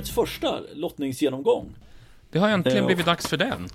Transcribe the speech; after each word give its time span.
årets 0.00 0.10
första 0.10 0.60
lottningsgenomgång. 0.74 1.74
Det 2.30 2.38
har 2.38 2.48
äntligen 2.48 2.86
blivit 2.86 3.06
dags 3.06 3.28
för 3.28 3.36
den. 3.36 3.68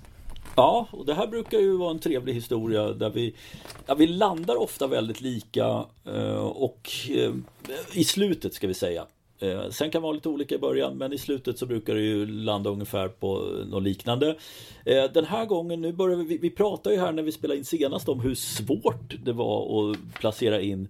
Ja, 0.56 0.86
och 0.90 1.06
det 1.06 1.14
här 1.14 1.26
brukar 1.26 1.58
ju 1.58 1.76
vara 1.76 1.90
en 1.90 1.98
trevlig 1.98 2.34
historia 2.34 2.92
där 2.92 3.10
vi, 3.10 3.34
ja, 3.86 3.94
vi 3.94 4.06
landar 4.06 4.56
ofta 4.56 4.86
väldigt 4.86 5.20
lika 5.20 5.84
och 6.52 6.90
i 7.92 8.04
slutet 8.04 8.54
ska 8.54 8.66
vi 8.66 8.74
säga. 8.74 9.06
Sen 9.70 9.90
kan 9.90 10.00
det 10.00 10.02
vara 10.02 10.12
lite 10.12 10.28
olika 10.28 10.54
i 10.54 10.58
början 10.58 10.98
men 10.98 11.12
i 11.12 11.18
slutet 11.18 11.58
så 11.58 11.66
brukar 11.66 11.94
det 11.94 12.00
ju 12.00 12.26
landa 12.26 12.70
ungefär 12.70 13.08
på 13.08 13.38
något 13.66 13.82
liknande. 13.82 14.36
Den 14.84 15.24
här 15.24 15.46
gången, 15.46 15.80
nu 15.80 15.92
börjar 15.92 16.16
vi, 16.16 16.38
vi 16.38 16.50
pratar 16.50 16.90
ju 16.90 16.98
här 16.98 17.12
när 17.12 17.22
vi 17.22 17.32
spelade 17.32 17.58
in 17.58 17.64
senast 17.64 18.08
om 18.08 18.20
hur 18.20 18.34
svårt 18.34 19.14
det 19.24 19.32
var 19.32 19.90
att 19.90 19.96
placera 20.20 20.60
in 20.60 20.88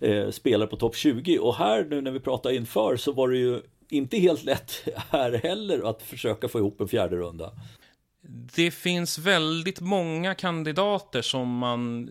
eh, 0.00 0.30
spelare 0.30 0.68
på 0.68 0.76
topp 0.76 0.96
20 0.96 1.38
och 1.38 1.54
här 1.54 1.84
nu 1.84 2.00
när 2.00 2.10
vi 2.10 2.20
pratar 2.20 2.50
inför 2.50 2.96
så 2.96 3.12
var 3.12 3.28
det 3.28 3.38
ju 3.38 3.60
inte 3.92 4.18
helt 4.18 4.44
lätt 4.44 4.88
här 5.10 5.32
heller 5.32 5.90
att 5.90 6.02
försöka 6.02 6.48
få 6.48 6.58
ihop 6.58 6.80
en 6.80 6.88
fjärde 6.88 7.16
runda. 7.16 7.52
Det 8.54 8.70
finns 8.70 9.18
väldigt 9.18 9.80
många 9.80 10.34
kandidater 10.34 11.22
som 11.22 11.58
man, 11.58 12.10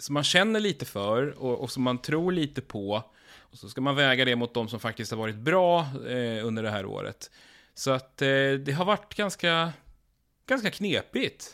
som 0.00 0.14
man 0.14 0.24
känner 0.24 0.60
lite 0.60 0.84
för 0.84 1.42
och, 1.42 1.60
och 1.60 1.70
som 1.70 1.82
man 1.82 1.98
tror 1.98 2.32
lite 2.32 2.60
på. 2.60 3.02
Och 3.36 3.58
så 3.58 3.68
ska 3.68 3.80
man 3.80 3.96
väga 3.96 4.24
det 4.24 4.36
mot 4.36 4.54
de 4.54 4.68
som 4.68 4.80
faktiskt 4.80 5.10
har 5.10 5.18
varit 5.18 5.36
bra 5.36 5.80
eh, 5.80 6.46
under 6.46 6.62
det 6.62 6.70
här 6.70 6.86
året. 6.86 7.30
Så 7.74 7.90
att 7.90 8.22
eh, 8.22 8.28
det 8.64 8.74
har 8.76 8.84
varit 8.84 9.14
ganska, 9.14 9.72
ganska 10.46 10.70
knepigt. 10.70 11.50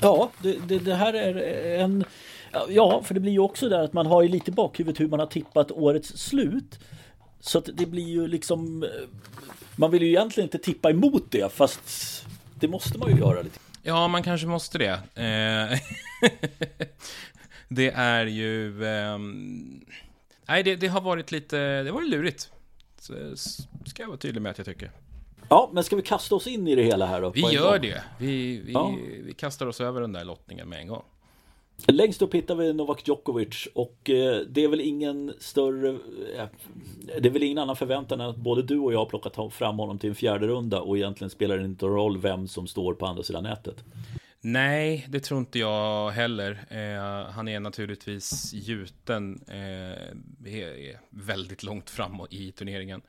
Ja, 0.00 0.30
det, 0.42 0.68
det, 0.68 0.78
det 0.78 0.94
här 0.94 1.14
är 1.14 1.80
en 1.80 2.04
Ja, 2.68 3.02
för 3.02 3.14
det 3.14 3.20
blir 3.20 3.32
ju 3.32 3.38
också 3.38 3.68
där 3.68 3.84
att 3.84 3.92
man 3.92 4.06
har 4.06 4.22
ju 4.22 4.28
lite 4.28 4.52
bakhuvudet 4.52 5.00
hur 5.00 5.08
man 5.08 5.20
har 5.20 5.26
tippat 5.26 5.70
årets 5.70 6.08
slut. 6.08 6.78
Så 7.44 7.58
att 7.58 7.68
det 7.74 7.86
blir 7.86 8.08
ju 8.08 8.28
liksom 8.28 8.84
Man 9.76 9.90
vill 9.90 10.02
ju 10.02 10.08
egentligen 10.08 10.46
inte 10.46 10.58
tippa 10.58 10.90
emot 10.90 11.30
det 11.30 11.52
fast 11.52 12.26
Det 12.54 12.68
måste 12.68 12.98
man 12.98 13.10
ju 13.10 13.18
göra 13.18 13.42
lite. 13.42 13.58
Ja, 13.82 14.08
man 14.08 14.22
kanske 14.22 14.46
måste 14.46 14.78
det. 14.78 14.92
Eh, 15.14 15.78
det 17.68 17.90
är 17.90 18.26
ju... 18.26 18.84
Eh, 18.84 19.18
nej, 20.46 20.62
det, 20.62 20.76
det, 20.76 20.88
har 20.88 21.00
varit 21.00 21.32
lite... 21.32 21.56
Det 21.58 21.90
har 21.90 21.94
varit 21.94 22.08
lurigt. 22.08 22.50
Så, 22.98 23.14
ska 23.86 24.02
jag 24.02 24.08
vara 24.08 24.18
tydlig 24.18 24.42
med 24.42 24.50
att 24.50 24.58
jag 24.58 24.66
tycker. 24.66 24.90
Ja, 25.48 25.70
men 25.72 25.84
ska 25.84 25.96
vi 25.96 26.02
kasta 26.02 26.34
oss 26.34 26.46
in 26.46 26.68
i 26.68 26.74
det 26.74 26.82
hela 26.82 27.06
här 27.06 27.20
då? 27.20 27.30
Vi 27.30 27.40
gör 27.40 27.78
det. 27.78 28.02
Vi, 28.18 28.58
vi, 28.58 28.72
ja. 28.72 28.96
vi 29.24 29.34
kastar 29.34 29.66
oss 29.66 29.80
över 29.80 30.00
den 30.00 30.12
där 30.12 30.24
lottningen 30.24 30.68
med 30.68 30.80
en 30.80 30.88
gång. 30.88 31.04
Längst 31.86 32.22
upp 32.22 32.34
hittar 32.34 32.54
vi 32.54 32.72
Novak 32.72 33.08
Djokovic 33.08 33.68
och 33.74 34.10
eh, 34.10 34.40
det 34.48 34.64
är 34.64 34.68
väl 34.68 34.80
ingen 34.80 35.34
större 35.38 35.88
eh, 36.36 36.46
Det 37.20 37.28
är 37.28 37.30
väl 37.30 37.42
ingen 37.42 37.58
annan 37.58 37.76
förväntan 37.76 38.20
än 38.20 38.28
att 38.28 38.36
både 38.36 38.62
du 38.62 38.78
och 38.78 38.92
jag 38.92 38.98
har 38.98 39.06
plockat 39.06 39.54
fram 39.54 39.78
honom 39.78 39.98
till 39.98 40.08
en 40.08 40.14
fjärde 40.14 40.46
runda 40.46 40.80
och 40.80 40.96
egentligen 40.96 41.30
spelar 41.30 41.58
det 41.58 41.64
inte 41.64 41.86
roll 41.86 42.18
vem 42.18 42.48
som 42.48 42.66
står 42.66 42.94
på 42.94 43.06
andra 43.06 43.22
sidan 43.22 43.42
nätet. 43.42 43.84
Nej, 44.40 45.06
det 45.08 45.20
tror 45.20 45.40
inte 45.40 45.58
jag 45.58 46.10
heller. 46.10 46.50
Eh, 46.70 47.30
han 47.32 47.48
är 47.48 47.60
naturligtvis 47.60 48.52
gjuten 48.52 49.44
eh, 49.48 50.96
väldigt 51.10 51.62
långt 51.62 51.90
fram 51.90 52.20
i 52.30 52.52
turneringen. 52.52 53.02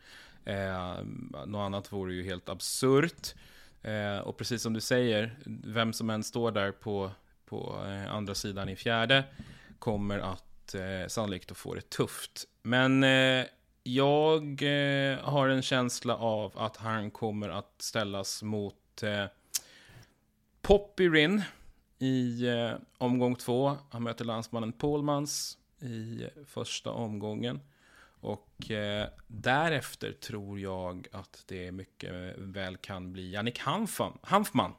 Eh, 0.45 1.03
något 1.45 1.65
annat 1.65 1.93
vore 1.93 2.13
ju 2.13 2.23
helt 2.23 2.49
absurt. 2.49 3.33
Eh, 3.81 4.19
och 4.19 4.37
precis 4.37 4.61
som 4.61 4.73
du 4.73 4.81
säger, 4.81 5.35
vem 5.45 5.93
som 5.93 6.09
än 6.09 6.23
står 6.23 6.51
där 6.51 6.71
på 6.71 7.11
på 7.45 7.85
eh, 7.87 8.13
andra 8.13 8.35
sidan 8.35 8.69
i 8.69 8.75
fjärde 8.75 9.23
kommer 9.79 10.19
att 10.19 10.75
eh, 10.75 11.07
sannolikt 11.07 11.51
att 11.51 11.57
få 11.57 11.75
det 11.75 11.89
tufft. 11.89 12.47
Men 12.61 13.03
eh, 13.03 13.45
jag 13.83 14.61
eh, 14.61 15.19
har 15.19 15.49
en 15.49 15.61
känsla 15.61 16.15
av 16.15 16.57
att 16.57 16.77
han 16.77 17.11
kommer 17.11 17.49
att 17.49 17.75
ställas 17.77 18.43
mot 18.43 19.03
eh, 19.03 19.25
Poppy 20.61 21.09
Rin 21.09 21.41
i 21.99 22.47
eh, 22.47 22.71
omgång 22.97 23.35
två. 23.35 23.77
Han 23.89 24.03
möter 24.03 24.25
landsmannen 24.25 24.71
Paulmans 24.71 25.57
i 25.79 26.23
eh, 26.23 26.29
första 26.45 26.91
omgången. 26.91 27.59
Och 28.19 28.71
eh, 28.71 29.07
därefter 29.27 30.11
tror 30.11 30.59
jag 30.59 31.07
att 31.11 31.43
det 31.47 31.71
mycket 31.71 32.37
väl 32.37 32.77
kan 32.77 33.13
bli 33.13 33.31
Jannik 33.31 33.59
Hanfman, 33.59 34.17
Hanfman 34.21 34.73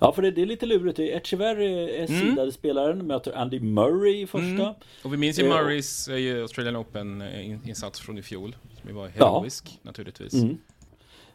Ja, 0.00 0.12
för 0.12 0.22
det, 0.22 0.30
det 0.30 0.42
är 0.42 0.46
lite 0.46 0.66
lurigt. 0.66 0.98
Echeverry 0.98 1.66
är 1.66 2.10
mm. 2.10 2.20
sidade 2.20 2.52
spelaren, 2.52 3.06
möter 3.06 3.36
Andy 3.36 3.60
Murray 3.60 4.22
i 4.22 4.26
första. 4.26 4.46
Mm. 4.46 4.74
Och 5.04 5.12
vi 5.12 5.16
minns 5.16 5.38
ju 5.38 5.44
eh, 5.44 5.48
Murrays 5.48 6.08
eh, 6.08 6.40
Australian 6.42 6.76
Open-insats 6.76 8.00
från 8.00 8.18
i 8.18 8.22
fjol. 8.22 8.56
Som 8.82 8.94
var 8.94 9.08
heroisk, 9.08 9.64
ja. 9.68 9.78
naturligtvis. 9.82 10.34
Mm. 10.34 10.58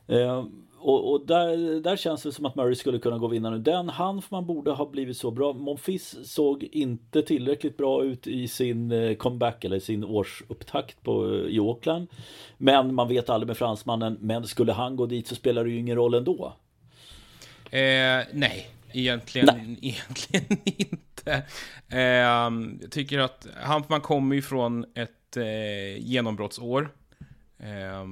Eh, 0.08 0.46
och, 0.84 1.12
och 1.12 1.26
där, 1.26 1.80
där 1.82 1.96
känns 1.96 2.24
det 2.24 2.32
som 2.32 2.46
att 2.46 2.56
Murray 2.56 2.76
skulle 2.76 3.00
kunna 3.00 3.18
gå 3.18 3.26
och 3.26 3.34
vinna 3.34 3.50
nu. 3.50 3.60
Den 3.60 3.90
Hanfman 3.90 4.46
borde 4.46 4.72
ha 4.72 4.86
blivit 4.86 5.18
så 5.18 5.32
bra. 5.32 5.54
Monfils 5.54 6.18
såg 6.24 6.64
inte 6.64 7.22
tillräckligt 7.22 7.78
bra 7.78 8.04
ut 8.04 8.28
i 8.28 8.48
sin 8.48 8.92
eh, 8.92 9.16
comeback 9.16 9.66
eller 9.66 9.80
sin 9.80 10.04
årsupptakt 10.04 11.04
på, 11.04 11.40
i 11.50 11.60
Auckland. 11.60 12.08
Men 12.58 12.94
man 12.94 13.08
vet 13.08 13.30
aldrig 13.30 13.48
med 13.48 13.58
fransmannen. 13.58 14.18
Men 14.22 14.48
skulle 14.48 14.74
han 14.74 14.96
gå 14.96 15.06
dit 15.06 15.28
så 15.28 15.36
spelar 15.36 15.64
det 15.64 15.70
ju 15.70 15.78
ingen 15.78 15.96
roll 15.96 16.14
ändå. 16.14 16.54
Eh, 17.74 18.26
nej, 18.34 18.70
egentligen, 18.92 19.50
nej. 19.56 19.78
egentligen 19.82 20.58
inte. 20.66 21.44
Eh, 21.90 22.00
jag 22.00 22.92
tycker 22.92 23.20
att 23.20 23.48
Hampman 23.62 24.02
kommer 24.02 24.36
ju 24.36 24.42
från 24.42 24.86
ett 24.96 25.38
eh, 25.38 25.98
genombrottsår. 25.98 26.90
Eh, 27.60 28.06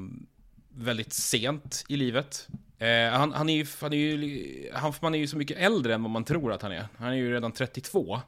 väldigt 0.69 1.13
sent 1.13 1.85
i 1.87 1.97
livet. 1.97 2.47
Eh, 2.79 3.09
han, 3.11 3.33
han, 3.33 3.49
är 3.49 3.53
ju, 3.53 3.65
han 3.81 3.93
är 3.93 3.97
ju, 3.97 4.71
Hanfman 4.73 5.15
är 5.15 5.19
ju 5.19 5.27
så 5.27 5.37
mycket 5.37 5.57
äldre 5.57 5.93
än 5.93 6.03
vad 6.03 6.11
man 6.11 6.23
tror 6.23 6.53
att 6.53 6.61
han 6.61 6.71
är. 6.71 6.87
Han 6.97 7.09
är 7.11 7.15
ju 7.15 7.33
redan 7.33 7.51
32. 7.51 8.19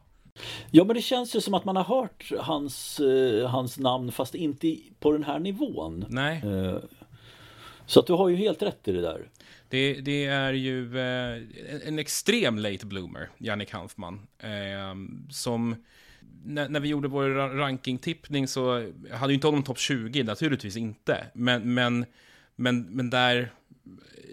Ja 0.72 0.84
men 0.84 0.96
det 0.96 1.02
känns 1.02 1.36
ju 1.36 1.42
som 1.42 1.54
att 1.54 1.66
man 1.66 1.76
har 1.76 1.84
hört 1.84 2.32
hans, 2.40 3.00
eh, 3.00 3.48
hans 3.50 3.78
namn 3.78 4.12
fast 4.12 4.36
inte 4.36 4.78
på 5.00 5.12
den 5.12 5.24
här 5.24 5.40
nivån. 5.40 6.06
Nej. 6.10 6.42
Eh, 6.46 6.78
så 7.86 8.00
att 8.00 8.08
du 8.08 8.14
har 8.14 8.30
ju 8.30 8.36
helt 8.36 8.62
rätt 8.62 8.88
i 8.88 8.92
det 8.92 9.02
där. 9.02 9.30
Det, 9.74 10.02
det 10.02 10.26
är 10.26 10.54
ju 10.54 11.00
eh, 11.00 11.42
en 11.88 12.00
extrem 12.00 12.58
late 12.58 12.86
bloomer, 12.86 13.30
Jannik 13.38 13.72
Hanfman. 13.72 14.28
Eh, 14.40 14.96
som, 15.30 15.86
när, 16.44 16.70
när, 16.70 16.80
vi 16.80 16.88
gjorde 16.88 17.08
vår 17.08 17.30
rankingtippning 17.58 18.48
så 18.48 18.92
hade 19.12 19.34
ju 19.34 19.36
inte 19.36 19.48
honom 19.48 19.64
topp 19.64 19.78
20, 19.78 20.24
naturligtvis 20.24 20.78
inte. 20.78 21.28
Men, 21.34 21.74
men, 21.74 22.06
men, 22.56 22.82
men 22.82 23.10
där 23.10 23.40
eh, 23.40 23.50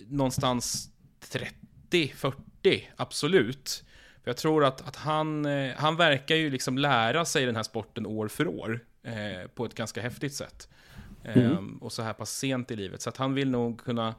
någonstans 0.08 0.90
30, 1.20 2.12
40, 2.16 2.90
absolut. 2.96 3.84
För 4.22 4.30
jag 4.30 4.36
tror 4.36 4.64
att, 4.64 4.88
att 4.88 4.96
han, 4.96 5.46
eh, 5.46 5.74
han 5.76 5.96
verkar 5.96 6.36
ju 6.36 6.50
liksom 6.50 6.78
lära 6.78 7.24
sig 7.24 7.46
den 7.46 7.56
här 7.56 7.62
sporten 7.62 8.06
år 8.06 8.28
för 8.28 8.46
år. 8.46 8.80
Eh, 9.02 9.48
på 9.54 9.64
ett 9.64 9.74
ganska 9.74 10.02
häftigt 10.02 10.34
sätt. 10.34 10.68
Mm. 11.24 11.58
Um, 11.58 11.78
och 11.82 11.92
så 11.92 12.02
här 12.02 12.12
pass 12.12 12.30
sent 12.30 12.70
i 12.70 12.76
livet. 12.76 13.02
Så 13.02 13.08
att 13.08 13.16
han 13.16 13.34
vill 13.34 13.50
nog 13.50 13.80
kunna 13.80 14.14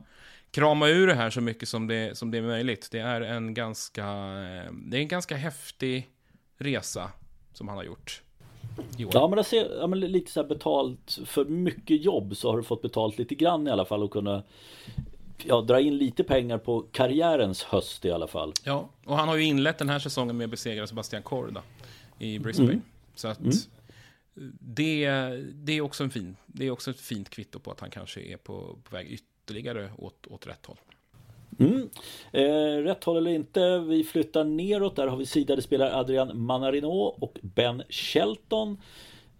krama 0.51 0.87
ur 0.87 1.07
det 1.07 1.13
här 1.13 1.29
så 1.29 1.41
mycket 1.41 1.69
som 1.69 1.87
det, 1.87 2.17
som 2.17 2.31
det 2.31 2.37
är 2.37 2.41
möjligt. 2.41 2.87
Det 2.91 2.99
är 2.99 3.21
en 3.21 3.53
ganska, 3.53 4.03
eh, 4.03 4.71
det 4.73 4.97
är 4.97 5.01
en 5.01 5.07
ganska 5.07 5.35
häftig 5.35 6.09
resa 6.57 7.11
som 7.53 7.67
han 7.67 7.77
har 7.77 7.83
gjort. 7.83 8.21
Ja 8.97 9.27
men, 9.27 9.43
ser, 9.43 9.79
ja 9.79 9.87
men 9.87 9.99
lite 9.99 10.31
så 10.31 10.41
här 10.41 10.47
betalt 10.47 11.19
för 11.25 11.45
mycket 11.45 12.01
jobb 12.03 12.37
så 12.37 12.49
har 12.49 12.57
du 12.57 12.63
fått 12.63 12.81
betalt 12.81 13.17
lite 13.17 13.35
grann 13.35 13.67
i 13.67 13.71
alla 13.71 13.85
fall 13.85 14.03
och 14.03 14.11
kunna 14.11 14.43
ja, 15.37 15.61
dra 15.61 15.79
in 15.79 15.97
lite 15.97 16.23
pengar 16.23 16.57
på 16.57 16.81
karriärens 16.81 17.63
höst 17.63 18.05
i 18.05 18.11
alla 18.11 18.27
fall. 18.27 18.53
Ja, 18.63 18.89
och 19.05 19.17
han 19.17 19.27
har 19.27 19.35
ju 19.35 19.43
inlett 19.43 19.77
den 19.77 19.89
här 19.89 19.99
säsongen 19.99 20.37
med 20.37 20.45
att 20.45 20.51
besegra 20.51 20.87
Sebastian 20.87 21.23
Korda 21.23 21.63
i 22.19 22.39
Brisbane. 22.39 22.71
Mm. 22.71 22.81
Så 23.15 23.27
att 23.27 23.39
mm. 23.39 23.51
det, 24.59 25.09
det, 25.53 25.73
är 25.73 25.81
också 25.81 26.03
en 26.03 26.09
fin, 26.09 26.35
det 26.45 26.67
är 26.67 26.71
också 26.71 26.91
ett 26.91 26.99
fint 26.99 27.29
kvitto 27.29 27.59
på 27.59 27.71
att 27.71 27.79
han 27.79 27.89
kanske 27.89 28.21
är 28.21 28.37
på, 28.37 28.77
på 28.83 28.95
väg 28.95 29.05
ytterligare 29.05 29.30
ytterligare 29.51 29.91
åt, 29.97 30.27
åt 30.27 30.47
rätt 30.47 30.65
håll. 30.65 30.77
Mm. 31.59 31.89
Eh, 32.31 32.83
rätt 32.83 33.03
håll 33.03 33.17
eller 33.17 33.31
inte, 33.31 33.79
vi 33.79 34.03
flyttar 34.03 34.43
neråt. 34.43 34.95
Där 34.95 35.07
har 35.07 35.17
vi 35.17 35.25
sidade 35.25 35.61
spelare 35.61 35.95
Adrian 35.95 36.45
Manarino 36.45 36.87
och 36.87 37.39
Ben 37.41 37.83
Shelton. 37.89 38.77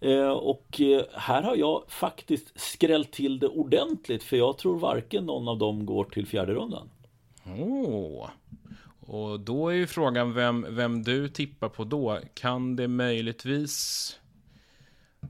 Eh, 0.00 0.30
och 0.30 0.80
eh, 0.80 1.02
här 1.12 1.42
har 1.42 1.56
jag 1.56 1.84
faktiskt 1.88 2.60
skrällt 2.60 3.12
till 3.12 3.38
det 3.38 3.48
ordentligt 3.48 4.22
för 4.22 4.36
jag 4.36 4.58
tror 4.58 4.78
varken 4.78 5.26
någon 5.26 5.48
av 5.48 5.58
dem 5.58 5.86
går 5.86 6.04
till 6.04 6.26
fjärde 6.26 6.54
rundan. 6.54 6.90
Oh. 7.46 8.28
Och 9.06 9.40
då 9.40 9.68
är 9.68 9.74
ju 9.74 9.86
frågan 9.86 10.34
vem, 10.34 10.66
vem 10.70 11.02
du 11.02 11.28
tippar 11.28 11.68
på 11.68 11.84
då. 11.84 12.18
Kan 12.34 12.76
det 12.76 12.88
möjligtvis... 12.88 14.18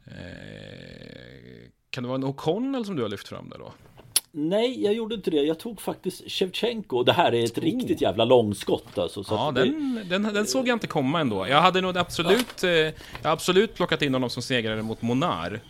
Eh, 0.07 1.71
kan 1.91 2.03
det 2.03 2.09
vara 2.09 2.19
en 2.19 2.25
O'Connell 2.25 2.85
som 2.85 2.97
du 2.97 3.03
har 3.03 3.09
lyft 3.09 3.29
fram 3.29 3.49
där 3.49 3.59
då? 3.59 3.73
Nej, 4.35 4.85
jag 4.85 4.95
gjorde 4.95 5.15
inte 5.15 5.31
det. 5.31 5.43
Jag 5.43 5.59
tog 5.59 5.81
faktiskt 5.81 6.31
Shevchenko. 6.31 7.03
Det 7.03 7.13
här 7.13 7.35
är 7.35 7.45
ett 7.45 7.59
oh. 7.59 7.63
riktigt 7.63 8.01
jävla 8.01 8.25
långskott 8.25 8.99
alltså. 8.99 9.25
ja, 9.29 9.53
den, 9.55 9.95
det... 9.95 10.19
den, 10.19 10.35
den, 10.35 10.47
såg 10.47 10.69
jag 10.69 10.75
inte 10.75 10.87
komma 10.87 11.21
ändå. 11.21 11.47
Jag 11.49 11.61
hade 11.61 11.81
nog 11.81 11.99
absolut, 11.99 12.63
ja. 12.63 12.69
eh, 12.69 12.93
absolut 13.23 13.75
plockat 13.75 14.03
in 14.03 14.15
honom 14.15 14.31
som 14.31 14.43
segrare 14.43 14.83
mot 14.83 15.03
Monar. 15.03 15.61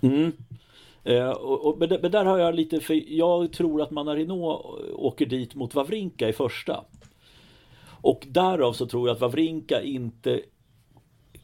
Mm. 0.00 0.32
Eh, 1.04 1.28
och, 1.28 1.66
och, 1.66 1.78
men, 1.78 1.88
men 2.02 2.10
där 2.10 2.24
har 2.24 2.38
jag 2.38 2.54
lite, 2.54 2.80
för 2.80 3.12
jag 3.12 3.52
tror 3.52 3.82
att 3.82 3.90
Manarino 3.90 4.42
åker 4.94 5.26
dit 5.26 5.54
mot 5.54 5.74
Wawrinka 5.74 6.28
i 6.28 6.32
första. 6.32 6.84
Och 7.86 8.26
därav 8.28 8.72
så 8.72 8.86
tror 8.86 9.08
jag 9.08 9.14
att 9.14 9.20
Wawrinka 9.20 9.82
inte 9.82 10.40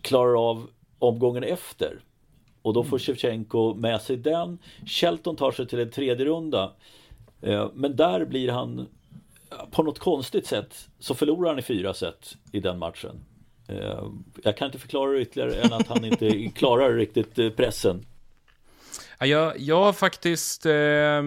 klarar 0.00 0.50
av 0.50 0.66
omgången 0.98 1.44
efter. 1.44 2.00
Och 2.62 2.74
då 2.74 2.84
får 2.84 2.88
mm. 2.88 2.98
Shevchenko 2.98 3.74
med 3.74 4.02
sig 4.02 4.16
den. 4.16 4.58
Shelton 4.86 5.36
tar 5.36 5.52
sig 5.52 5.66
till 5.66 5.80
en 5.80 5.90
tredje 5.90 6.24
runda. 6.24 6.72
Eh, 7.42 7.70
men 7.74 7.96
där 7.96 8.24
blir 8.24 8.48
han 8.50 8.88
på 9.70 9.82
något 9.82 9.98
konstigt 9.98 10.46
sätt 10.46 10.88
så 10.98 11.14
förlorar 11.14 11.48
han 11.48 11.58
i 11.58 11.62
fyra 11.62 11.94
set 11.94 12.36
i 12.52 12.60
den 12.60 12.78
matchen. 12.78 13.24
Eh, 13.68 14.04
jag 14.42 14.56
kan 14.56 14.66
inte 14.66 14.78
förklara 14.78 15.12
det 15.12 15.20
ytterligare 15.20 15.54
än 15.54 15.72
att 15.72 15.86
han 15.86 16.04
inte 16.04 16.48
klarar 16.54 16.94
riktigt 16.94 17.38
eh, 17.38 17.50
pressen. 17.50 18.06
Jag, 19.18 19.58
jag 19.58 19.84
har 19.84 19.92
faktiskt 19.92 20.66
eh, 20.66 21.22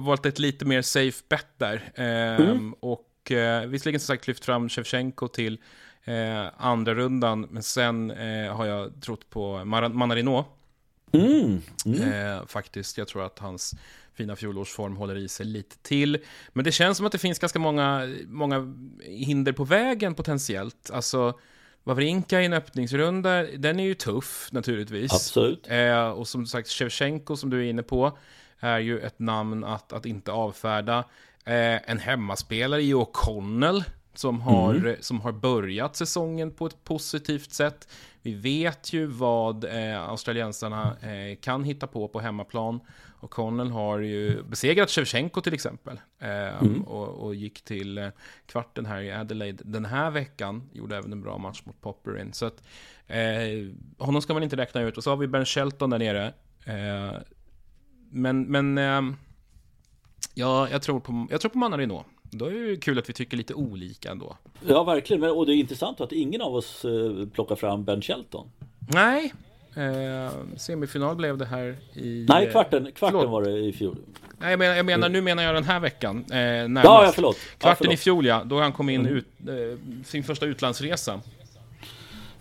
valt 0.00 0.26
ett 0.26 0.38
lite 0.38 0.64
mer 0.64 0.82
safe 0.82 1.24
bet 1.28 1.46
där. 1.58 1.92
Eh, 1.94 2.48
mm. 2.48 2.74
Och 2.80 3.32
eh, 3.32 3.66
visserligen 3.66 4.00
som 4.00 4.06
sagt 4.06 4.26
lyft 4.26 4.44
fram 4.44 4.68
Shevchenko 4.68 5.28
till 5.28 5.58
eh, 6.04 6.46
andra 6.56 6.94
rundan, 6.94 7.46
men 7.50 7.62
sen 7.62 8.10
eh, 8.10 8.56
har 8.56 8.66
jag 8.66 9.00
trott 9.00 9.30
på 9.30 9.64
Mar 9.64 9.88
Manarino. 9.88 10.44
Mm. 11.12 11.62
Mm. 11.86 12.12
Eh, 12.12 12.46
faktiskt, 12.46 12.98
jag 12.98 13.08
tror 13.08 13.26
att 13.26 13.38
hans 13.38 13.74
fina 14.14 14.36
fjolårsform 14.36 14.96
håller 14.96 15.16
i 15.16 15.28
sig 15.28 15.46
lite 15.46 15.76
till. 15.78 16.18
Men 16.52 16.64
det 16.64 16.72
känns 16.72 16.96
som 16.96 17.06
att 17.06 17.12
det 17.12 17.18
finns 17.18 17.38
ganska 17.38 17.58
många, 17.58 18.14
många 18.26 18.74
hinder 19.02 19.52
på 19.52 19.64
vägen 19.64 20.14
potentiellt. 20.14 20.90
Alltså, 20.92 21.38
Wawrinka 21.84 22.40
i 22.40 22.44
en 22.44 22.52
öppningsrunda, 22.52 23.42
den 23.42 23.80
är 23.80 23.84
ju 23.84 23.94
tuff 23.94 24.48
naturligtvis. 24.52 25.12
Absolut. 25.12 25.66
Eh, 25.68 26.08
och 26.08 26.28
som 26.28 26.46
sagt, 26.46 26.68
Shevchenko 26.68 27.36
som 27.36 27.50
du 27.50 27.58
är 27.58 27.70
inne 27.70 27.82
på, 27.82 28.18
är 28.60 28.78
ju 28.78 29.00
ett 29.00 29.18
namn 29.18 29.64
att, 29.64 29.92
att 29.92 30.06
inte 30.06 30.32
avfärda. 30.32 30.98
Eh, 31.44 31.90
en 31.90 31.98
hemmaspelare 31.98 32.82
i 32.82 32.94
O'Connell, 32.94 33.84
som 34.14 34.40
har, 34.40 34.74
mm. 34.74 34.96
som 35.00 35.20
har 35.20 35.32
börjat 35.32 35.96
säsongen 35.96 36.50
på 36.50 36.66
ett 36.66 36.84
positivt 36.84 37.52
sätt. 37.52 37.88
Vi 38.22 38.34
vet 38.34 38.92
ju 38.92 39.06
vad 39.06 39.64
eh, 39.64 40.02
australiensarna 40.02 40.96
eh, 41.00 41.36
kan 41.40 41.64
hitta 41.64 41.86
på 41.86 42.08
på 42.08 42.20
hemmaplan. 42.20 42.80
Och 43.20 43.30
Connell 43.30 43.70
har 43.70 43.98
ju 43.98 44.42
besegrat 44.42 44.90
Shevchenko 44.90 45.40
till 45.40 45.54
exempel. 45.54 46.00
Eh, 46.18 46.62
mm. 46.62 46.82
och, 46.82 47.08
och, 47.08 47.34
gick 47.34 47.62
till 47.62 47.98
eh, 47.98 48.08
kvarten 48.46 48.86
här 48.86 49.00
i 49.00 49.12
Adelaide 49.12 49.62
den 49.64 49.84
här 49.84 50.10
veckan. 50.10 50.70
Gjorde 50.72 50.96
även 50.96 51.12
en 51.12 51.22
bra 51.22 51.38
match 51.38 51.62
mot 51.64 51.80
Popperin. 51.80 52.32
Så 52.32 52.46
att 52.46 52.62
eh, 53.06 53.18
honom 53.98 54.22
ska 54.22 54.34
man 54.34 54.42
inte 54.42 54.56
räkna 54.56 54.80
ut. 54.80 54.96
Och 54.96 55.04
så 55.04 55.10
har 55.10 55.16
vi 55.16 55.26
Ben 55.26 55.46
Shelton 55.46 55.90
där 55.90 55.98
nere. 55.98 56.26
Eh, 56.64 57.18
men 58.10 58.42
men 58.42 58.78
eh, 58.78 59.16
ja, 60.34 60.68
jag 60.70 60.82
tror 60.82 61.00
på, 61.00 61.26
jag 61.30 61.40
tror 61.40 61.50
på 61.50 61.58
Manarino. 61.58 62.04
Då 62.30 62.46
är 62.46 62.70
det 62.70 62.76
kul 62.76 62.98
att 62.98 63.08
vi 63.08 63.12
tycker 63.12 63.36
lite 63.36 63.54
olika 63.54 64.10
ändå. 64.10 64.36
Ja, 64.66 64.84
verkligen. 64.84 65.24
Och 65.24 65.46
det 65.46 65.52
är 65.52 65.56
intressant 65.56 66.00
att 66.00 66.12
ingen 66.12 66.42
av 66.42 66.54
oss 66.54 66.84
eh, 66.84 67.26
plockar 67.28 67.56
fram 67.56 67.84
Ben 67.84 68.02
Shelton. 68.02 68.50
Nej, 68.78 69.32
Eh, 69.76 70.32
semifinal 70.56 71.16
blev 71.16 71.38
det 71.38 71.44
här 71.44 71.76
i... 71.92 72.26
Nej, 72.28 72.50
kvarten, 72.50 72.92
kvarten 72.92 73.30
var 73.30 73.42
det 73.42 73.58
i 73.58 73.72
fjol. 73.72 73.96
Nej, 74.38 74.50
jag 74.50 74.58
menar, 74.58 74.76
jag 74.76 74.86
menar, 74.86 75.08
nu 75.08 75.20
menar 75.20 75.42
jag 75.42 75.54
den 75.54 75.64
här 75.64 75.80
veckan. 75.80 76.24
Eh, 76.30 76.36
närmast. 76.36 76.84
ja, 76.84 77.04
ja, 77.04 77.12
förlåt. 77.14 77.36
Kvarten 77.36 77.68
ja, 77.70 77.74
förlåt. 77.74 77.94
i 77.94 77.96
fjol, 77.96 78.26
ja. 78.26 78.44
Då 78.44 78.60
han 78.60 78.72
kom 78.72 78.88
in 78.88 79.00
mm. 79.00 79.14
ut, 79.14 79.26
eh, 79.48 80.04
sin 80.04 80.24
första 80.24 80.46
utlandsresa. 80.46 81.20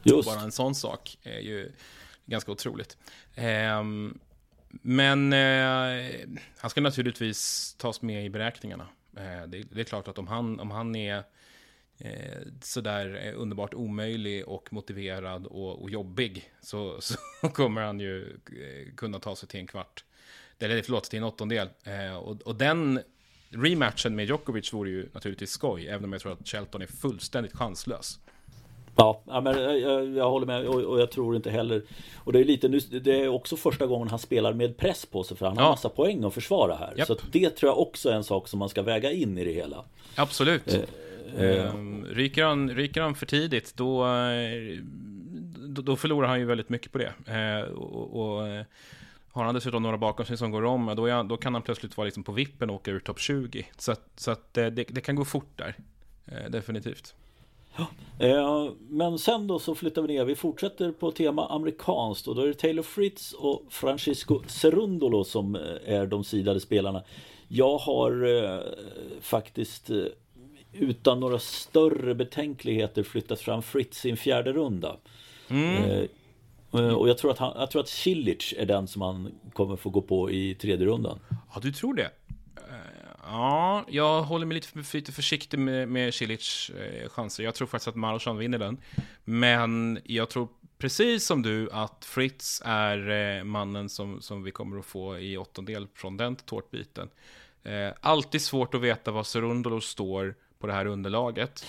Just. 0.03 0.29
Bara 0.29 0.41
en 0.41 0.51
sån 0.51 0.75
sak 0.75 1.17
är 1.23 1.39
ju 1.39 1.71
ganska 2.25 2.51
otroligt. 2.51 2.97
Eh, 3.35 3.83
men 4.81 5.33
eh, 5.33 6.29
han 6.57 6.69
ska 6.69 6.81
naturligtvis 6.81 7.73
tas 7.77 8.01
med 8.01 8.25
i 8.25 8.29
beräkningarna. 8.29 8.87
Eh, 9.17 9.47
det, 9.47 9.63
det, 9.71 9.79
är 9.79 9.83
klart 9.83 10.07
att 10.07 10.17
om 10.17 10.27
han, 10.27 10.59
om 10.59 10.71
han 10.71 10.95
är 10.95 11.23
eh, 11.97 12.41
sådär 12.61 13.21
eh, 13.25 13.41
underbart 13.41 13.73
omöjlig 13.73 14.47
och 14.47 14.73
motiverad 14.73 15.45
och, 15.45 15.81
och 15.81 15.89
jobbig 15.89 16.51
så, 16.61 16.97
så 17.41 17.49
kommer 17.53 17.81
han 17.81 17.99
ju 17.99 18.29
eh, 18.31 18.95
kunna 18.95 19.19
ta 19.19 19.35
sig 19.35 19.49
till 19.49 19.59
en 19.59 19.67
kvart. 19.67 20.03
Eller 20.59 20.81
förlåt, 20.81 21.03
till 21.03 21.17
en 21.17 21.23
åttondel. 21.23 21.69
Eh, 21.83 22.15
och, 22.15 22.41
och 22.41 22.55
den 22.55 22.99
rematchen 23.49 24.15
med 24.15 24.25
Djokovic 24.25 24.73
vore 24.73 24.89
ju 24.89 25.09
naturligtvis 25.13 25.51
skoj, 25.51 25.87
även 25.87 26.03
om 26.03 26.13
jag 26.13 26.21
tror 26.21 26.33
att 26.33 26.47
Shelton 26.47 26.81
är 26.81 26.87
fullständigt 26.87 27.55
chanslös. 27.55 28.19
Ja, 29.27 29.41
men 29.41 29.79
jag, 29.81 30.07
jag 30.07 30.29
håller 30.29 30.47
med 30.47 30.67
och, 30.67 30.81
och, 30.81 31.01
jag 31.01 31.11
tror 31.11 31.35
inte 31.35 31.49
heller 31.49 31.81
Och 32.15 32.33
det 32.33 32.39
är 32.39 32.43
lite 32.43 32.67
nu, 32.67 32.79
det 32.79 33.21
är 33.21 33.27
också 33.27 33.57
första 33.57 33.87
gången 33.87 34.07
han 34.07 34.19
spelar 34.19 34.53
med 34.53 34.77
press 34.77 35.05
på 35.05 35.23
sig 35.23 35.37
för 35.37 35.45
han 35.45 35.57
har 35.57 35.63
ja. 35.63 35.69
massa 35.69 35.89
poäng 35.89 36.23
att 36.23 36.33
försvara 36.33 36.75
här. 36.75 36.93
Yep. 36.97 37.07
Så 37.07 37.17
det 37.31 37.49
tror 37.49 37.69
jag 37.69 37.79
också 37.79 38.09
är 38.09 38.13
en 38.13 38.23
sak 38.23 38.47
som 38.47 38.59
man 38.59 38.69
ska 38.69 38.81
väga 38.81 39.11
in 39.11 39.37
i 39.37 39.43
det 39.43 39.51
hela. 39.51 39.83
Absolut. 40.15 40.73
Eh, 40.73 40.81
Ehm, 41.37 42.05
ryker, 42.05 42.43
han, 42.43 42.69
ryker 42.69 43.01
han 43.01 43.15
för 43.15 43.25
tidigt 43.25 43.73
då, 43.75 44.07
då, 45.67 45.81
då 45.81 45.95
förlorar 45.95 46.27
han 46.27 46.39
ju 46.39 46.45
väldigt 46.45 46.69
mycket 46.69 46.91
på 46.91 46.97
det. 46.97 47.13
Ehm, 47.27 47.73
och, 47.73 48.21
och 48.21 48.47
eh, 48.47 48.65
har 49.31 49.43
han 49.43 49.55
dessutom 49.55 49.83
några 49.83 49.97
bakom 49.97 50.25
sig 50.25 50.37
som 50.37 50.51
går 50.51 50.63
om, 50.63 50.93
då, 50.95 51.09
han, 51.09 51.27
då 51.27 51.37
kan 51.37 51.53
han 51.53 51.63
plötsligt 51.63 51.97
vara 51.97 52.05
liksom 52.05 52.23
på 52.23 52.31
vippen 52.31 52.69
och 52.69 52.75
åka 52.75 52.91
ur 52.91 52.99
topp 52.99 53.19
20. 53.19 53.65
Så, 53.77 53.95
så 54.15 54.31
att 54.31 54.57
eh, 54.57 54.65
det, 54.65 54.83
det, 54.83 55.01
kan 55.01 55.15
gå 55.15 55.25
fort 55.25 55.51
där, 55.55 55.75
eh, 56.25 56.49
definitivt. 56.49 57.15
Ja, 58.19 58.73
men 58.89 59.19
sen 59.19 59.47
då 59.47 59.59
så 59.59 59.75
flyttar 59.75 60.01
vi 60.01 60.07
ner. 60.07 60.25
Vi 60.25 60.35
fortsätter 60.35 60.91
på 60.91 61.11
tema 61.11 61.47
amerikanskt 61.47 62.27
och 62.27 62.35
då 62.35 62.41
är 62.41 62.47
det 62.47 62.53
Taylor 62.53 62.83
Fritz 62.83 63.33
och 63.33 63.63
Francisco 63.69 64.41
Cerundolo 64.47 65.23
som 65.23 65.55
är 65.85 66.05
de 66.05 66.23
sidade 66.23 66.59
spelarna. 66.59 67.03
Jag 67.47 67.77
har 67.77 68.43
eh, 68.43 68.59
faktiskt 69.21 69.91
utan 70.73 71.19
några 71.19 71.39
större 71.39 72.15
betänkligheter 72.15 73.03
flyttat 73.03 73.39
fram 73.39 73.61
Fritz 73.61 74.05
i 74.05 74.09
en 74.09 74.17
fjärde 74.17 74.53
runda. 74.53 74.97
Mm. 75.47 75.83
Eh, 75.83 76.03
eh, 76.73 76.93
och 76.93 77.09
jag 77.09 77.17
tror, 77.17 77.31
att 77.31 77.37
han, 77.37 77.53
jag 77.59 77.71
tror 77.71 77.81
att 77.81 77.89
Cilic 77.89 78.53
är 78.57 78.65
den 78.65 78.87
som 78.87 79.01
han 79.01 79.31
kommer 79.53 79.75
få 79.75 79.89
gå 79.89 80.01
på 80.01 80.31
i 80.31 80.55
tredje 80.55 80.85
rundan. 80.85 81.19
Ja, 81.29 81.59
du 81.61 81.71
tror 81.71 81.93
det? 81.93 82.11
Eh, 83.29 83.35
ja, 83.35 83.85
jag 83.87 84.21
håller 84.21 84.45
mig 84.45 84.55
lite, 84.55 84.97
lite 84.97 85.11
försiktig 85.11 85.59
med, 85.59 85.87
med 85.87 86.13
Cilic 86.13 86.71
chanser. 87.07 87.43
Jag 87.43 87.55
tror 87.55 87.67
faktiskt 87.67 87.87
att 87.87 87.95
Marochan 87.95 88.37
vinner 88.37 88.57
den. 88.57 88.77
Men 89.23 89.99
jag 90.05 90.29
tror 90.29 90.47
precis 90.77 91.25
som 91.25 91.41
du 91.41 91.69
att 91.71 92.05
Fritz 92.05 92.61
är 92.65 93.43
mannen 93.43 93.89
som, 93.89 94.21
som 94.21 94.43
vi 94.43 94.51
kommer 94.51 94.79
att 94.79 94.85
få 94.85 95.19
i 95.19 95.37
åttondel 95.37 95.87
från 95.95 96.17
den 96.17 96.35
tårtbiten. 96.35 97.09
alltid 98.01 98.41
svårt 98.41 98.73
att 98.73 98.81
veta 98.81 99.11
var 99.11 99.23
Serundolo 99.23 99.81
står 99.81 100.35
på 100.59 100.67
det 100.67 100.73
här 100.73 100.85
underlaget. 100.85 101.65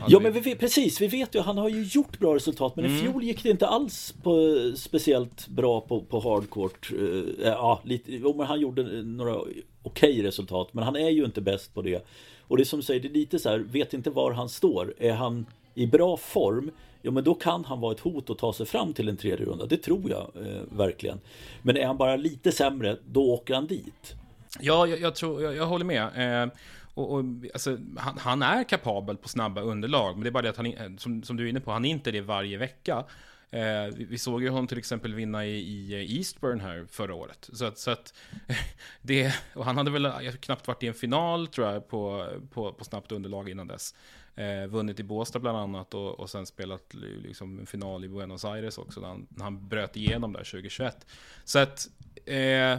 Alltså, 0.00 0.16
ja 0.16 0.20
men 0.20 0.32
vi, 0.32 0.54
precis, 0.54 1.00
vi 1.00 1.06
vet 1.06 1.34
ju 1.34 1.40
han 1.40 1.58
har 1.58 1.68
ju 1.68 1.82
gjort 1.82 2.18
bra 2.18 2.34
resultat 2.34 2.76
men 2.76 2.84
mm. 2.84 2.96
i 2.96 3.00
fjol 3.00 3.22
gick 3.22 3.42
det 3.42 3.50
inte 3.50 3.66
alls 3.66 4.14
på, 4.22 4.54
speciellt 4.76 5.48
bra 5.48 5.80
på, 5.80 6.00
på 6.00 6.20
hardcourt. 6.20 6.92
Uh, 6.92 7.24
ja, 7.42 7.80
lite, 7.84 8.12
jo, 8.12 8.34
men 8.36 8.46
han 8.46 8.60
gjorde 8.60 9.02
några 9.02 9.40
okej 9.88 10.10
okay 10.10 10.26
resultat 10.26 10.68
men 10.72 10.84
han 10.84 10.96
är 10.96 11.10
ju 11.10 11.24
inte 11.24 11.40
bäst 11.40 11.74
på 11.74 11.82
det. 11.82 12.06
Och 12.48 12.56
det 12.56 12.62
är 12.62 12.64
som 12.64 12.78
du 12.78 12.82
säger, 12.82 13.00
det 13.00 13.08
är 13.08 13.12
lite 13.12 13.38
så 13.38 13.48
här, 13.48 13.58
vet 13.58 13.94
inte 13.94 14.10
var 14.10 14.32
han 14.32 14.48
står. 14.48 14.94
Är 14.98 15.12
han 15.12 15.46
i 15.74 15.86
bra 15.86 16.16
form 16.16 16.70
Ja 17.02 17.10
men 17.10 17.24
då 17.24 17.34
kan 17.34 17.64
han 17.64 17.80
vara 17.80 17.92
ett 17.92 18.00
hot 18.00 18.30
och 18.30 18.38
ta 18.38 18.52
sig 18.52 18.66
fram 18.66 18.92
till 18.92 19.08
en 19.08 19.16
tredje 19.16 19.46
runda. 19.46 19.66
Det 19.66 19.76
tror 19.76 20.10
jag 20.10 20.46
eh, 20.46 20.62
verkligen. 20.70 21.20
Men 21.62 21.76
är 21.76 21.86
han 21.86 21.96
bara 21.96 22.16
lite 22.16 22.52
sämre, 22.52 22.96
då 23.06 23.32
åker 23.32 23.54
han 23.54 23.66
dit. 23.66 24.14
Ja, 24.60 24.86
jag, 24.86 25.00
jag 25.00 25.14
tror, 25.14 25.42
jag, 25.42 25.56
jag 25.56 25.66
håller 25.66 25.84
med. 25.84 26.42
Eh, 26.42 26.48
och, 26.94 27.12
och 27.12 27.24
alltså, 27.52 27.78
han, 27.96 28.18
han, 28.18 28.42
är 28.42 28.64
kapabel 28.64 29.16
på 29.16 29.28
snabba 29.28 29.60
underlag, 29.60 30.14
men 30.14 30.22
det 30.22 30.28
är 30.28 30.32
bara 30.32 30.42
det 30.42 30.50
att 30.50 30.56
han, 30.56 30.66
eh, 30.66 30.96
som, 30.98 31.22
som 31.22 31.36
du 31.36 31.44
är 31.44 31.48
inne 31.48 31.60
på, 31.60 31.70
han 31.70 31.84
är 31.84 31.90
inte 31.90 32.10
det 32.10 32.20
varje 32.20 32.58
vecka. 32.58 33.04
Eh, 33.50 33.94
vi, 33.94 34.04
vi, 34.04 34.18
såg 34.18 34.42
ju 34.42 34.48
honom 34.48 34.66
till 34.66 34.78
exempel 34.78 35.14
vinna 35.14 35.46
i, 35.46 35.58
i 35.58 36.16
Eastburn 36.18 36.60
här 36.60 36.86
förra 36.90 37.14
året. 37.14 37.50
Så 37.52 37.64
att, 37.64 37.78
så 37.78 37.90
att 37.90 38.14
det, 39.02 39.34
och 39.54 39.64
han 39.64 39.76
hade 39.76 39.90
väl 39.90 40.32
knappt 40.40 40.66
varit 40.66 40.82
i 40.82 40.86
en 40.86 40.94
final 40.94 41.46
tror 41.46 41.66
jag 41.66 41.88
på, 41.88 42.26
på, 42.50 42.72
på 42.72 42.84
snabbt 42.84 43.12
underlag 43.12 43.48
innan 43.48 43.66
dess. 43.66 43.94
Eh, 44.34 44.66
vunnit 44.66 45.00
i 45.00 45.02
Båstad 45.02 45.38
bland 45.38 45.58
annat 45.58 45.94
och, 45.94 46.20
och 46.20 46.30
sen 46.30 46.46
spelat 46.46 46.94
liksom 46.94 47.58
en 47.58 47.66
final 47.66 48.04
i 48.04 48.08
Buenos 48.08 48.44
Aires 48.44 48.78
också 48.78 49.00
när 49.00 49.08
han, 49.08 49.26
när 49.30 49.44
han 49.44 49.68
bröt 49.68 49.96
igenom 49.96 50.32
där 50.32 50.44
2021. 50.44 51.06
Så 51.44 51.58
att 51.58 51.88
eh, 52.24 52.78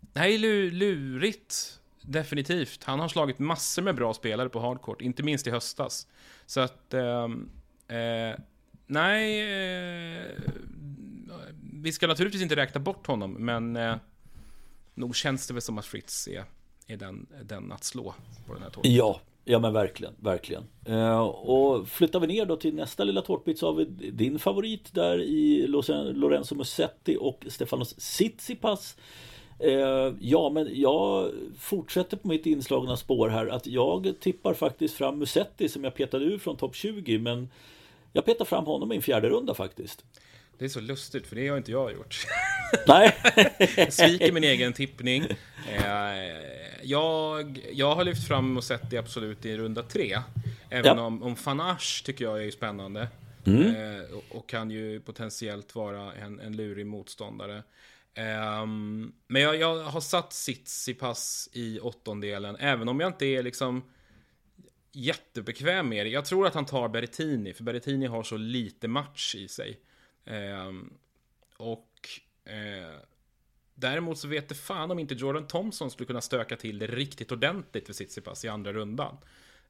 det 0.00 0.20
här 0.20 0.28
är 0.28 0.70
lurigt 0.70 1.78
Definitivt. 2.08 2.84
Han 2.84 3.00
har 3.00 3.08
slagit 3.08 3.38
massor 3.38 3.82
med 3.82 3.94
bra 3.94 4.14
spelare 4.14 4.48
på 4.48 4.60
hardcourt, 4.60 5.00
inte 5.00 5.22
minst 5.22 5.46
i 5.46 5.50
höstas. 5.50 6.06
Så 6.46 6.60
att, 6.60 6.94
ehm, 6.94 7.50
eh, 7.88 8.40
nej, 8.88 9.40
eh, 10.20 10.26
vi 11.82 11.92
ska 11.92 12.06
naturligtvis 12.06 12.42
inte 12.42 12.56
räkna 12.56 12.80
bort 12.80 13.06
honom, 13.06 13.32
men 13.32 13.76
eh, 13.76 13.96
nog 14.94 15.16
känns 15.16 15.46
det 15.46 15.54
väl 15.54 15.62
som 15.62 15.78
att 15.78 15.86
Fritz 15.86 16.28
är, 16.28 16.44
är 16.86 16.96
den, 16.96 17.26
den 17.42 17.72
att 17.72 17.84
slå 17.84 18.14
på 18.46 18.54
den 18.54 18.62
här 18.62 18.70
tårtan. 18.70 18.92
Ja, 18.92 19.20
Ja 19.50 19.58
men 19.58 19.72
verkligen, 19.72 20.14
verkligen. 20.18 20.64
Eh, 20.84 21.20
och 21.20 21.88
flyttar 21.88 22.20
vi 22.20 22.26
ner 22.26 22.46
då 22.46 22.56
till 22.56 22.74
nästa 22.74 23.04
lilla 23.04 23.22
tårtbit 23.22 23.58
så 23.58 23.66
har 23.66 23.72
vi 23.72 23.84
din 24.10 24.38
favorit 24.38 24.94
där 24.94 25.18
i 25.20 25.66
Lorenzo 26.14 26.54
Musetti 26.54 27.16
och 27.20 27.44
Stefanos 27.48 27.94
Tsitsipas. 27.94 28.96
Eh, 29.58 30.14
ja 30.20 30.50
men 30.50 30.68
jag 30.72 31.30
fortsätter 31.58 32.16
på 32.16 32.28
mitt 32.28 32.46
inslagna 32.46 32.96
spår 32.96 33.28
här 33.28 33.46
att 33.46 33.66
jag 33.66 34.14
tippar 34.20 34.54
faktiskt 34.54 34.94
fram 34.94 35.18
Musetti 35.18 35.68
som 35.68 35.84
jag 35.84 35.94
petade 35.94 36.24
ur 36.24 36.38
från 36.38 36.56
topp 36.56 36.74
20 36.74 37.18
men 37.18 37.48
jag 38.12 38.24
petar 38.24 38.44
fram 38.44 38.64
honom 38.64 38.92
i 38.92 38.96
en 38.96 39.02
fjärde 39.02 39.28
runda 39.28 39.54
faktiskt. 39.54 40.04
Det 40.58 40.64
är 40.64 40.68
så 40.68 40.80
lustigt, 40.80 41.26
för 41.26 41.36
det 41.36 41.48
har 41.48 41.56
inte 41.56 41.72
jag 41.72 41.92
gjort. 41.92 42.26
Nej. 42.86 43.16
jag 43.76 43.92
sviker 43.92 44.32
min 44.32 44.44
egen 44.44 44.72
tippning. 44.72 45.24
Eh, 45.68 45.84
jag, 46.82 47.60
jag 47.72 47.94
har 47.94 48.04
lyft 48.04 48.28
fram 48.28 48.56
och 48.56 48.64
sett 48.64 48.90
det 48.90 48.98
absolut 48.98 49.44
i 49.44 49.56
runda 49.56 49.82
tre. 49.82 50.18
Även 50.70 50.96
ja. 50.96 51.02
om, 51.02 51.22
om 51.22 51.36
Fanache 51.36 52.04
tycker 52.04 52.24
jag 52.24 52.44
är 52.44 52.50
spännande. 52.50 53.08
Mm. 53.46 53.66
Eh, 53.66 54.04
och 54.30 54.48
kan 54.48 54.70
ju 54.70 55.00
potentiellt 55.00 55.74
vara 55.74 56.12
en, 56.12 56.40
en 56.40 56.56
lurig 56.56 56.86
motståndare. 56.86 57.62
Um, 58.62 59.12
men 59.26 59.42
jag, 59.42 59.56
jag, 59.56 59.82
har 59.82 60.00
satt 60.00 60.30
Tsitsipas 60.30 61.48
i 61.52 61.80
åttondelen, 61.80 62.56
även 62.56 62.88
om 62.88 63.00
jag 63.00 63.08
inte 63.08 63.26
är 63.26 63.42
liksom 63.42 63.82
jättebekväm 64.92 65.88
med 65.88 66.06
det. 66.06 66.10
Jag 66.10 66.24
tror 66.24 66.46
att 66.46 66.54
han 66.54 66.66
tar 66.66 66.88
Berrettini, 66.88 67.52
för 67.54 67.64
Berrettini 67.64 68.06
har 68.06 68.22
så 68.22 68.36
lite 68.36 68.88
match 68.88 69.34
i 69.34 69.48
sig. 69.48 69.80
Eh, 70.24 70.72
och 71.56 72.08
eh, 72.44 73.00
däremot 73.74 74.18
så 74.18 74.28
vet 74.28 74.48
det 74.48 74.54
fan 74.54 74.90
om 74.90 74.98
inte 74.98 75.14
Jordan 75.14 75.46
Thompson 75.46 75.90
skulle 75.90 76.06
kunna 76.06 76.20
stöka 76.20 76.56
till 76.56 76.78
det 76.78 76.86
riktigt 76.86 77.32
ordentligt 77.32 77.86
för 77.86 77.92
Tsitsipas 77.92 78.44
i 78.44 78.48
andra 78.48 78.72
rundan. 78.72 79.16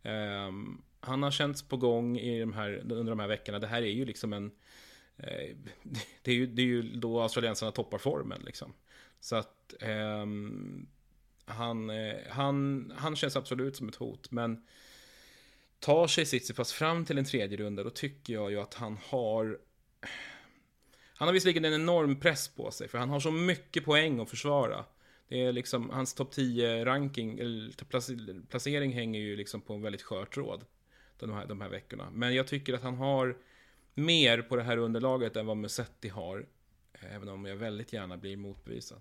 Eh, 0.03 0.53
han 1.01 1.23
har 1.23 1.31
känts 1.31 1.63
på 1.63 1.77
gång 1.77 2.19
i 2.19 2.41
de 2.41 2.53
här, 2.53 2.81
under 2.93 3.11
de 3.11 3.19
här 3.19 3.29
veckorna. 3.29 3.59
Det 3.59 3.67
här 3.67 3.83
är 3.83 3.93
ju 3.93 4.05
liksom 4.05 4.33
en 4.33 4.51
Eh, 5.19 5.57
det, 6.23 6.31
är 6.31 6.35
ju, 6.35 6.47
det 6.47 6.63
är 6.63 6.67
ju 6.67 6.83
då 6.83 7.21
australiensarna 7.21 7.73
toppar 7.73 7.99
formen 7.99 8.43
liksom. 8.45 8.73
Så 9.21 9.37
att 9.37 9.75
eh, 9.81 10.27
han, 11.45 11.91
eh, 11.91 12.17
han, 12.31 12.93
han 12.97 13.17
känns 13.17 13.37
absolut 13.37 13.77
som 13.77 13.89
ett 13.89 13.97
hot. 13.97 14.31
Men 14.31 14.67
tar 15.81 16.07
sig 16.07 16.25
Tsitsipas 16.25 16.73
fram 16.73 17.05
till 17.05 17.19
en 17.19 17.25
tredje 17.25 17.57
runda, 17.57 17.85
då 17.85 17.91
tycker 17.91 18.33
jag 18.33 18.51
ju 18.51 18.61
att 18.61 18.75
han 18.75 18.99
har... 19.05 19.59
Han 21.15 21.29
har 21.29 21.33
visserligen 21.33 21.65
en 21.65 21.75
enorm 21.75 22.21
press 22.21 22.49
på 22.49 22.71
sig, 22.71 22.89
för 22.89 22.99
han 22.99 23.11
har 23.11 23.21
så 23.21 23.31
mycket 23.31 23.85
poäng 23.85 24.21
att 24.21 24.31
försvara. 24.31 24.85
Det 25.29 25.43
är 25.43 25.53
liksom, 25.53 25.91
hans 25.91 26.15
topp 26.15 26.35
10-ranking, 26.35 27.39
eller 27.39 28.47
placering 28.47 28.93
hänger 28.93 29.21
ju 29.21 29.37
liksom 29.37 29.61
på 29.61 29.75
en 29.75 29.83
väldigt 29.83 30.03
skör 30.03 30.25
tråd. 30.25 30.65
De 31.19 31.33
här, 31.33 31.47
de 31.47 31.61
här 31.61 31.69
veckorna. 31.69 32.11
Men 32.13 32.35
jag 32.35 32.47
tycker 32.47 32.75
att 32.75 32.83
han 32.83 32.95
har 32.95 33.37
mer 33.95 34.43
på 34.43 34.57
det 34.57 34.63
här 34.63 34.77
underlaget 34.77 35.37
än 35.37 35.47
vad 35.47 35.57
Musetti 35.57 36.09
har. 36.09 36.47
Även 36.93 37.29
om 37.29 37.45
jag 37.45 37.57
väldigt 37.57 37.93
gärna 37.93 38.17
blir 38.17 38.37
motbevisad. 38.37 39.01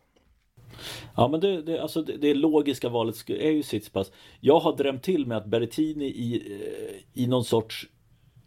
Ja 1.15 1.27
men 1.27 1.39
det, 1.39 1.61
det, 1.61 1.81
alltså 1.81 2.01
det, 2.01 2.17
det 2.17 2.33
logiska 2.33 2.89
valet 2.89 3.29
är 3.29 3.51
ju 3.51 3.63
Tsitsipas. 3.63 4.11
Jag 4.39 4.59
har 4.59 4.77
drömt 4.77 5.03
till 5.03 5.25
med 5.25 5.37
att 5.37 5.45
Berrettini 5.45 6.05
i, 6.05 6.35
eh, 6.35 7.23
i 7.23 7.27
någon 7.27 7.45
sorts 7.45 7.87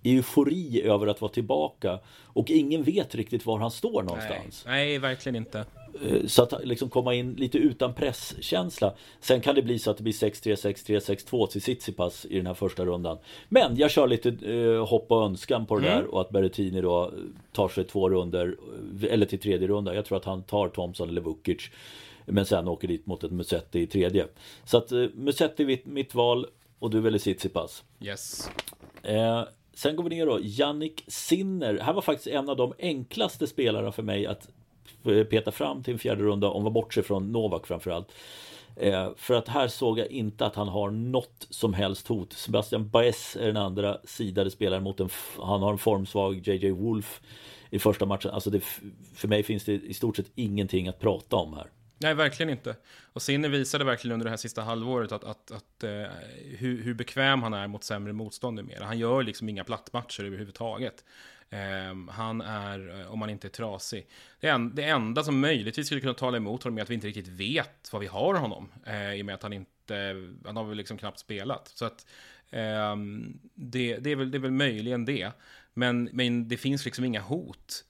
eufori 0.03 0.83
över 0.83 1.07
att 1.07 1.21
vara 1.21 1.33
tillbaka 1.33 1.99
och 2.27 2.51
ingen 2.51 2.83
vet 2.83 3.15
riktigt 3.15 3.47
var 3.47 3.59
han 3.59 3.71
står 3.71 4.03
någonstans. 4.03 4.65
Nej, 4.67 4.87
nej 4.87 4.99
verkligen 4.99 5.37
inte. 5.37 5.65
Eh, 6.05 6.27
så 6.27 6.43
att 6.43 6.55
liksom 6.65 6.91
komma 6.91 7.15
in 7.15 7.33
lite 7.33 7.59
utan 7.59 7.95
presskänsla. 7.95 8.95
Sen 9.21 9.41
kan 9.41 9.55
det 9.55 9.63
bli 9.63 9.79
så 9.79 9.91
att 9.91 9.97
det 9.97 10.03
blir 10.03 10.13
6-3, 10.13 10.55
6-3, 10.55 11.17
6-2 11.31 11.47
till 11.47 11.61
Tsitsipas 11.61 12.27
i 12.31 12.37
den 12.37 12.47
här 12.47 12.55
första 12.55 12.85
rundan. 12.85 13.19
Men 13.49 13.77
jag 13.77 13.91
kör 13.91 14.09
lite 14.09 14.29
eh, 14.29 14.89
hopp 14.89 15.11
och 15.11 15.25
önskan 15.25 15.67
på 15.67 15.79
det 15.79 15.89
mm. 15.89 15.99
där 15.99 16.15
och 16.15 16.21
att 16.21 16.31
Berrettini 16.31 16.81
då 16.81 17.13
tar 17.53 17.69
sig 17.69 17.85
två 17.85 18.11
runder 18.11 18.57
eller 19.09 19.27
till 19.27 19.39
tredje 19.39 19.69
runda. 19.69 19.95
Jag 19.95 20.05
tror 20.05 20.19
att 20.19 20.25
han 20.25 20.43
tar 20.43 20.69
Thompson 20.69 21.09
eller 21.09 21.21
Vukic. 21.21 21.71
Men 22.31 22.47
sen 22.47 22.69
åker 22.69 22.89
dit 22.89 23.07
mot 23.07 23.25
ett 23.25 23.33
Musetti 23.33 23.81
i 23.81 23.87
tredje. 23.87 24.27
Så 24.65 24.79
att 24.79 24.93
eh, 24.93 25.07
Musetti 25.15 25.65
mitt, 25.65 25.87
mitt 25.87 26.15
val 26.15 26.47
och 26.79 26.91
du 26.91 27.01
väljer 27.01 27.19
Tsitsipas. 27.19 27.85
Yes. 28.01 28.51
Eh, 29.03 29.43
sen 29.75 29.97
går 29.97 30.05
vi 30.05 30.11
ner 30.11 30.27
då. 30.27 30.39
Jannik 30.43 31.05
Sinner. 31.07 31.79
Här 31.79 31.93
var 31.93 32.03
faktiskt 32.03 32.27
en 32.27 32.49
av 32.49 32.57
de 32.57 32.75
enklaste 32.79 33.47
spelarna 33.47 33.93
för 33.93 34.03
mig 34.03 34.27
att 34.27 34.49
peta 35.03 35.53
fram 35.53 35.83
till 35.83 35.93
en 35.93 35.99
fjärde 35.99 36.23
runda 36.23 36.49
om 36.49 36.63
man 36.63 36.73
bortser 36.73 37.03
från 37.03 37.33
Novak 37.33 37.67
framförallt. 37.67 38.13
Eh, 38.77 39.11
för 39.17 39.35
att 39.35 39.49
här 39.49 39.69
såg 39.69 39.99
jag 39.99 40.07
inte 40.07 40.47
att 40.47 40.55
han 40.55 40.69
har 40.69 40.91
något 40.91 41.47
som 41.51 41.75
helst 41.75 42.09
hot. 42.09 42.33
Sebastian 42.33 42.89
Baez 42.89 43.37
är 43.37 43.47
den 43.47 43.57
andra 43.57 43.99
sidade 44.05 44.51
spelaren 44.51 44.83
mot 44.83 45.01
en, 45.01 45.09
han 45.39 45.63
har 45.63 45.73
en 45.73 45.79
formsvag 45.79 46.49
JJ 46.49 46.71
Wolf 46.71 47.21
i 47.71 47.79
första 47.79 48.07
matchen. 48.07 48.31
Alltså 48.31 48.51
det, 48.51 48.61
för 49.15 49.29
mig 49.29 49.43
finns 49.43 49.65
det 49.65 49.73
i 49.73 49.95
stort 49.95 50.17
sett 50.17 50.31
ingenting 50.35 50.89
att 50.89 50.99
prata 50.99 51.37
om 51.37 51.55
här. 51.55 51.67
Nej, 52.03 52.15
verkligen 52.15 52.51
inte. 52.51 52.77
Och 53.13 53.23
Sinne 53.23 53.49
visade 53.49 53.85
verkligen 53.85 54.13
under 54.13 54.25
det 54.25 54.31
här 54.31 54.37
sista 54.37 54.63
halvåret 54.63 55.13
att, 55.13 55.25
att, 55.25 55.51
att 55.51 55.85
uh, 55.85 56.07
hur, 56.59 56.83
hur, 56.83 56.95
bekväm 56.95 57.43
han 57.43 57.55
är 57.55 57.67
mot 57.67 57.85
sämre 57.85 58.13
motstånd 58.13 58.65
mer. 58.65 58.81
Han 58.81 58.99
gör 58.99 59.23
liksom 59.23 59.49
inga 59.49 59.65
plattmatcher 59.65 60.25
överhuvudtaget. 60.25 61.05
Um, 61.91 62.09
han 62.09 62.41
är, 62.41 63.01
eh, 63.01 63.13
om 63.13 63.21
han 63.21 63.31
inte 63.31 63.47
är 63.47 63.51
trasig. 63.51 64.07
Det, 64.41 64.49
en, 64.49 64.75
det 64.75 64.85
enda 64.85 65.23
som 65.23 65.41
möjligtvis 65.41 65.87
skulle 65.87 66.01
kunna 66.01 66.15
tala 66.15 66.37
emot 66.37 66.63
honom 66.63 66.79
är 66.79 66.83
att 66.83 66.91
vi 66.91 66.95
inte 66.95 67.07
riktigt 67.07 67.29
vet 67.29 67.93
vad 67.93 68.01
vi 68.01 68.07
har 68.07 68.35
honom. 68.35 68.73
Uh, 68.89 69.15
I 69.15 69.23
och 69.23 69.27
med 69.27 69.35
att 69.35 69.43
han 69.43 69.53
inte, 69.53 70.15
han 70.45 70.57
har 70.57 70.65
väl 70.65 70.77
liksom 70.77 70.99
knappt 70.99 71.19
spelat. 71.19 71.69
Så 71.69 71.85
att 71.85 72.07
um, 72.93 73.41
det, 73.55 73.97
det, 73.97 74.11
är 74.11 74.17
väl, 74.17 74.31
det 74.31 74.39
är 74.39 74.41
väl 74.41 74.51
möjligen 74.51 75.05
det. 75.05 75.31
Men, 75.75 76.09
men 76.13 76.49
det 76.49 76.57
finns 76.57 76.85
liksom 76.85 77.05
inga 77.05 77.21
hot. 77.21 77.85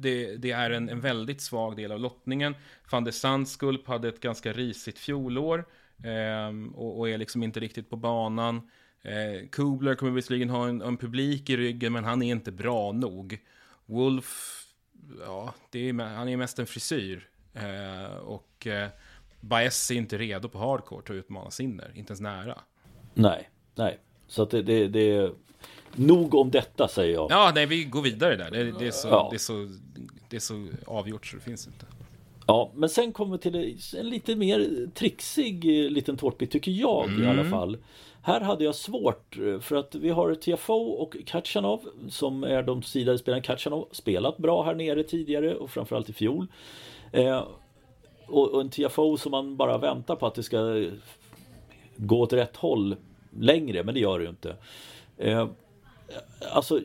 Det, 0.00 0.36
det, 0.36 0.50
är 0.50 0.70
en, 0.70 0.88
en, 0.88 1.00
väldigt 1.00 1.40
svag 1.40 1.76
del 1.76 1.92
av 1.92 2.00
lottningen. 2.00 2.54
Van 2.90 3.04
de 3.04 3.12
Sandskulp 3.12 3.86
hade 3.86 4.08
ett 4.08 4.20
ganska 4.20 4.52
risigt 4.52 4.98
fjolår. 4.98 5.64
Um, 6.48 6.74
och, 6.74 6.98
och, 6.98 7.08
är 7.08 7.18
liksom 7.18 7.42
inte 7.42 7.60
riktigt 7.60 7.90
på 7.90 7.96
banan. 7.96 8.70
Eh, 9.02 9.48
Kubler 9.50 9.94
kommer 9.94 10.12
visserligen 10.12 10.50
ha 10.50 10.68
en, 10.68 10.82
en, 10.82 10.96
publik 10.96 11.50
i 11.50 11.56
ryggen, 11.56 11.92
men 11.92 12.04
han 12.04 12.22
är 12.22 12.32
inte 12.32 12.52
bra 12.52 12.92
nog. 12.92 13.38
Wolf, 13.86 14.62
ja, 15.26 15.54
det 15.70 15.88
är, 15.88 15.92
han 15.92 16.28
är 16.28 16.36
mest 16.36 16.58
en 16.58 16.66
frisyr. 16.66 17.28
Eh, 17.54 18.16
och 18.16 18.66
eh, 18.66 18.88
Baez 19.40 19.90
är 19.90 19.94
inte 19.94 20.18
redo 20.18 20.48
på 20.48 20.58
hardcore 20.58 21.00
att 21.00 21.10
utmana 21.10 21.50
Sinner, 21.50 21.92
inte 21.94 22.10
ens 22.10 22.20
nära. 22.20 22.58
Nej, 23.14 23.50
nej. 23.74 23.98
Så 24.26 24.42
att 24.42 24.50
det, 24.50 24.62
det, 24.62 24.88
det 24.88 25.16
är 25.16 25.32
nog 25.94 26.34
om 26.34 26.50
detta 26.50 26.88
säger 26.88 27.14
jag. 27.14 27.30
Ja, 27.30 27.52
nej, 27.54 27.66
vi 27.66 27.84
går 27.84 28.02
vidare 28.02 28.36
där. 28.36 28.50
Det, 28.50 28.72
det 28.78 28.86
är, 28.86 28.90
så, 28.90 29.08
ja. 29.08 29.28
det, 29.30 29.36
är 29.36 29.38
så, 29.38 29.68
det 30.30 30.36
är 30.36 30.40
så 30.40 30.66
avgjort 30.86 31.26
så 31.26 31.36
det 31.36 31.42
finns 31.42 31.66
inte. 31.66 31.86
Ja, 32.46 32.70
men 32.74 32.88
sen 32.88 33.12
kommer 33.12 33.32
vi 33.32 33.38
till 33.38 33.98
en 34.00 34.08
lite 34.08 34.36
mer 34.36 34.88
trixig 34.94 35.84
eh, 35.84 35.90
liten 35.90 36.16
tårtbit 36.16 36.50
tycker 36.50 36.70
jag 36.70 37.04
mm. 37.04 37.22
i 37.22 37.26
alla 37.26 37.40
mm. 37.40 37.50
fall. 37.50 37.76
Här 38.22 38.40
hade 38.40 38.64
jag 38.64 38.74
svårt 38.74 39.38
eh, 39.38 39.60
för 39.60 39.76
att 39.76 39.94
vi 39.94 40.10
har 40.10 40.34
TFO 40.34 40.74
och 40.74 41.16
Kachanov 41.26 41.80
som 42.08 42.44
är 42.44 42.62
de 42.62 42.82
sidade 42.82 43.18
spelarna. 43.18 43.42
Kachanov 43.42 43.88
spelat 43.92 44.38
bra 44.38 44.62
här 44.62 44.74
nere 44.74 45.02
tidigare 45.02 45.54
och 45.54 45.70
framförallt 45.70 46.08
i 46.08 46.12
fjol. 46.12 46.46
Eh, 47.12 47.44
och, 48.26 48.48
och, 48.48 48.60
en 48.60 48.70
TFO 48.70 49.16
som 49.16 49.30
man 49.30 49.56
bara 49.56 49.78
väntar 49.78 50.16
på 50.16 50.26
att 50.26 50.34
det 50.34 50.42
ska 50.42 50.86
gå 51.96 52.20
åt 52.20 52.32
rätt 52.32 52.56
håll 52.56 52.96
längre, 53.38 53.84
men 53.84 53.94
det 53.94 54.00
gör 54.00 54.18
det 54.18 54.24
ju 54.24 54.30
inte. 54.30 54.56
Eh, 55.16 55.48
alltså, 56.52 56.80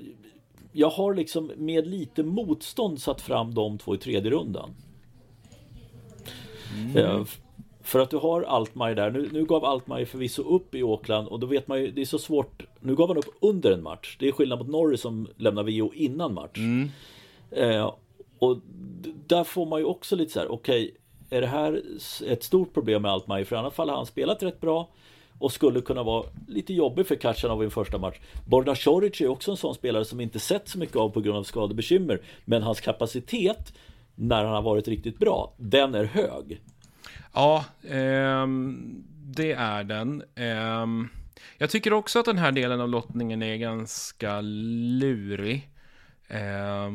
jag 0.75 0.89
har 0.89 1.13
liksom 1.13 1.51
med 1.57 1.87
lite 1.87 2.23
motstånd 2.23 3.01
satt 3.01 3.21
fram 3.21 3.53
de 3.53 3.77
två 3.77 3.95
i 3.95 3.97
tredje 3.97 4.31
rundan. 4.31 4.69
Mm. 6.73 6.97
Eh, 6.97 7.25
för 7.81 7.99
att 7.99 8.09
du 8.09 8.17
har 8.17 8.41
Altmaier 8.41 8.95
där. 8.95 9.11
Nu, 9.11 9.29
nu 9.31 9.45
gav 9.45 9.65
Altmaier 9.65 10.05
förvisso 10.05 10.41
upp 10.41 10.75
i 10.75 10.83
Åkland 10.83 11.27
och 11.27 11.39
då 11.39 11.47
vet 11.47 11.67
man 11.67 11.81
ju, 11.81 11.91
det 11.91 12.01
är 12.01 12.05
så 12.05 12.19
svårt. 12.19 12.63
Nu 12.79 12.95
gav 12.95 13.07
han 13.07 13.17
upp 13.17 13.35
under 13.39 13.71
en 13.71 13.83
match. 13.83 14.17
Det 14.19 14.27
är 14.27 14.31
skillnad 14.31 14.59
mot 14.59 14.67
Norris 14.67 15.01
som 15.01 15.27
lämnar 15.37 15.63
VO 15.63 15.93
innan 15.93 16.33
match. 16.33 16.57
Mm. 16.57 16.89
Eh, 17.51 17.93
och 18.39 18.57
där 19.27 19.43
får 19.43 19.65
man 19.65 19.79
ju 19.79 19.85
också 19.85 20.15
lite 20.15 20.31
så 20.31 20.39
här, 20.39 20.51
okej, 20.51 20.83
okay, 20.83 21.37
är 21.37 21.41
det 21.41 21.47
här 21.47 21.81
ett 22.27 22.43
stort 22.43 22.73
problem 22.73 23.01
med 23.01 23.11
Altmaier? 23.11 23.45
För 23.45 23.55
i 23.55 23.59
annat 23.59 23.75
fall 23.75 23.89
har 23.89 23.95
han 23.95 24.05
spelat 24.05 24.43
rätt 24.43 24.61
bra 24.61 24.89
och 25.39 25.51
skulle 25.51 25.81
kunna 25.81 26.03
vara 26.03 26.25
lite 26.47 26.73
jobbig 26.73 27.07
för 27.07 27.15
Kachanov 27.15 27.61
i 27.61 27.65
en 27.65 27.71
första 27.71 27.97
match. 27.97 28.19
Borda 28.45 28.75
Soric 28.75 29.21
är 29.21 29.27
också 29.27 29.51
en 29.51 29.57
sån 29.57 29.75
spelare 29.75 30.05
som 30.05 30.21
inte 30.21 30.39
sett 30.39 30.67
så 30.69 30.79
mycket 30.79 30.95
av 30.95 31.09
på 31.09 31.21
grund 31.21 31.37
av 31.37 31.43
skadebekymmer. 31.43 32.21
Men 32.45 32.63
hans 32.63 32.81
kapacitet 32.81 33.73
när 34.15 34.43
han 34.43 34.53
har 34.53 34.61
varit 34.61 34.87
riktigt 34.87 35.19
bra, 35.19 35.53
den 35.57 35.95
är 35.95 36.03
hög. 36.03 36.61
Ja, 37.33 37.65
eh, 37.83 38.47
det 39.25 39.51
är 39.51 39.83
den. 39.83 40.23
Eh, 40.35 40.85
jag 41.57 41.69
tycker 41.69 41.93
också 41.93 42.19
att 42.19 42.25
den 42.25 42.37
här 42.37 42.51
delen 42.51 42.81
av 42.81 42.89
lottningen 42.89 43.43
är 43.43 43.55
ganska 43.55 44.41
lurig. 44.41 45.69
Eh, 46.27 46.91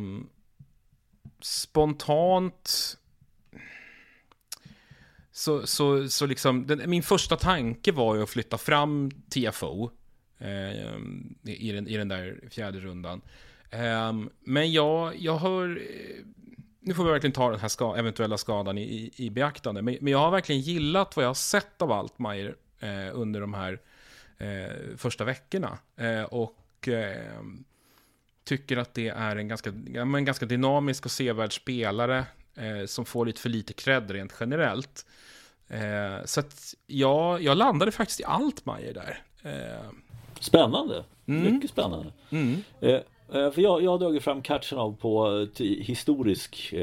spontant 1.40 2.96
så, 5.40 5.66
så, 5.66 6.08
så 6.08 6.26
liksom, 6.26 6.66
den, 6.66 6.90
min 6.90 7.02
första 7.02 7.36
tanke 7.36 7.92
var 7.92 8.16
ju 8.16 8.22
att 8.22 8.30
flytta 8.30 8.58
fram 8.58 9.10
TFO 9.10 9.90
eh, 10.38 10.94
i, 11.44 11.72
den, 11.72 11.88
i 11.88 11.96
den 11.96 12.08
där 12.08 12.40
fjärde 12.50 12.80
rundan. 12.80 13.20
Eh, 13.70 14.12
men 14.40 14.72
jag, 14.72 15.16
jag 15.16 15.36
har, 15.36 15.68
eh, 15.68 16.24
nu 16.80 16.94
får 16.94 17.04
vi 17.04 17.10
verkligen 17.10 17.32
ta 17.32 17.50
den 17.50 17.60
här 17.60 17.68
ska, 17.68 17.96
eventuella 17.96 18.38
skadan 18.38 18.78
i, 18.78 18.82
i, 18.82 19.12
i 19.16 19.30
beaktande, 19.30 19.82
men, 19.82 19.96
men, 20.00 20.12
jag 20.12 20.18
har 20.18 20.30
verkligen 20.30 20.60
gillat 20.60 21.16
vad 21.16 21.24
jag 21.24 21.30
har 21.30 21.34
sett 21.34 21.82
av 21.82 21.92
Altmaier 21.92 22.56
eh, 22.80 23.08
under 23.12 23.40
de 23.40 23.54
här 23.54 23.80
eh, 24.38 24.96
första 24.96 25.24
veckorna. 25.24 25.78
Eh, 25.96 26.22
och 26.22 26.88
ehm, 26.88 27.64
tycker 28.44 28.76
att 28.76 28.94
det 28.94 29.08
är 29.08 29.36
en 29.36 29.48
ganska, 29.48 29.70
en 29.94 30.24
ganska 30.24 30.46
dynamisk 30.46 31.04
och 31.04 31.10
sevärd 31.10 31.56
spelare 31.56 32.26
eh, 32.56 32.86
som 32.86 33.04
får 33.04 33.26
lite 33.26 33.40
för 33.40 33.48
lite 33.48 33.72
cred 33.72 34.10
rent 34.10 34.34
generellt. 34.40 35.06
Eh, 35.68 36.24
så 36.24 36.40
att 36.40 36.74
jag, 36.86 37.42
jag 37.42 37.56
landade 37.56 37.92
faktiskt 37.92 38.20
i 38.20 38.24
Altmaier 38.24 38.94
där. 38.94 39.22
Eh. 39.42 39.90
Spännande, 40.40 41.04
mm. 41.26 41.54
mycket 41.54 41.70
spännande. 41.70 42.12
Mm. 42.30 42.62
Eh, 42.80 42.90
eh, 43.32 43.50
för 43.50 43.60
jag, 43.60 43.82
jag 43.82 43.90
har 43.90 43.98
dragit 43.98 44.22
fram 44.22 44.42
Katchanov 44.42 44.96
på 44.96 45.46
historisk, 45.58 46.74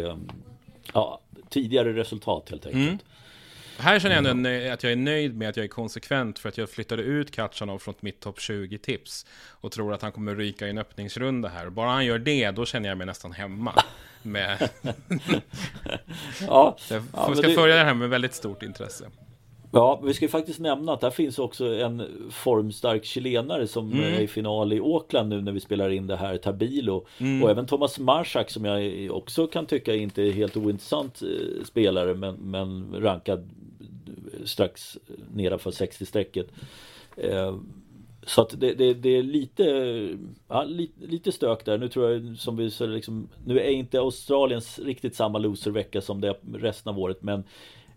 ja, 0.94 1.22
tidigare 1.50 1.94
resultat 1.94 2.50
helt 2.50 2.66
enkelt. 2.66 2.88
Mm. 2.88 2.98
Här 3.80 4.00
känner 4.00 4.16
jag 4.16 4.26
ändå 4.26 4.74
att 4.74 4.84
jag 4.84 4.92
är 4.92 4.96
nöjd 4.96 5.38
med 5.38 5.50
att 5.50 5.58
jag 5.58 5.64
är 5.64 5.68
konsekvent 5.68 6.40
för 6.40 6.50
att 6.50 6.58
jag 6.58 6.70
flyttade 6.70 7.04
ut 7.04 7.32
Katchanov 7.32 7.80
från 7.80 7.94
mitt 8.00 8.20
topp 8.20 8.38
20-tips 8.38 9.26
och 9.52 9.72
tror 9.72 9.94
att 9.94 10.02
han 10.02 10.12
kommer 10.12 10.36
ryka 10.36 10.68
i 10.68 10.70
en 10.70 10.78
öppningsrunda 10.78 11.50
här. 11.50 11.70
Bara 11.70 11.90
han 11.90 12.06
gör 12.06 12.20
det, 12.20 12.52
då 12.52 12.66
känner 12.66 12.90
jag 12.90 12.98
mig 12.98 13.08
nästan 13.08 13.32
hemma. 13.32 13.74
Med... 14.22 14.70
ja, 16.48 16.78
jag 16.90 17.04
ja, 17.14 17.36
ska 17.36 17.48
det... 17.48 17.54
följa 17.54 17.76
det 17.76 17.84
här 17.84 17.94
med 17.94 18.10
väldigt 18.10 18.34
stort 18.34 18.64
intresse. 18.64 19.06
Ja, 19.72 20.02
vi 20.04 20.14
ska 20.14 20.28
faktiskt 20.28 20.60
nämna 20.60 20.94
att 20.94 21.02
där 21.02 21.10
finns 21.10 21.40
också 21.40 21.66
en 21.66 22.04
formstark 22.32 23.06
chilenare 23.06 23.68
som 23.68 23.92
mm. 23.92 24.14
är 24.14 24.20
i 24.20 24.28
final 24.28 24.74
i 24.74 24.80
Auckland 24.80 25.30
nu 25.30 25.42
när 25.42 25.52
vi 25.52 25.60
spelar 25.60 25.90
in 25.90 26.08
det 26.08 26.16
här, 26.16 26.38
Tabilo. 26.38 27.06
Mm. 27.18 27.44
Och 27.44 27.50
även 27.50 27.66
Thomas 27.66 28.00
Marschak 28.00 28.50
som 28.50 28.66
jag 28.66 29.12
också 29.12 29.48
kan 29.48 29.66
tycka 29.66 29.96
inte 29.96 30.24
är 30.24 30.32
helt 30.32 30.58
ointressant 30.58 31.22
eh, 31.22 31.66
spelare 31.66 32.14
men, 32.14 32.36
men 32.36 32.96
rankad 33.00 33.50
strax 34.46 34.98
nedanför 35.34 35.72
60-strecket. 35.72 36.48
Eh, 37.18 37.58
så 38.24 38.42
att 38.42 38.60
det, 38.60 38.74
det, 38.74 38.94
det, 38.94 39.10
är 39.10 39.24
lite, 39.24 39.64
ja, 40.48 40.64
lite, 40.64 41.06
lite 41.06 41.32
stök 41.32 41.66
där. 41.66 41.78
Nu 41.78 41.90
tror 41.90 42.12
jag 42.12 42.38
som 42.38 42.58
vi 42.58 42.72
så 42.72 42.86
liksom, 42.86 43.30
Nu 43.46 43.60
är 43.60 43.70
inte 43.70 44.00
Australiens 44.00 44.80
riktigt 44.80 45.16
samma 45.16 45.38
loservecka 45.38 46.02
som 46.02 46.22
det 46.22 46.28
är 46.28 46.36
resten 46.54 46.90
av 46.90 47.00
året 47.00 47.18
men 47.22 47.44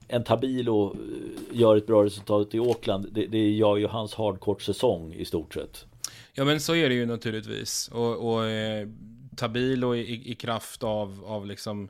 en 0.09 0.25
Tabilo 0.25 0.95
eh, 0.95 1.59
gör 1.61 1.77
ett 1.77 1.87
bra 1.87 2.05
resultat 2.05 2.55
i 2.55 2.59
Auckland. 2.59 3.09
Det, 3.13 3.27
det 3.27 3.51
gör 3.51 3.77
ju 3.77 3.87
hans 3.87 4.15
hardcourt-säsong 4.15 5.15
i 5.15 5.25
stort 5.25 5.55
sett. 5.55 5.87
Ja 6.33 6.45
men 6.45 6.61
så 6.61 6.75
är 6.75 6.89
det 6.89 6.95
ju 6.95 7.07
naturligtvis. 7.07 7.89
Och, 7.93 8.33
och 8.33 8.47
eh, 8.47 8.89
Tabilo 9.37 9.95
i, 9.95 10.31
i, 10.31 10.35
kraft 10.35 10.83
av, 10.83 11.25
av 11.27 11.47
liksom 11.47 11.89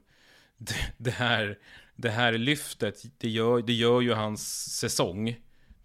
det, 0.56 0.74
det 0.96 1.10
här 1.10 1.58
det 2.00 2.10
här 2.10 2.32
lyftet, 2.32 3.02
det 3.18 3.28
gör, 3.28 3.62
det 3.62 3.72
gör 3.72 4.00
ju 4.00 4.12
hans 4.12 4.74
säsong 4.78 5.36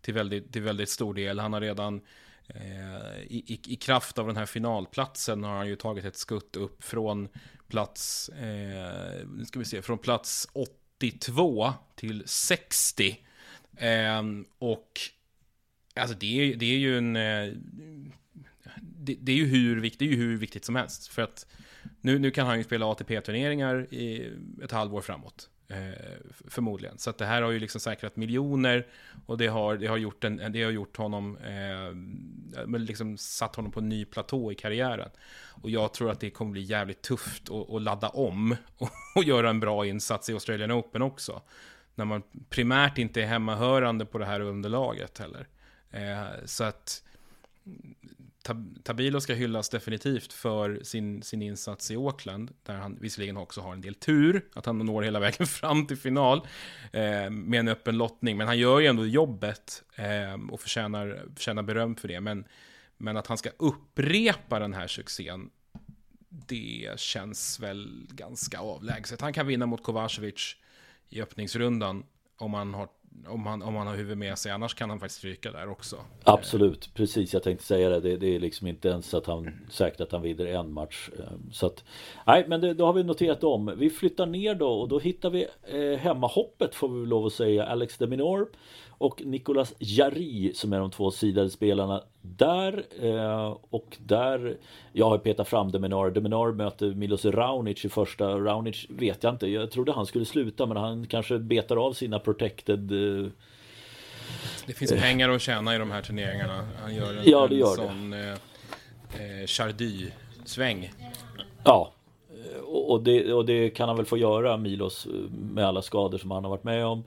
till 0.02 0.14
väldigt, 0.14 0.54
till 0.54 0.62
väldigt 0.62 0.90
stor 0.90 1.14
del. 1.14 1.40
Han 1.40 1.54
har 1.54 1.62
redan 1.62 2.02
eh, 2.48 3.18
i, 3.28 3.60
i, 3.68 3.76
kraft 3.76 4.18
av 4.18 4.28
den 4.28 4.38
här 4.38 4.46
finalplatsen 4.46 5.44
har 5.44 5.58
han 5.58 5.68
ju 5.68 5.76
tagit 5.76 6.06
ett 6.06 6.18
skutt 6.18 6.56
upp 6.56 6.84
från 6.84 7.30
plats, 7.68 8.30
eh, 8.30 9.26
nu 9.28 9.46
ska 9.46 9.60
vi 9.60 9.66
se, 9.66 9.82
från 9.82 9.98
plats 9.98 10.48
82 10.54 11.74
till 11.96 12.24
60. 12.26 13.18
Eh, 13.78 14.24
och 14.60 14.92
alltså 15.96 16.18
det 16.18 16.52
är, 16.52 16.56
det 16.56 16.66
är 16.66 16.78
ju 16.78 16.98
en... 16.98 17.16
Eh, 17.16 17.54
det, 18.82 19.18
det, 19.20 19.32
är 19.32 19.36
ju 19.36 19.46
hur 19.46 19.80
viktigt, 19.80 20.00
det 20.00 20.06
är 20.06 20.10
ju 20.10 20.16
hur 20.16 20.38
viktigt 20.38 20.66
som 20.66 20.76
helst. 20.76 21.08
För 21.08 21.22
att 21.22 21.48
nu, 22.02 22.20
nu 22.20 22.32
kan 22.32 22.48
han 22.48 22.58
ju 22.58 22.64
spela 22.64 22.86
ATP-turneringar 22.86 23.94
i 23.94 24.34
ett 24.64 24.72
halvår 24.72 25.02
framåt. 25.02 25.50
Eh, 25.68 26.18
förmodligen. 26.48 26.98
Så 26.98 27.10
att 27.10 27.18
det 27.18 27.26
här 27.26 27.42
har 27.42 27.52
ju 27.52 27.60
liksom 27.60 27.82
säkrat 27.82 28.16
miljoner 28.16 28.88
och 29.26 29.38
det 29.38 29.48
har, 29.48 29.78
det 29.78 29.88
har, 29.88 29.98
gjort, 29.98 30.24
en, 30.24 30.52
det 30.52 30.64
har 30.64 30.72
gjort 30.72 30.98
honom, 30.98 31.38
eh, 31.38 32.80
liksom 32.80 33.18
satt 33.18 33.56
honom 33.56 33.72
på 33.72 33.80
en 33.80 33.90
ny 33.90 34.06
platå 34.06 34.52
i 34.52 34.56
karriären. 34.56 35.10
Och 35.62 35.70
jag 35.70 35.94
tror 35.94 36.12
att 36.12 36.20
det 36.20 36.30
kommer 36.30 36.52
bli 36.52 36.62
jävligt 36.62 37.02
tufft 37.02 37.50
att, 37.50 37.70
att 37.70 37.82
ladda 37.82 38.10
om 38.10 38.56
och, 38.78 38.90
och 39.16 39.24
göra 39.24 39.50
en 39.50 39.60
bra 39.60 39.86
insats 39.86 40.30
i 40.30 40.34
Australian 40.34 40.72
Open 40.72 41.02
också. 41.02 41.42
När 41.96 42.06
man 42.06 42.24
primärt 42.50 42.98
inte 42.98 43.22
är 43.22 43.26
hemmahörande 43.26 44.06
på 44.06 44.18
det 44.18 44.26
här 44.26 44.40
underlaget 44.40 45.18
heller. 45.18 45.48
Eh, 45.92 46.46
så 46.46 46.64
att 46.64 47.04
Tabilo 48.84 49.22
ska 49.22 49.34
hyllas 49.34 49.70
definitivt 49.70 50.34
för 50.34 50.80
sin, 50.84 51.22
sin 51.24 51.42
insats 51.42 51.92
i 51.92 51.96
Auckland, 51.96 52.52
där 52.64 52.76
han 52.76 52.98
visserligen 53.02 53.38
också 53.38 53.62
har 53.62 53.74
en 53.74 53.82
del 53.82 53.96
tur, 53.96 54.46
att 54.54 54.66
han 54.66 54.78
når 54.78 55.02
hela 55.02 55.20
vägen 55.20 55.48
fram 55.48 55.88
till 55.88 55.98
final 55.98 56.48
eh, 56.92 57.30
med 57.30 57.60
en 57.60 57.68
öppen 57.68 57.98
lottning, 57.98 58.38
men 58.38 58.48
han 58.48 58.58
gör 58.58 58.80
ju 58.80 58.88
ändå 58.88 59.06
jobbet 59.06 59.84
eh, 59.96 60.52
och 60.52 60.62
förtjänar, 60.62 61.26
förtjänar 61.36 61.64
beröm 61.64 61.96
för 61.96 62.08
det. 62.08 62.22
Men, 62.22 62.46
men 62.98 63.18
att 63.18 63.28
han 63.28 63.38
ska 63.38 63.50
upprepa 63.58 64.60
den 64.60 64.74
här 64.74 64.88
succén, 64.88 65.50
det 66.30 67.00
känns 67.00 67.60
väl 67.60 68.08
ganska 68.10 68.60
avlägset. 68.60 69.22
Han 69.22 69.34
kan 69.34 69.48
vinna 69.48 69.66
mot 69.66 69.84
Kovacevic 69.84 70.56
i 71.10 71.22
öppningsrundan 71.22 72.04
om 72.38 72.54
han 72.54 72.74
har 72.74 72.88
om 73.28 73.46
han, 73.46 73.62
om 73.62 73.76
han 73.76 73.88
har 73.88 73.96
huvudet 73.96 74.18
med 74.18 74.38
sig. 74.38 74.52
Annars 74.52 74.74
kan 74.74 74.90
han 74.90 75.00
faktiskt 75.00 75.24
ryka 75.24 75.52
där 75.52 75.70
också. 75.70 75.96
Absolut, 76.24 76.94
precis. 76.94 77.34
Jag 77.34 77.44
tänkte 77.44 77.66
säga 77.66 77.90
det. 77.90 78.00
Det, 78.00 78.18
det 78.18 78.36
är 78.36 78.40
liksom 78.40 78.68
inte 78.68 78.88
ens 78.88 79.14
att 79.14 79.26
han 79.26 79.52
säkert 79.70 80.02
att 80.02 80.12
han 80.12 80.22
vinner 80.22 80.46
en 80.46 80.74
match. 80.74 81.10
Eh, 81.20 81.26
så 81.52 81.66
att, 81.66 81.84
nej, 82.28 82.46
men 82.48 82.62
det, 82.62 82.74
då 82.74 82.86
har 82.86 82.94
vi 82.94 83.04
noterat 83.04 83.44
om. 83.44 83.74
Vi 83.78 83.90
flyttar 83.90 84.26
ner 84.26 84.56
då 84.56 84.70
och 84.70 84.88
då 84.88 85.00
hittar 85.00 85.30
vi 85.30 85.48
eh, 85.64 86.00
hemmahoppet 86.00 86.76
får 86.76 86.90
vi 86.90 87.06
lov 87.06 87.26
att 87.26 87.34
säga. 87.34 87.66
Alex 87.66 87.98
de 87.98 88.08
Minor 88.08 88.48
och 88.98 89.22
Nicolas 89.26 89.74
Jarry 89.80 90.54
som 90.54 90.74
är 90.74 90.80
de 90.80 90.92
två 90.92 91.12
sidade 91.12 91.50
spelarna 91.50 92.04
där. 92.22 92.86
Eh, 93.02 93.58
och 93.70 93.98
där, 94.06 94.58
jag 94.94 95.10
har 95.10 95.18
petat 95.18 95.48
fram 95.48 95.72
Deminar. 95.72 96.10
Deminar 96.10 96.52
möter 96.52 96.94
Milos 96.94 97.26
Raonic 97.26 97.86
i 97.86 97.90
första. 97.90 98.40
Raonic 98.40 98.86
vet 98.90 99.24
jag 99.24 99.34
inte. 99.34 99.48
Jag 99.48 99.72
trodde 99.72 99.92
han 99.92 100.06
skulle 100.06 100.26
sluta 100.26 100.66
men 100.66 100.78
han 100.78 101.08
kanske 101.08 101.40
betar 101.40 101.78
av 101.78 101.94
sina 101.94 102.20
protected 102.20 102.92
eh, 102.92 103.32
det 104.66 104.74
finns 104.74 104.92
eh, 104.92 105.02
pengar 105.02 105.30
att 105.30 105.42
tjäna 105.42 105.76
i 105.76 105.78
de 105.78 105.92
här 105.92 106.02
turneringarna. 106.02 106.68
Han 106.82 106.96
gör 106.96 107.14
en, 107.14 107.24
ja, 107.26 107.48
det 107.48 107.56
gör 107.56 107.82
en 107.82 107.88
sån 107.88 108.14
eh, 108.14 108.32
eh 108.32 109.46
Chardy-sväng. 109.46 110.92
Ja, 111.64 111.92
och 112.66 113.04
det, 113.04 113.34
och 113.34 113.46
det 113.46 113.70
kan 113.70 113.90
han 113.90 113.98
väl 113.98 114.06
få 114.06 114.18
göra 114.18 114.58
Milos 114.58 115.08
med 115.30 115.66
alla 115.66 115.82
skador 115.82 116.18
som 116.18 116.32
han 116.32 116.44
har 116.44 116.52
varit 116.52 116.64
med 116.64 116.86
om. 116.86 117.04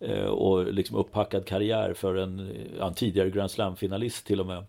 Eh, 0.00 0.26
och 0.26 0.72
liksom 0.72 0.96
upphackad 0.96 1.46
karriär 1.46 1.94
för 1.94 2.14
en, 2.14 2.50
en 2.80 2.94
tidigare 2.94 3.30
Grand 3.30 3.50
Slam-finalist 3.50 4.26
till 4.26 4.40
och 4.40 4.46
med. 4.46 4.64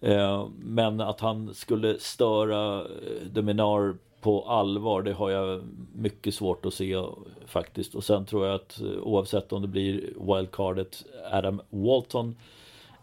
Eh, 0.00 0.48
men 0.58 1.00
att 1.00 1.20
han 1.20 1.54
skulle 1.54 1.98
störa 1.98 2.80
eh, 2.80 3.26
Deminar 3.32 3.96
på 4.20 4.42
allvar, 4.42 5.02
det 5.02 5.12
har 5.12 5.30
jag 5.30 5.62
mycket 5.94 6.34
svårt 6.34 6.66
att 6.66 6.74
se 6.74 7.04
faktiskt. 7.46 7.94
Och 7.94 8.04
sen 8.04 8.26
tror 8.26 8.46
jag 8.46 8.54
att 8.54 8.80
eh, 8.80 8.86
oavsett 8.86 9.52
om 9.52 9.62
det 9.62 9.68
blir 9.68 10.12
wildcardet 10.16 11.04
Adam 11.30 11.60
Walton 11.70 12.36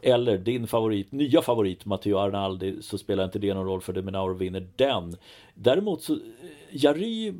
eller 0.02 0.38
din 0.38 0.68
favorit, 0.68 1.12
nya 1.12 1.42
favorit 1.42 1.86
Matteo 1.86 2.18
Arnaldi 2.18 2.82
så 2.82 2.98
spelar 2.98 3.24
inte 3.24 3.40
det 3.40 3.54
någon 3.54 3.66
roll 3.66 3.82
för 3.82 3.94
Deminaur 3.94 4.34
vinner 4.34 4.68
den. 4.76 5.16
Däremot 5.54 6.04
så 6.04 6.20
Jari, 6.72 7.34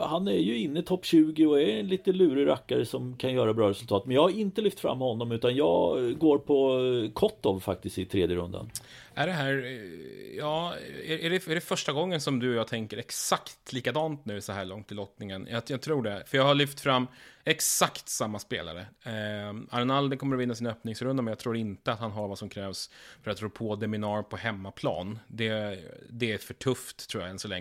han 0.00 0.28
är 0.28 0.38
ju 0.38 0.58
inne 0.58 0.80
i 0.80 0.82
topp 0.82 1.04
20 1.04 1.46
och 1.46 1.60
är 1.60 1.80
en 1.80 1.88
lite 1.88 2.12
lurig 2.12 2.46
rackare 2.46 2.86
som 2.86 3.16
kan 3.16 3.32
göra 3.32 3.54
bra 3.54 3.70
resultat. 3.70 4.06
Men 4.06 4.14
jag 4.14 4.22
har 4.22 4.30
inte 4.30 4.60
lyft 4.60 4.80
fram 4.80 4.98
honom 4.98 5.32
utan 5.32 5.56
jag 5.56 6.18
går 6.18 6.38
på 6.38 6.80
Kotov 7.14 7.60
faktiskt 7.60 7.98
i 7.98 8.04
tredje 8.04 8.36
rundan. 8.36 8.70
Är 9.14 9.26
det 9.26 9.32
här, 9.32 9.64
eh, 9.64 10.36
ja, 10.38 10.74
är 11.06 11.30
det, 11.30 11.46
är 11.46 11.54
det 11.54 11.60
första 11.60 11.92
gången 11.92 12.20
som 12.20 12.38
du 12.38 12.50
och 12.50 12.56
jag 12.56 12.66
tänker 12.66 12.96
exakt 12.96 13.72
likadant 13.72 14.24
nu 14.24 14.40
så 14.40 14.52
här 14.52 14.64
långt 14.64 14.92
i 14.92 14.94
lottningen? 14.94 15.48
Jag, 15.50 15.62
jag 15.66 15.80
tror 15.80 16.02
det, 16.02 16.22
för 16.26 16.38
jag 16.38 16.44
har 16.44 16.54
lyft 16.54 16.80
fram 16.80 17.06
exakt 17.44 18.08
samma 18.08 18.38
spelare. 18.38 18.80
Eh, 19.02 19.54
Arnaldi 19.70 20.16
kommer 20.16 20.36
att 20.36 20.42
vinna 20.42 20.54
sin 20.54 20.66
öppningsrunda, 20.66 21.22
men 21.22 21.30
jag 21.30 21.38
tror 21.38 21.56
inte 21.56 21.92
att 21.92 22.00
han 22.00 22.10
har 22.10 22.28
vad 22.28 22.38
som 22.38 22.48
krävs 22.48 22.90
för 23.22 23.30
att 23.30 23.42
rå 23.42 23.48
på 23.48 23.76
Deminar 23.76 24.22
på 24.22 24.36
hemmaplan. 24.36 25.18
Det, 25.28 25.78
det 26.10 26.32
är 26.32 26.38
för 26.38 26.54
tufft, 26.54 27.10
tror 27.10 27.22
jag, 27.22 27.30
än 27.30 27.38
så 27.38 27.48
länge 27.48 27.55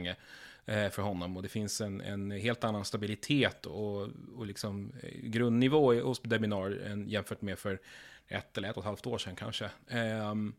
eh, 0.65 0.89
för 0.89 1.01
honom. 1.01 1.37
Och 1.37 1.43
det 1.43 1.49
finns 1.49 1.81
en, 1.81 2.01
en 2.01 2.31
helt 2.31 2.63
annan 2.63 2.85
stabilitet 2.85 3.65
och, 3.65 4.09
och 4.35 4.45
liksom 4.45 4.91
eh, 5.03 5.19
grundnivå 5.21 5.93
hos 5.93 6.21
Deminar 6.21 6.95
jämfört 7.07 7.41
med 7.41 7.59
för 7.59 7.79
ett 8.27 8.57
eller 8.57 8.69
ett 8.69 8.77
och 8.77 8.81
ett 8.81 8.85
halvt 8.85 9.07
år 9.07 9.17
sedan 9.17 9.35
kanske. 9.35 9.69
Um, 10.31 10.53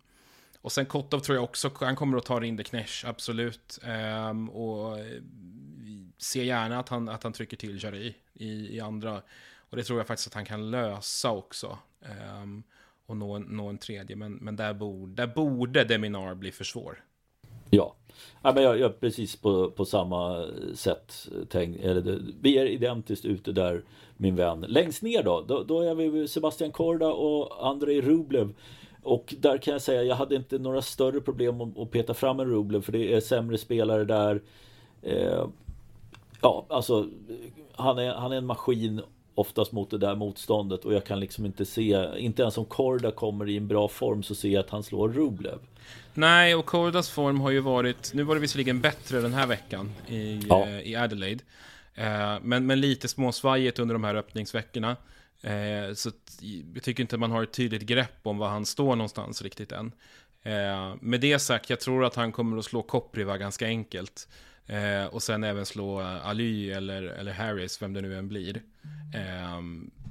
och 0.60 0.72
sen 0.72 0.86
Kotov 0.86 1.20
tror 1.20 1.36
jag 1.36 1.44
också, 1.44 1.70
han 1.80 1.96
kommer 1.96 2.18
att 2.18 2.24
ta 2.24 2.36
in 2.36 2.42
Rinderknecht, 2.42 3.04
absolut. 3.04 3.78
Um, 4.30 4.50
och 4.50 4.98
eh, 4.98 5.22
ser 6.18 6.42
gärna 6.42 6.78
att 6.78 6.88
han, 6.88 7.08
att 7.08 7.22
han 7.22 7.32
trycker 7.32 7.56
till 7.56 7.84
Jari 7.84 8.14
i, 8.34 8.76
i 8.76 8.80
andra. 8.80 9.16
Och 9.16 9.76
och 9.76 9.76
det 9.76 9.84
tror 9.84 9.98
jag 9.98 10.06
faktiskt 10.06 10.28
att 10.28 10.34
han 10.34 10.44
kan 10.44 10.70
lösa 10.70 11.30
också. 11.30 11.78
Um, 12.42 12.62
och 13.06 13.16
nå 13.16 13.34
en, 13.34 13.42
nå 13.42 13.68
en 13.68 13.78
tredje, 13.78 14.16
men, 14.16 14.32
men 14.32 14.56
där, 14.56 14.74
borde, 14.74 15.14
där 15.14 15.26
borde 15.26 15.84
Deminar 15.84 16.34
bli 16.34 16.52
för 16.52 16.64
svår. 16.64 17.04
Ja, 17.76 17.94
ja 18.42 18.52
men 18.52 18.62
jag, 18.62 18.78
jag 18.78 19.00
precis 19.00 19.36
på, 19.36 19.70
på 19.70 19.84
samma 19.84 20.38
eh, 20.38 20.74
sätt. 20.74 21.28
Eh, 21.32 21.46
Tänk, 21.48 21.76
eller, 21.76 22.20
vi 22.40 22.58
är 22.58 22.66
identiskt 22.66 23.24
ute 23.24 23.52
där 23.52 23.82
min 24.16 24.36
vän. 24.36 24.64
Längst 24.68 25.02
ner 25.02 25.22
då, 25.22 25.44
då, 25.48 25.62
då 25.62 25.80
är 25.80 25.94
vi 25.94 26.28
Sebastian 26.28 26.72
Korda 26.72 27.08
och 27.12 27.68
Andrei 27.68 28.00
Rublev. 28.00 28.54
Och 29.02 29.34
där 29.38 29.58
kan 29.58 29.72
jag 29.72 29.82
säga, 29.82 30.02
jag 30.02 30.16
hade 30.16 30.36
inte 30.36 30.58
några 30.58 30.82
större 30.82 31.20
problem 31.20 31.60
att 31.60 31.90
peta 31.90 32.14
fram 32.14 32.40
en 32.40 32.50
Rublev 32.50 32.82
för 32.82 32.92
det 32.92 33.14
är 33.14 33.20
sämre 33.20 33.58
spelare 33.58 34.04
där. 34.04 34.42
Eh, 35.02 35.46
ja, 36.42 36.66
alltså 36.68 37.08
han 37.72 37.98
är, 37.98 38.14
han 38.14 38.32
är 38.32 38.36
en 38.36 38.46
maskin 38.46 39.00
oftast 39.36 39.72
mot 39.72 39.90
det 39.90 39.98
där 39.98 40.14
motståndet 40.14 40.84
och 40.84 40.94
jag 40.94 41.04
kan 41.04 41.20
liksom 41.20 41.46
inte 41.46 41.64
se, 41.64 42.06
inte 42.18 42.42
ens 42.42 42.58
om 42.58 42.64
Korda 42.64 43.10
kommer 43.10 43.48
i 43.48 43.56
en 43.56 43.68
bra 43.68 43.88
form 43.88 44.22
så 44.22 44.34
ser 44.34 44.48
jag 44.48 44.60
att 44.60 44.70
han 44.70 44.82
slår 44.82 45.08
Rublev. 45.08 45.58
Nej, 46.14 46.54
och 46.54 46.66
Kordas 46.66 47.10
form 47.10 47.40
har 47.40 47.50
ju 47.50 47.60
varit, 47.60 48.14
nu 48.14 48.22
var 48.22 48.34
det 48.34 48.40
visserligen 48.40 48.80
bättre 48.80 49.20
den 49.20 49.32
här 49.32 49.46
veckan 49.46 49.92
i, 50.08 50.40
ja. 50.48 50.66
eh, 50.66 50.80
i 50.80 50.96
Adelaide. 50.96 51.42
Eh, 51.94 52.34
men, 52.42 52.66
men 52.66 52.80
lite 52.80 53.08
småsvajigt 53.08 53.78
under 53.78 53.94
de 53.94 54.04
här 54.04 54.14
öppningsveckorna. 54.14 54.96
Eh, 55.42 55.94
så 55.94 56.10
jag 56.74 56.82
tycker 56.82 57.02
inte 57.02 57.16
man 57.16 57.30
har 57.30 57.42
ett 57.42 57.52
tydligt 57.52 57.82
grepp 57.82 58.20
om 58.22 58.38
var 58.38 58.48
han 58.48 58.66
står 58.66 58.96
någonstans 58.96 59.42
riktigt 59.42 59.72
än. 59.72 59.92
Med 61.00 61.20
det 61.20 61.38
sagt, 61.38 61.70
jag 61.70 61.80
tror 61.80 62.04
att 62.04 62.14
han 62.14 62.32
kommer 62.32 62.58
att 62.58 62.64
slå 62.64 62.82
Kopriva 62.82 63.38
ganska 63.38 63.66
enkelt. 63.66 64.28
Eh, 64.66 65.06
och 65.06 65.22
sen 65.22 65.44
även 65.44 65.66
slå 65.66 66.00
Ali 66.00 66.72
eller, 66.72 67.02
eller 67.02 67.32
Harris, 67.32 67.82
vem 67.82 67.92
det 67.92 68.00
nu 68.00 68.18
än 68.18 68.28
blir. 68.28 68.62
Eh, 69.14 69.60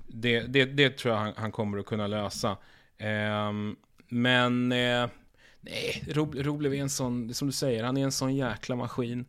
det, 0.08 0.40
det, 0.40 0.66
det, 0.66 0.98
tror 0.98 1.14
jag 1.14 1.22
han, 1.22 1.34
han, 1.38 1.52
kommer 1.52 1.78
att 1.78 1.86
kunna 1.86 2.08
lösa. 2.08 2.58
Eh, 2.98 3.52
men 4.08 4.72
eh, 4.72 5.08
nej, 5.62 6.04
Roblev 6.38 6.74
är 6.74 6.82
en 6.82 6.90
sån, 6.90 7.34
som 7.34 7.48
du 7.48 7.52
säger, 7.52 7.84
han 7.84 7.98
är 7.98 8.04
en 8.04 8.12
sån 8.12 8.36
jäkla 8.36 8.76
maskin. 8.76 9.26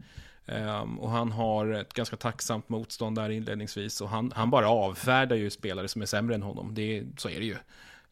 Um, 0.49 0.99
och 0.99 1.11
han 1.11 1.33
har 1.33 1.67
ett 1.67 1.93
ganska 1.93 2.17
tacksamt 2.17 2.69
motstånd 2.69 3.17
där 3.17 3.31
inledningsvis. 3.31 4.01
Och 4.01 4.09
han, 4.09 4.33
han 4.35 4.51
bara 4.51 4.69
avfärdar 4.69 5.37
ju 5.37 5.51
spelare 5.51 5.89
som 5.89 6.03
är 6.03 6.07
sämre 6.07 6.35
än 6.35 6.43
honom. 6.43 6.75
Det, 6.75 7.05
så 7.17 7.29
är 7.29 7.41
det 7.41 7.47
ju. 7.47 7.55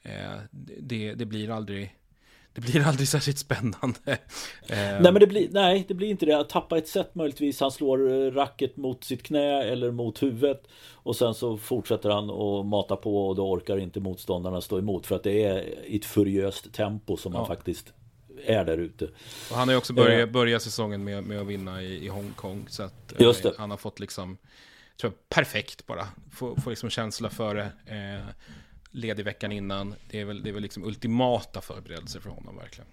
Uh, 0.07 0.41
det, 0.81 1.15
det, 1.15 1.25
blir 1.25 1.51
aldrig 1.51 1.95
det 2.55 2.61
blir 2.61 2.87
aldrig 2.87 3.09
särskilt 3.09 3.39
spännande. 3.39 3.99
nej 4.69 5.03
men 5.03 5.15
det 5.15 5.27
blir, 5.27 5.49
nej, 5.51 5.85
det 5.89 5.95
blir 5.95 6.09
inte 6.09 6.27
det. 6.27 6.39
Att 6.39 6.49
tappa 6.49 6.79
ett 6.79 6.89
set 6.89 7.15
möjligtvis. 7.15 7.61
Han 7.61 7.71
slår 7.71 8.13
eh, 8.13 8.31
racket 8.31 8.77
mot 8.77 9.05
sitt 9.05 9.23
knä 9.23 9.63
eller 9.63 9.91
mot 9.91 10.23
huvudet. 10.23 10.63
Och 10.93 11.17
sen 11.17 11.35
så 11.35 11.59
fortsätter 11.59 12.11
han 12.11 12.31
att 12.31 12.67
mata 12.67 12.97
på 12.97 13.29
och 13.29 13.37
då 13.37 13.51
orkar 13.51 13.77
inte 13.77 14.01
motståndarna 14.01 14.61
stå 14.61 14.79
emot. 14.79 15.07
För 15.07 15.17
att 15.17 15.23
det 15.23 15.45
är 15.45 15.85
i 15.87 15.97
ett 15.97 16.05
furiöst 16.05 16.73
tempo 16.73 17.17
som 17.17 17.33
ja. 17.33 17.39
han 17.39 17.47
faktiskt 17.47 17.93
är 18.47 18.65
där 18.65 18.79
ute. 18.79 19.05
Och 19.51 19.57
han 19.57 19.69
har 19.69 19.73
ju 19.73 19.79
också 19.79 19.93
börjat, 19.93 20.31
börjat 20.31 20.63
säsongen 20.63 21.05
med, 21.05 21.25
med 21.25 21.41
att 21.41 21.47
vinna 21.47 21.83
i, 21.83 22.05
i 22.05 22.09
Hongkong. 22.09 22.67
Så 22.69 22.83
att 22.83 23.21
eh, 23.21 23.53
han 23.59 23.71
har 23.71 23.77
fått 23.77 24.01
liksom, 24.01 24.37
tror 25.01 25.13
jag, 25.13 25.29
perfekt 25.29 25.87
bara. 25.87 26.09
Få, 26.33 26.57
få 26.61 26.71
liksom 26.71 26.91
känsla 26.91 27.31
för 27.31 27.55
det. 27.55 27.73
Eh, 27.87 28.29
ledig 28.95 29.25
veckan 29.25 29.53
innan. 29.53 29.95
Det 30.11 30.21
är 30.21 30.25
väl, 30.25 30.43
det 30.43 30.49
är 30.49 30.53
väl 30.53 30.63
liksom 30.63 30.85
ultimata 30.85 31.61
förberedelser 31.61 32.21
för 32.21 32.31
honom 32.31 32.57
verkligen. 32.57 32.87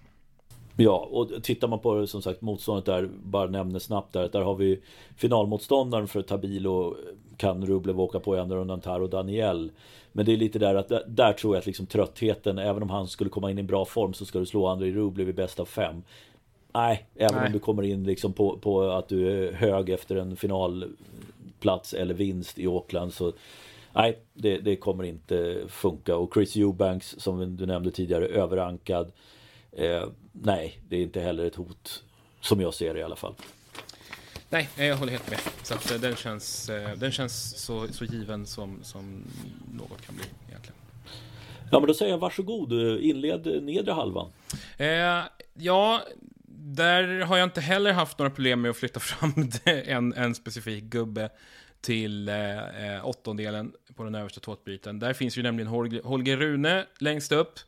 Ja, 0.76 1.08
och 1.10 1.42
tittar 1.42 1.68
man 1.68 1.78
på 1.78 2.06
som 2.06 2.22
sagt 2.22 2.40
motståndet 2.40 2.84
där, 2.84 3.08
bara 3.24 3.50
nämner 3.50 3.78
snabbt 3.78 4.12
där, 4.12 4.28
där 4.28 4.40
har 4.40 4.54
vi 4.54 4.80
finalmotståndaren 5.16 6.08
för 6.08 6.22
Tabilo 6.22 6.96
kan 7.36 7.66
Rublev 7.66 8.00
åka 8.00 8.20
på 8.20 8.36
i 8.36 8.38
andra 8.38 8.56
rundan, 8.56 8.80
Taro 8.80 9.06
Daniel. 9.06 9.72
Men 10.12 10.26
det 10.26 10.32
är 10.32 10.36
lite 10.36 10.58
där 10.58 10.74
att 10.74 10.88
där 11.06 11.32
tror 11.32 11.54
jag 11.54 11.60
att 11.60 11.66
liksom 11.66 11.86
tröttheten, 11.86 12.58
även 12.58 12.82
om 12.82 12.90
han 12.90 13.08
skulle 13.08 13.30
komma 13.30 13.50
in 13.50 13.58
i 13.58 13.60
en 13.60 13.66
bra 13.66 13.84
form 13.84 14.14
så 14.14 14.24
ska 14.24 14.38
du 14.38 14.46
slå 14.46 14.66
Andrei 14.66 14.92
Rublev 14.92 15.28
i 15.28 15.32
bäst 15.32 15.60
av 15.60 15.64
fem. 15.64 16.02
Nej, 16.72 17.06
även 17.14 17.36
Nej. 17.36 17.46
om 17.46 17.52
du 17.52 17.58
kommer 17.58 17.82
in 17.82 18.04
liksom 18.04 18.32
på, 18.32 18.58
på 18.58 18.90
att 18.90 19.08
du 19.08 19.30
är 19.30 19.52
hög 19.52 19.90
efter 19.90 20.16
en 20.16 20.36
finalplats 20.36 21.94
eller 21.94 22.14
vinst 22.14 22.58
i 22.58 22.66
Auckland 22.66 23.14
så 23.14 23.32
Nej, 23.94 24.18
det, 24.34 24.58
det, 24.58 24.76
kommer 24.76 25.04
inte 25.04 25.64
funka. 25.68 26.16
Och 26.16 26.34
Chris 26.34 26.56
Eubanks, 26.56 27.14
som 27.18 27.56
du 27.56 27.66
nämnde 27.66 27.90
tidigare, 27.90 28.26
överankad. 28.26 29.12
Eh, 29.72 30.04
nej, 30.32 30.80
det 30.88 30.96
är 30.96 31.02
inte 31.02 31.20
heller 31.20 31.44
ett 31.44 31.54
hot. 31.54 32.04
Som 32.40 32.60
jag 32.60 32.74
ser 32.74 32.94
det 32.94 33.00
i 33.00 33.02
alla 33.02 33.16
fall. 33.16 33.34
Nej, 34.50 34.68
jag 34.76 34.96
håller 34.96 35.12
helt 35.12 35.30
med. 35.30 35.40
Så 35.62 35.74
att, 35.74 35.90
eh, 35.90 36.00
den 36.00 36.16
känns, 36.16 36.68
eh, 36.68 36.96
den 36.96 37.12
känns 37.12 37.64
så, 37.64 37.88
så 37.88 38.04
given 38.04 38.46
som, 38.46 38.78
som 38.82 39.22
något 39.74 40.06
kan 40.06 40.14
bli 40.14 40.24
egentligen. 40.48 40.76
Ja, 41.70 41.80
men 41.80 41.86
då 41.86 41.94
säger 41.94 42.12
jag 42.12 42.18
varsågod. 42.18 42.72
Inled 43.00 43.62
nedre 43.62 43.92
halvan. 43.92 44.30
Eh, 44.76 45.22
ja, 45.54 46.00
där 46.48 47.20
har 47.20 47.36
jag 47.36 47.46
inte 47.46 47.60
heller 47.60 47.92
haft 47.92 48.18
några 48.18 48.30
problem 48.30 48.60
med 48.60 48.70
att 48.70 48.76
flytta 48.76 49.00
fram 49.00 49.50
en, 49.64 50.12
en 50.12 50.34
specifik 50.34 50.84
gubbe 50.84 51.30
till 51.82 52.28
eh, 52.28 52.34
åttondelen 53.02 53.72
på 53.94 54.04
den 54.04 54.14
översta 54.14 54.40
tåtbiten. 54.40 54.98
Där 54.98 55.12
finns 55.12 55.38
ju 55.38 55.42
nämligen 55.42 55.68
Holger, 55.68 56.02
Holger 56.02 56.36
Rune 56.36 56.86
längst 56.98 57.32
upp. 57.32 57.58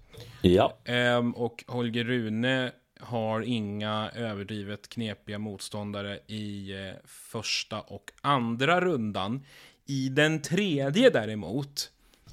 Ja. 0.43 0.77
Eh, 0.85 1.29
och 1.35 1.65
Holger 1.67 2.05
Rune 2.05 2.73
har 3.01 3.41
inga 3.41 4.11
överdrivet 4.15 4.89
knepiga 4.89 5.39
motståndare 5.39 6.19
i 6.27 6.73
eh, 6.73 6.95
första 7.05 7.81
och 7.81 8.11
andra 8.21 8.81
rundan. 8.81 9.45
I 9.87 10.09
den 10.09 10.43
tredje 10.43 11.11
däremot, 11.11 11.91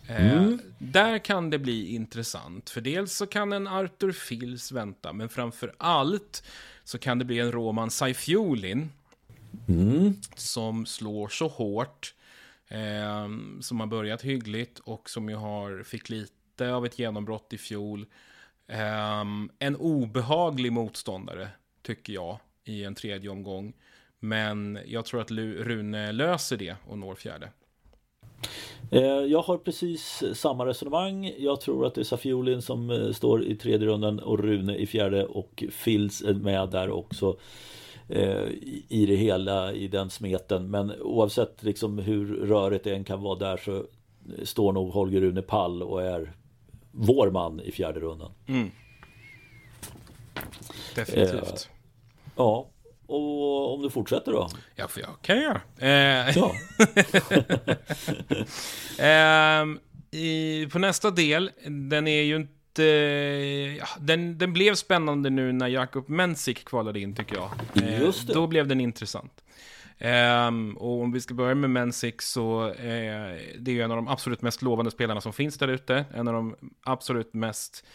eh, 0.07 0.33
mm. 0.33 0.59
där 0.77 1.17
kan 1.17 1.49
det 1.49 1.59
bli 1.59 1.95
intressant. 1.95 2.69
För 2.69 2.81
dels 2.81 3.13
så 3.13 3.25
kan 3.25 3.53
en 3.53 3.67
Arthur 3.67 4.11
Fils 4.11 4.71
vänta, 4.71 5.13
men 5.13 5.29
framför 5.29 5.73
allt 5.77 6.43
så 6.83 6.97
kan 6.97 7.19
det 7.19 7.25
bli 7.25 7.39
en 7.39 7.51
Roman 7.51 7.91
Saifiolin 7.91 8.89
Mm. 9.67 10.13
Som 10.35 10.85
slår 10.85 11.27
så 11.27 11.47
hårt. 11.47 12.13
Eh, 12.67 13.27
som 13.61 13.79
har 13.79 13.87
börjat 13.87 14.21
hyggligt 14.21 14.79
och 14.79 15.09
som 15.09 15.29
ju 15.29 15.35
har, 15.35 15.83
fick 15.83 16.09
lite 16.09 16.73
av 16.73 16.85
ett 16.85 16.99
genombrott 16.99 17.53
i 17.53 17.57
fjol. 17.57 18.05
Eh, 18.67 19.21
en 19.59 19.75
obehaglig 19.75 20.71
motståndare, 20.71 21.49
tycker 21.81 22.13
jag, 22.13 22.39
i 22.63 22.83
en 22.83 22.95
tredje 22.95 23.29
omgång. 23.29 23.73
Men 24.19 24.79
jag 24.85 25.05
tror 25.05 25.21
att 25.21 25.31
Rune 25.31 26.11
löser 26.11 26.57
det 26.57 26.75
och 26.87 26.97
når 26.97 27.15
fjärde. 27.15 27.49
Eh, 28.91 29.01
jag 29.03 29.41
har 29.41 29.57
precis 29.57 30.23
samma 30.33 30.65
resonemang. 30.65 31.33
Jag 31.37 31.61
tror 31.61 31.85
att 31.85 31.95
det 31.95 32.01
är 32.01 32.05
Safiolin 32.05 32.61
som 32.61 32.89
eh, 32.89 33.11
står 33.11 33.43
i 33.43 33.55
tredje 33.55 33.87
rundan 33.87 34.19
och 34.19 34.39
Rune 34.39 34.75
i 34.75 34.87
fjärde 34.87 35.25
och 35.25 35.63
Fils 35.71 36.21
är 36.21 36.33
med 36.33 36.69
där 36.69 36.89
också. 36.89 37.37
Eh, 38.11 38.47
i 38.89 39.05
det 39.07 39.15
hela 39.15 39.73
i 39.73 39.87
den 39.87 40.09
smeten. 40.09 40.71
Men 40.71 41.01
oavsett 41.01 41.63
liksom 41.63 41.97
hur 41.99 42.45
det 42.69 42.91
än 42.91 43.03
kan 43.03 43.21
vara 43.21 43.39
där 43.39 43.57
så 43.57 43.85
står 44.43 44.73
nog 44.73 44.91
Holger 44.93 45.21
Rune 45.21 45.41
pall 45.41 45.83
och 45.83 46.03
är 46.03 46.33
vår 46.91 47.31
man 47.31 47.59
i 47.59 47.71
fjärde 47.71 47.99
rundan. 47.99 48.31
Mm. 48.47 48.71
Definitivt. 50.95 51.43
Eh, 51.43 51.75
ja, 52.35 52.67
och 53.07 53.73
om 53.73 53.81
du 53.81 53.89
fortsätter 53.89 54.31
då? 54.31 54.49
Ja, 54.75 54.87
för 54.87 55.01
jag 55.01 55.21
kan 55.21 55.41
göra. 55.41 55.61
Eh, 55.77 56.37
ja. 56.37 56.51
eh, 59.05 59.65
i, 60.19 60.67
på 60.71 60.79
nästa 60.79 61.11
del, 61.11 61.51
den 61.89 62.07
är 62.07 62.21
ju 62.21 62.35
inte 62.35 62.60
eh, 62.79 63.77
ja, 63.77 63.87
den, 63.99 64.37
den 64.37 64.53
blev 64.53 64.75
spännande 64.75 65.29
nu 65.29 65.51
när 65.51 65.67
Jakob 65.67 66.09
Mensik 66.09 66.65
kvalade 66.65 66.99
in 66.99 67.15
tycker 67.15 67.35
jag. 67.35 67.51
Eh, 67.83 68.01
Just 68.01 68.27
det. 68.27 68.33
Då 68.33 68.47
blev 68.47 68.67
den 68.67 68.81
intressant. 68.81 69.43
Um, 70.03 70.77
och 70.77 71.01
om 71.01 71.11
vi 71.11 71.21
ska 71.21 71.33
börja 71.33 71.55
med 71.55 71.69
Mensik 71.69 72.21
så 72.21 72.69
uh, 72.69 72.75
det 73.59 73.71
är 73.71 73.73
ju 73.73 73.81
en 73.81 73.91
av 73.91 73.97
de 73.97 74.07
absolut 74.07 74.41
mest 74.41 74.61
lovande 74.61 74.91
spelarna 74.91 75.21
som 75.21 75.33
finns 75.33 75.57
där 75.57 75.67
ute. 75.67 76.05
En 76.13 76.27
av 76.27 76.33
de 76.33 76.55
absolut 76.83 77.33
mest 77.33 77.85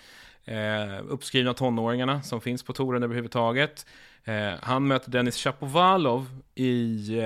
uh, 0.48 1.04
uppskrivna 1.08 1.54
tonåringarna 1.54 2.22
som 2.22 2.40
finns 2.40 2.62
på 2.62 2.72
touren 2.72 3.02
överhuvudtaget. 3.02 3.86
Uh, 4.28 4.54
han 4.62 4.86
möter 4.86 5.10
Dennis 5.10 5.36
Chapovalov 5.36 6.40
i 6.54 7.20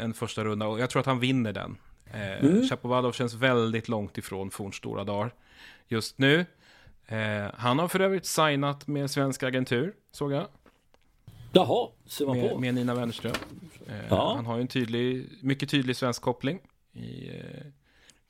en 0.00 0.14
första 0.14 0.44
runda 0.44 0.66
och 0.66 0.80
jag 0.80 0.90
tror 0.90 1.00
att 1.00 1.06
han 1.06 1.20
vinner 1.20 1.52
den. 1.52 1.76
Mm. 2.12 2.68
Chapovalov 2.68 3.12
känns 3.12 3.34
väldigt 3.34 3.88
långt 3.88 4.18
ifrån 4.18 4.50
fornstora 4.50 5.04
dagar 5.04 5.32
just 5.88 6.18
nu. 6.18 6.46
Eh, 7.08 7.50
han 7.54 7.78
har 7.78 7.88
för 7.88 8.00
övrigt 8.00 8.26
signat 8.26 8.86
med 8.86 9.10
svensk 9.10 9.42
agentur, 9.42 9.94
såg 10.12 10.32
jag. 10.32 10.48
Jaha, 11.52 11.88
ser 12.06 12.26
man 12.26 12.38
med, 12.38 12.50
på. 12.50 12.58
Med 12.58 12.74
Nina 12.74 12.94
Wennerström. 12.94 13.34
Eh, 13.86 13.94
ja. 14.10 14.34
Han 14.36 14.46
har 14.46 14.56
ju 14.56 14.60
en 14.60 14.68
tydlig, 14.68 15.28
mycket 15.42 15.70
tydlig 15.70 15.96
svensk 15.96 16.22
koppling 16.22 16.60
i 16.92 17.28
eh, 17.28 17.66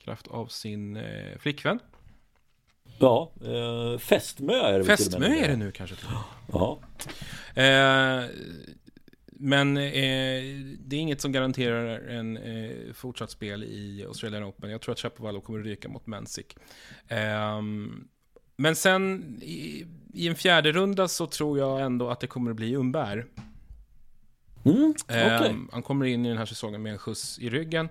kraft 0.03 0.27
av 0.27 0.47
sin 0.47 0.95
eh, 0.95 1.37
flickvän. 1.39 1.79
Ja, 2.99 3.31
eh, 3.41 3.97
Fästmö 3.97 4.53
är 4.53 4.79
det 4.79 4.85
Fästmö 4.85 5.25
är 5.25 5.47
det 5.47 5.55
nu 5.55 5.71
kanske. 5.71 5.95
Ja. 6.51 6.79
Eh, 7.55 8.23
men 9.41 9.73
det 9.75 10.95
är 10.95 10.99
inget 10.99 11.21
som 11.21 11.31
garanterar 11.31 11.99
en 11.99 12.39
fortsatt 12.93 13.31
spel 13.31 13.63
i 13.63 14.05
Australian 14.07 14.43
Open. 14.43 14.69
Jag 14.69 14.81
tror 14.81 14.93
att 14.93 14.99
Chapovalov 14.99 15.41
kommer 15.41 15.59
att 15.59 15.65
ryka 15.65 15.89
mot 15.89 16.07
Mensik. 16.07 16.55
Ehm, 18.59 18.63
men 18.63 18.75
sen 18.75 19.37
i, 19.41 19.85
i, 20.13 20.27
en 20.27 20.35
fjärde 20.35 20.71
runda 20.71 21.07
så 21.07 21.25
tror 21.25 21.59
jag 21.59 21.81
ändå 21.81 22.09
att 22.09 22.19
det 22.19 22.27
kommer 22.27 22.51
att 22.51 22.57
bli 22.57 22.75
Umberg. 22.75 23.23
Mm, 24.65 24.93
okay. 25.05 25.49
um, 25.49 25.69
han 25.71 25.83
kommer 25.83 26.05
in 26.05 26.25
i 26.25 26.29
den 26.29 26.37
här 26.37 26.45
säsongen 26.45 26.81
med 26.81 26.91
en 26.91 26.97
skjuts 26.97 27.39
i 27.39 27.49
ryggen. 27.49 27.89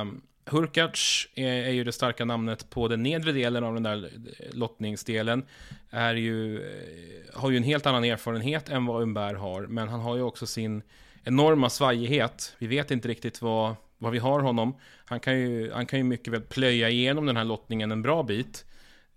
Um, 0.00 0.22
Hurkacz 0.50 1.28
är, 1.34 1.46
är, 1.46 1.70
ju 1.70 1.84
det 1.84 1.92
starka 1.92 2.24
namnet 2.24 2.70
på 2.70 2.88
den 2.88 3.02
nedre 3.02 3.32
delen 3.32 3.64
av 3.64 3.74
den 3.74 3.82
där 3.82 4.10
lottningsdelen. 4.52 5.44
Är 5.90 6.14
ju, 6.14 6.56
eh, 6.56 7.40
har 7.40 7.50
ju 7.50 7.56
en 7.56 7.62
helt 7.62 7.86
annan 7.86 8.04
erfarenhet 8.04 8.68
än 8.68 8.86
vad 8.86 9.02
Umberg 9.02 9.36
har, 9.36 9.66
men 9.66 9.88
han 9.88 10.00
har 10.00 10.16
ju 10.16 10.22
också 10.22 10.46
sin 10.46 10.82
enorma 11.24 11.70
svajighet. 11.70 12.54
Vi 12.58 12.66
vet 12.66 12.90
inte 12.90 13.08
riktigt 13.08 13.42
vad, 13.42 13.74
vad 13.98 14.12
vi 14.12 14.18
har 14.18 14.40
honom. 14.40 14.76
Han 15.04 15.20
kan, 15.20 15.38
ju, 15.38 15.72
han 15.72 15.86
kan 15.86 15.98
ju 15.98 16.04
mycket 16.04 16.32
väl 16.32 16.40
plöja 16.40 16.90
igenom 16.90 17.26
den 17.26 17.36
här 17.36 17.44
lottningen 17.44 17.92
en 17.92 18.02
bra 18.02 18.22
bit. 18.22 18.65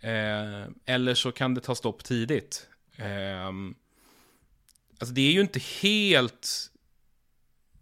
Eh, 0.01 0.65
eller 0.85 1.13
så 1.13 1.31
kan 1.31 1.53
det 1.53 1.61
ta 1.61 1.75
stopp 1.75 2.03
tidigt. 2.03 2.67
Eh, 2.97 3.47
alltså 4.99 5.13
det 5.13 5.21
är 5.21 5.31
ju 5.31 5.41
inte 5.41 5.59
helt... 5.81 6.71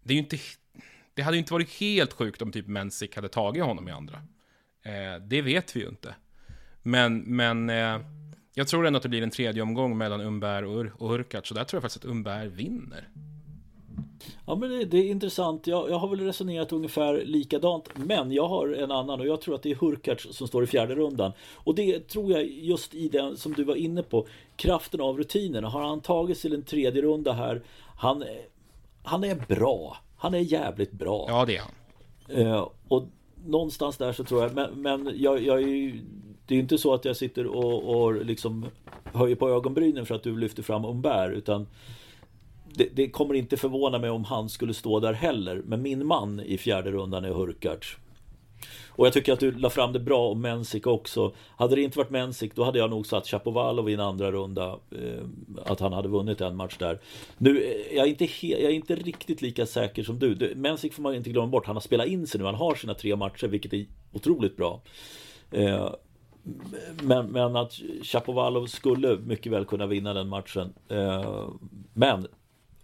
Det 0.04 0.14
är 0.14 0.16
ju 0.16 0.24
inte 0.24 0.38
det 1.18 1.24
hade 1.24 1.38
inte 1.38 1.54
varit 1.54 1.70
helt 1.70 2.14
sjukt 2.14 2.42
om 2.42 2.52
typ 2.52 2.68
Mensik 2.68 3.16
hade 3.16 3.30
tagit 3.30 3.64
honom 3.64 3.88
i 3.88 3.92
andra. 3.92 4.22
Eh, 4.84 5.22
det 5.22 5.42
vet 5.42 5.76
vi 5.76 5.80
ju 5.80 5.88
inte. 5.88 6.16
Men, 6.84 7.20
men 7.20 7.70
eh, 7.70 8.00
jag 8.54 8.68
tror 8.68 8.88
ändå 8.88 8.98
att 8.98 9.04
det 9.04 9.10
blir 9.10 9.24
en 9.24 9.30
tredje 9.30 9.62
omgång 9.62 9.98
mellan 9.98 10.22
Umberg 10.22 10.66
och, 10.66 10.80
Ur 10.80 10.94
och 10.98 11.12
Urkac. 11.12 11.48
Så 11.48 11.54
där 11.54 11.64
tror 11.64 11.78
jag 11.78 11.84
faktiskt 11.84 12.06
att 12.06 12.12
Umberg 12.12 12.48
vinner. 12.48 13.10
Ja 14.46 14.56
men 14.56 14.70
det, 14.70 14.86
det 14.86 14.98
är 14.98 15.12
intressant. 15.12 15.68
Jag, 15.68 15.90
jag, 15.90 16.00
har 16.00 16.08
väl 16.08 16.20
resonerat 16.20 16.74
ungefär 16.74 17.26
likadant. 17.26 17.90
Men 17.96 18.32
jag 18.32 18.48
har 18.48 18.68
en 18.68 18.92
annan 18.92 19.20
och 19.20 19.28
jag 19.28 19.42
tror 19.42 19.56
att 19.56 19.64
det 19.64 19.72
är 19.72 19.76
Hurkacz 19.76 20.28
som 20.32 20.48
står 20.48 20.64
i 20.64 20.68
fjärde 20.68 20.96
rundan. 20.96 21.32
Och 21.54 21.76
det 21.76 22.08
tror 22.08 22.32
jag 22.32 22.48
just 22.48 22.94
i 22.94 23.10
den 23.10 23.38
som 23.38 23.54
du 23.54 23.64
var 23.64 23.76
inne 23.76 24.04
på. 24.04 24.28
Kraften 24.56 25.02
av 25.02 25.18
rutinerna. 25.18 25.70
Har 25.70 25.82
han 25.82 26.02
tagit 26.02 26.40
till 26.40 26.54
en 26.54 26.64
tredje 26.64 27.02
runda 27.02 27.34
här. 27.34 27.62
Han, 27.98 28.24
han 29.04 29.24
är 29.24 29.36
bra. 29.48 29.98
Han 30.18 30.34
är 30.34 30.40
jävligt 30.40 30.92
bra. 30.92 31.26
Ja, 31.28 31.46
det 31.46 31.58
är 31.58 31.62
han. 31.62 31.72
Eh, 32.30 32.70
och 32.88 33.04
någonstans 33.46 33.98
där 33.98 34.14
så 34.14 34.24
tror 34.24 34.44
jag, 34.44 34.54
men, 34.54 34.82
men 34.82 35.12
jag, 35.16 35.42
jag 35.44 35.64
är 35.64 35.68
ju, 35.68 36.02
det 36.46 36.56
är 36.56 36.60
inte 36.60 36.78
så 36.78 36.94
att 36.94 37.06
jag 37.06 37.18
sitter 37.18 37.48
och, 37.48 38.02
och 38.02 38.26
liksom 38.26 38.66
höjer 39.04 39.36
på 39.36 39.50
ögonbrynen 39.50 40.06
för 40.06 40.16
att 40.16 40.24
du 40.24 40.38
lyfter 40.38 40.64
fram 40.64 40.86
Umberg 40.86 41.36
utan 41.36 41.68
det, 42.78 42.90
det, 42.94 43.10
kommer 43.10 43.34
inte 43.34 43.58
förvåna 43.58 44.00
mig 44.00 44.10
om 44.10 44.24
han 44.24 44.50
skulle 44.50 44.74
stå 44.74 45.00
där 45.00 45.14
heller. 45.14 45.62
Men 45.66 45.82
min 45.82 46.06
man 46.06 46.40
i 46.40 46.58
fjärde 46.58 46.92
rundan 46.92 47.26
är 47.26 47.30
Hurkacz. 47.30 47.88
Och 48.88 49.06
jag 49.06 49.14
tycker 49.14 49.34
att 49.34 49.40
du 49.40 49.52
la 49.52 49.70
fram 49.70 49.94
det 49.94 50.00
bra 50.00 50.30
om 50.30 50.42
Mensik 50.42 50.88
också. 50.88 51.34
Hade 51.58 51.76
det 51.76 51.82
inte 51.82 51.98
varit 51.98 52.10
Mensik 52.10 52.56
då 52.56 52.64
hade 52.64 52.80
jag 52.80 52.90
nog 52.90 53.06
satt 53.06 53.28
Chapovalov 53.28 53.90
i 53.90 53.94
en 53.94 54.00
andra 54.00 54.32
runda. 54.32 54.80
Eh, 54.92 55.24
att 55.66 55.80
han 55.80 55.94
hade 55.94 56.08
vunnit 56.08 56.42
en 56.42 56.56
match 56.56 56.78
där. 56.80 57.00
Nu 57.38 57.64
eh, 57.64 57.96
jag 57.98 58.06
är 58.06 58.10
inte 58.10 58.48
jag 58.48 58.62
är 58.62 58.76
inte 58.76 58.96
riktigt 58.96 59.42
lika 59.42 59.66
säker 59.66 60.04
som 60.04 60.20
du. 60.20 60.54
Mensik 60.56 60.94
får 60.94 61.04
man 61.04 61.16
inte 61.16 61.30
glömma 61.30 61.48
bort. 61.48 61.66
Han 61.66 61.76
har 61.76 61.82
spelat 61.82 62.08
in 62.08 62.28
sig 62.28 62.40
nu. 62.40 62.46
Han 62.46 62.56
har 62.56 62.76
sina 62.76 62.94
tre 62.94 63.16
matcher 63.16 63.48
vilket 63.48 63.74
är 63.74 63.86
otroligt 64.14 64.58
bra. 64.58 64.82
Eh, 65.52 65.90
men, 67.02 67.26
men 67.26 67.56
att 67.56 67.74
Chapovalov 68.04 68.66
skulle 68.66 69.18
mycket 69.18 69.52
väl 69.52 69.66
kunna 69.66 69.88
vinna 69.88 70.14
den 70.14 70.28
matchen. 70.28 70.74
Eh, 70.88 71.50
men 71.94 72.28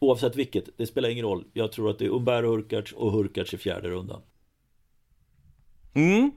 oavsett 0.04 0.36
vilket, 0.36 0.78
det 0.78 0.88
spelar 0.88 1.10
ingen 1.10 1.26
roll. 1.26 1.46
Jag 1.54 1.72
tror 1.72 1.90
att 1.90 2.00
det 2.00 2.06
är 2.06 2.10
Umberto 2.10 2.48
Hurkacz 2.48 2.92
och 2.92 3.12
Hurkacz 3.12 3.54
i 3.54 3.58
fjärde 3.58 3.90
rundan. 3.90 4.22
Mm. 5.94 6.32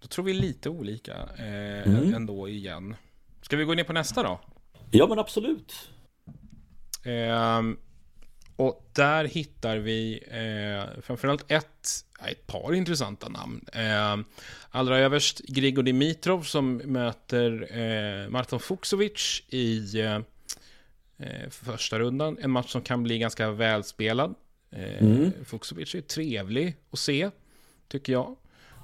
Då 0.00 0.06
tror 0.08 0.24
vi 0.24 0.32
lite 0.32 0.70
olika 0.70 1.14
eh, 1.38 1.88
mm. 1.88 2.14
ändå 2.14 2.48
igen. 2.48 2.96
Ska 3.42 3.56
vi 3.56 3.64
gå 3.64 3.74
ner 3.74 3.84
på 3.84 3.92
nästa 3.92 4.22
då? 4.22 4.40
Ja 4.90 5.06
men 5.08 5.18
absolut. 5.18 5.90
Eh, 7.04 7.62
och 8.56 8.90
där 8.92 9.24
hittar 9.24 9.76
vi 9.76 10.22
eh, 10.30 11.00
framförallt 11.02 11.50
ett, 11.50 12.04
ett 12.28 12.46
par 12.46 12.74
intressanta 12.74 13.28
namn. 13.28 13.64
Eh, 13.72 14.16
allra 14.70 14.98
överst 14.98 15.40
Grigor 15.48 15.82
Dimitrov 15.82 16.42
som 16.42 16.76
möter 16.76 17.78
eh, 17.78 18.28
Marton 18.28 18.60
Fuksovic 18.60 19.42
i 19.48 19.80
eh, 21.20 21.42
eh, 21.42 21.50
första 21.50 21.98
rundan. 21.98 22.38
En 22.40 22.50
match 22.50 22.70
som 22.70 22.82
kan 22.82 23.02
bli 23.02 23.18
ganska 23.18 23.50
välspelad. 23.50 24.34
Eh, 24.70 25.02
mm. 25.02 25.32
Fuksovic 25.44 25.94
är 25.94 26.00
trevlig 26.00 26.76
att 26.90 26.98
se 26.98 27.30
tycker 27.88 28.12
jag. 28.12 28.36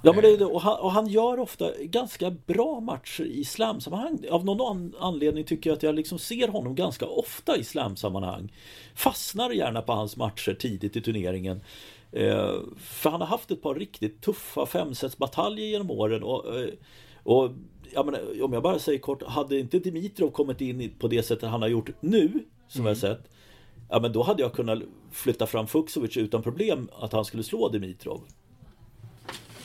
Ja, 0.03 0.13
men 0.13 0.21
det 0.21 0.33
är 0.33 0.37
det. 0.37 0.45
Och, 0.45 0.61
han, 0.61 0.79
och 0.79 0.91
han 0.91 1.07
gör 1.07 1.39
ofta 1.39 1.71
ganska 1.79 2.31
bra 2.31 2.79
matcher 2.79 3.23
i 3.23 3.45
slamsammanhang. 3.45 4.19
Av 4.31 4.45
någon 4.45 4.93
anledning 4.99 5.43
tycker 5.43 5.69
jag 5.69 5.77
att 5.77 5.83
jag 5.83 5.95
liksom 5.95 6.19
ser 6.19 6.47
honom 6.47 6.75
ganska 6.75 7.05
ofta 7.05 7.57
i 7.57 7.63
slamsammanhang. 7.63 8.53
Fastnar 8.95 9.49
gärna 9.49 9.81
på 9.81 9.93
hans 9.93 10.17
matcher 10.17 10.53
tidigt 10.53 10.95
i 10.95 11.01
turneringen. 11.01 11.61
Eh, 12.11 12.53
för 12.77 13.09
han 13.09 13.21
har 13.21 13.27
haft 13.27 13.51
ett 13.51 13.61
par 13.61 13.75
riktigt 13.75 14.21
tuffa 14.21 14.65
femsetsbataljer 14.65 15.65
genom 15.65 15.91
åren. 15.91 16.23
Och, 16.23 16.59
eh, 16.59 16.69
och 17.23 17.51
jag 17.93 18.05
menar, 18.05 18.43
om 18.43 18.53
jag 18.53 18.63
bara 18.63 18.79
säger 18.79 18.99
kort, 18.99 19.23
hade 19.23 19.59
inte 19.59 19.79
Dimitrov 19.79 20.31
kommit 20.31 20.61
in 20.61 20.93
på 20.99 21.07
det 21.07 21.23
sättet 21.23 21.49
han 21.49 21.61
har 21.61 21.69
gjort 21.69 21.89
nu, 21.99 22.29
som 22.67 22.81
mm. 22.81 22.87
jag 22.87 22.97
sett. 22.97 23.29
Ja 23.89 23.99
men 23.99 24.13
då 24.13 24.23
hade 24.23 24.41
jag 24.41 24.53
kunnat 24.53 24.79
flytta 25.11 25.47
fram 25.47 25.67
Fuksovic 25.67 26.17
utan 26.17 26.43
problem 26.43 26.89
att 26.93 27.13
han 27.13 27.25
skulle 27.25 27.43
slå 27.43 27.69
Dimitrov. 27.69 28.21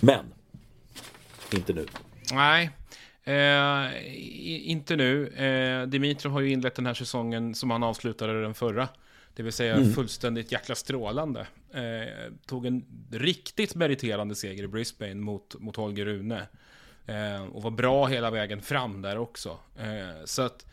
Men 0.01 0.25
inte 1.53 1.73
nu. 1.73 1.87
Nej, 2.33 2.71
eh, 3.25 4.71
inte 4.71 4.97
nu. 4.97 5.29
Eh, 5.29 5.89
Dimitrov 5.89 6.33
har 6.33 6.41
ju 6.41 6.51
inlett 6.51 6.75
den 6.75 6.87
här 6.87 6.95
säsongen 6.95 7.55
som 7.55 7.71
han 7.71 7.83
avslutade 7.83 8.43
den 8.43 8.55
förra. 8.55 8.89
Det 9.35 9.43
vill 9.43 9.53
säga 9.53 9.77
mm. 9.77 9.93
fullständigt 9.93 10.53
jäkla 10.53 10.75
strålande. 10.75 11.47
Eh, 11.75 12.33
tog 12.47 12.67
en 12.67 12.85
riktigt 13.11 13.75
meriterande 13.75 14.35
seger 14.35 14.65
i 14.65 14.69
Brisbane 14.69 15.15
mot, 15.15 15.61
mot 15.61 15.77
Holger 15.77 16.05
Rune. 16.05 16.47
Eh, 17.07 17.43
och 17.43 17.63
var 17.63 17.71
bra 17.71 18.07
hela 18.07 18.31
vägen 18.31 18.63
fram 18.63 19.03
där 19.03 19.19
också. 19.19 19.59
Eh, 19.79 20.25
så 20.25 20.43
att 20.43 20.67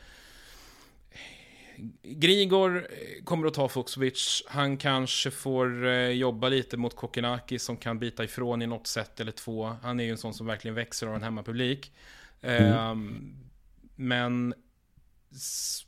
Grigor 2.03 2.77
eh, 2.77 3.23
kommer 3.23 3.47
att 3.47 3.53
ta 3.53 3.69
Fuxovic. 3.69 4.43
Han 4.47 4.77
kanske 4.77 5.31
får 5.31 5.87
eh, 5.87 6.09
jobba 6.09 6.49
lite 6.49 6.77
mot 6.77 6.95
Kokenaki 6.95 7.59
som 7.59 7.77
kan 7.77 7.99
bita 7.99 8.23
ifrån 8.23 8.61
i 8.61 8.67
något 8.67 8.87
sätt 8.87 9.19
eller 9.19 9.31
två. 9.31 9.75
Han 9.81 9.99
är 9.99 10.03
ju 10.03 10.11
en 10.11 10.17
sån 10.17 10.33
som 10.33 10.47
verkligen 10.47 10.75
växer 10.75 11.07
av 11.07 11.15
en 11.15 11.23
hemmapublik. 11.23 11.93
Mm. 12.41 12.91
Um, 12.91 13.35
men 13.95 14.53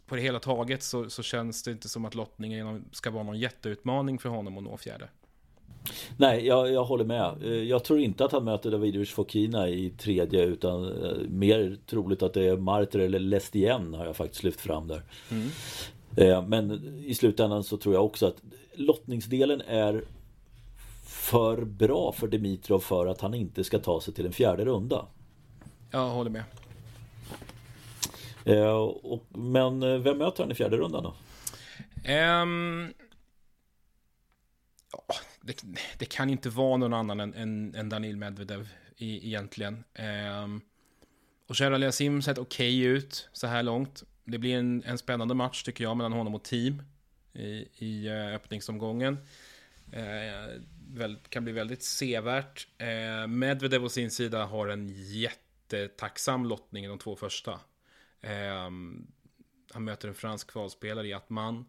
på 0.06 0.15
det 0.15 0.21
hela 0.21 0.39
taget 0.39 0.84
så, 0.84 1.10
så, 1.10 1.23
känns 1.23 1.63
det 1.63 1.71
inte 1.71 1.89
som 1.89 2.06
att 2.06 2.15
lottningen 2.15 2.86
ska 2.91 3.10
vara 3.10 3.23
någon 3.23 3.39
jätteutmaning 3.39 4.19
för 4.19 4.30
honom 4.30 4.58
att 4.58 4.63
nå 4.63 4.77
fjärde. 4.77 5.10
Nej, 6.17 6.48
jag, 6.48 6.72
jag 6.72 6.84
håller 6.84 7.06
med. 7.06 7.44
Eh, 7.44 7.50
jag 7.50 7.84
tror 7.84 8.00
inte 8.00 8.26
att 8.26 8.32
han 8.32 8.44
möter 8.44 8.72
Davidovic 8.72 9.10
Fokina 9.10 9.70
i 9.70 9.89
tredje 9.89 10.46
utan 10.46 11.04
eh, 11.04 11.17
mer 11.30 11.78
troligt 11.86 12.24
att 12.24 12.34
det 12.34 12.48
är 12.48 12.58
Marter 12.58 13.00
eller 13.00 13.20
Lestien 13.20 13.94
har 13.94 14.06
jag 14.06 14.15
faktiskt 14.15 14.44
lyft 14.44 14.62
fram 14.62 14.88
där. 14.88 15.04
Mm. 15.32 15.48
Eh, 16.17 16.48
men 16.48 16.96
i 17.06 17.13
slutändan 17.13 17.63
så 17.63 17.78
tror 17.78 17.96
jag 17.96 18.06
också 18.06 18.28
att 18.28 18.41
lottningsdelen 18.74 19.62
är 19.62 20.04
för 21.06 21.65
bra 21.65 22.12
för 22.12 22.28
Dimitrov 22.28 22.80
för 22.80 23.08
att 23.08 23.22
han 23.22 23.34
inte 23.34 23.63
ska 23.63 23.80
ta 23.80 24.02
sig 24.02 24.13
till 24.13 24.26
en 24.26 24.34
fjärde 24.34 24.65
runda. 24.65 25.06
Jag 25.91 26.10
håller 26.10 26.32
med. 26.32 26.44
Men 29.30 30.04
vem 30.04 30.17
möter 30.17 30.44
han 30.44 30.52
i 30.52 30.56
fjärde 30.56 30.78
rundan 30.78 31.04
då? 31.04 31.13
Um, 32.12 32.94
ja, 34.91 35.04
det, 35.41 35.63
det, 35.97 36.06
kan 36.06 36.30
inte 36.30 36.49
vara 36.49 36.77
någon 36.77 36.93
annan 36.93 37.19
än, 37.19 37.34
än, 37.34 37.75
än 37.75 37.89
Danil 37.89 38.17
Medvedev 38.17 38.69
i, 38.97 39.27
egentligen. 39.27 39.84
Um, 40.43 40.62
och 41.47 41.56
Gerald 41.60 41.93
Sim 41.93 42.21
sett 42.21 42.38
okej 42.38 42.80
okay 42.80 42.97
ut 42.97 43.30
så 43.34 43.47
här 43.47 43.63
långt. 43.63 44.04
Det 44.23 44.38
blir 44.38 44.58
en, 44.58 44.84
en 44.84 44.97
spännande 44.97 45.34
match 45.34 45.63
tycker 45.63 45.84
jag 45.84 45.97
mellan 45.97 46.13
honom 46.13 46.36
och 46.36 46.43
team 46.43 46.84
i, 47.34 47.67
i 47.75 48.08
eh, 48.08 48.36
öppningsomgången. 48.36 49.17
Uh, 49.93 50.62
väl, 50.93 51.17
kan 51.30 51.43
bli 51.43 51.54
väldigt 51.54 51.84
sevärt. 51.84 52.67
Uh, 52.82 53.27
Medvedev 53.27 53.84
å 53.84 53.89
sin 53.89 54.12
sida 54.12 54.45
har 54.45 54.67
en 54.67 54.89
jättetacksam 54.89 56.45
lottning 56.45 56.86
i 56.86 56.88
de 56.88 56.99
två 56.99 57.15
första. 57.15 57.60
Um, 58.21 59.08
han 59.73 59.84
möter 59.84 60.08
en 60.08 60.13
fransk 60.13 60.51
kvalspelare 60.51 61.08
i 61.08 61.13
Atman. 61.13 61.65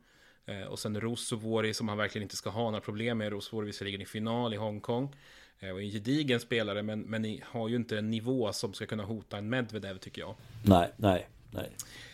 Eh, 0.46 0.62
och 0.62 0.78
sen 0.78 1.00
Rosovori 1.00 1.74
som 1.74 1.88
han 1.88 1.98
verkligen 1.98 2.22
inte 2.22 2.36
ska 2.36 2.50
ha 2.50 2.64
några 2.64 2.80
problem 2.80 3.18
med. 3.18 3.32
Rosovori 3.32 3.66
visserligen 3.66 4.00
i 4.00 4.04
final 4.06 4.54
i 4.54 4.56
Hongkong. 4.56 5.16
Eh, 5.60 5.70
och 5.70 5.80
en 5.82 5.90
gedigen 5.90 6.40
spelare 6.40 6.82
men, 6.82 7.00
men 7.00 7.38
har 7.44 7.68
ju 7.68 7.76
inte 7.76 7.98
en 7.98 8.10
nivå 8.10 8.52
som 8.52 8.74
ska 8.74 8.86
kunna 8.86 9.02
hota 9.04 9.38
en 9.38 9.48
Medvedev 9.48 9.98
tycker 9.98 10.20
jag. 10.22 10.34
Nej, 10.64 10.92
nej. 10.96 11.28
nej. 11.50 11.70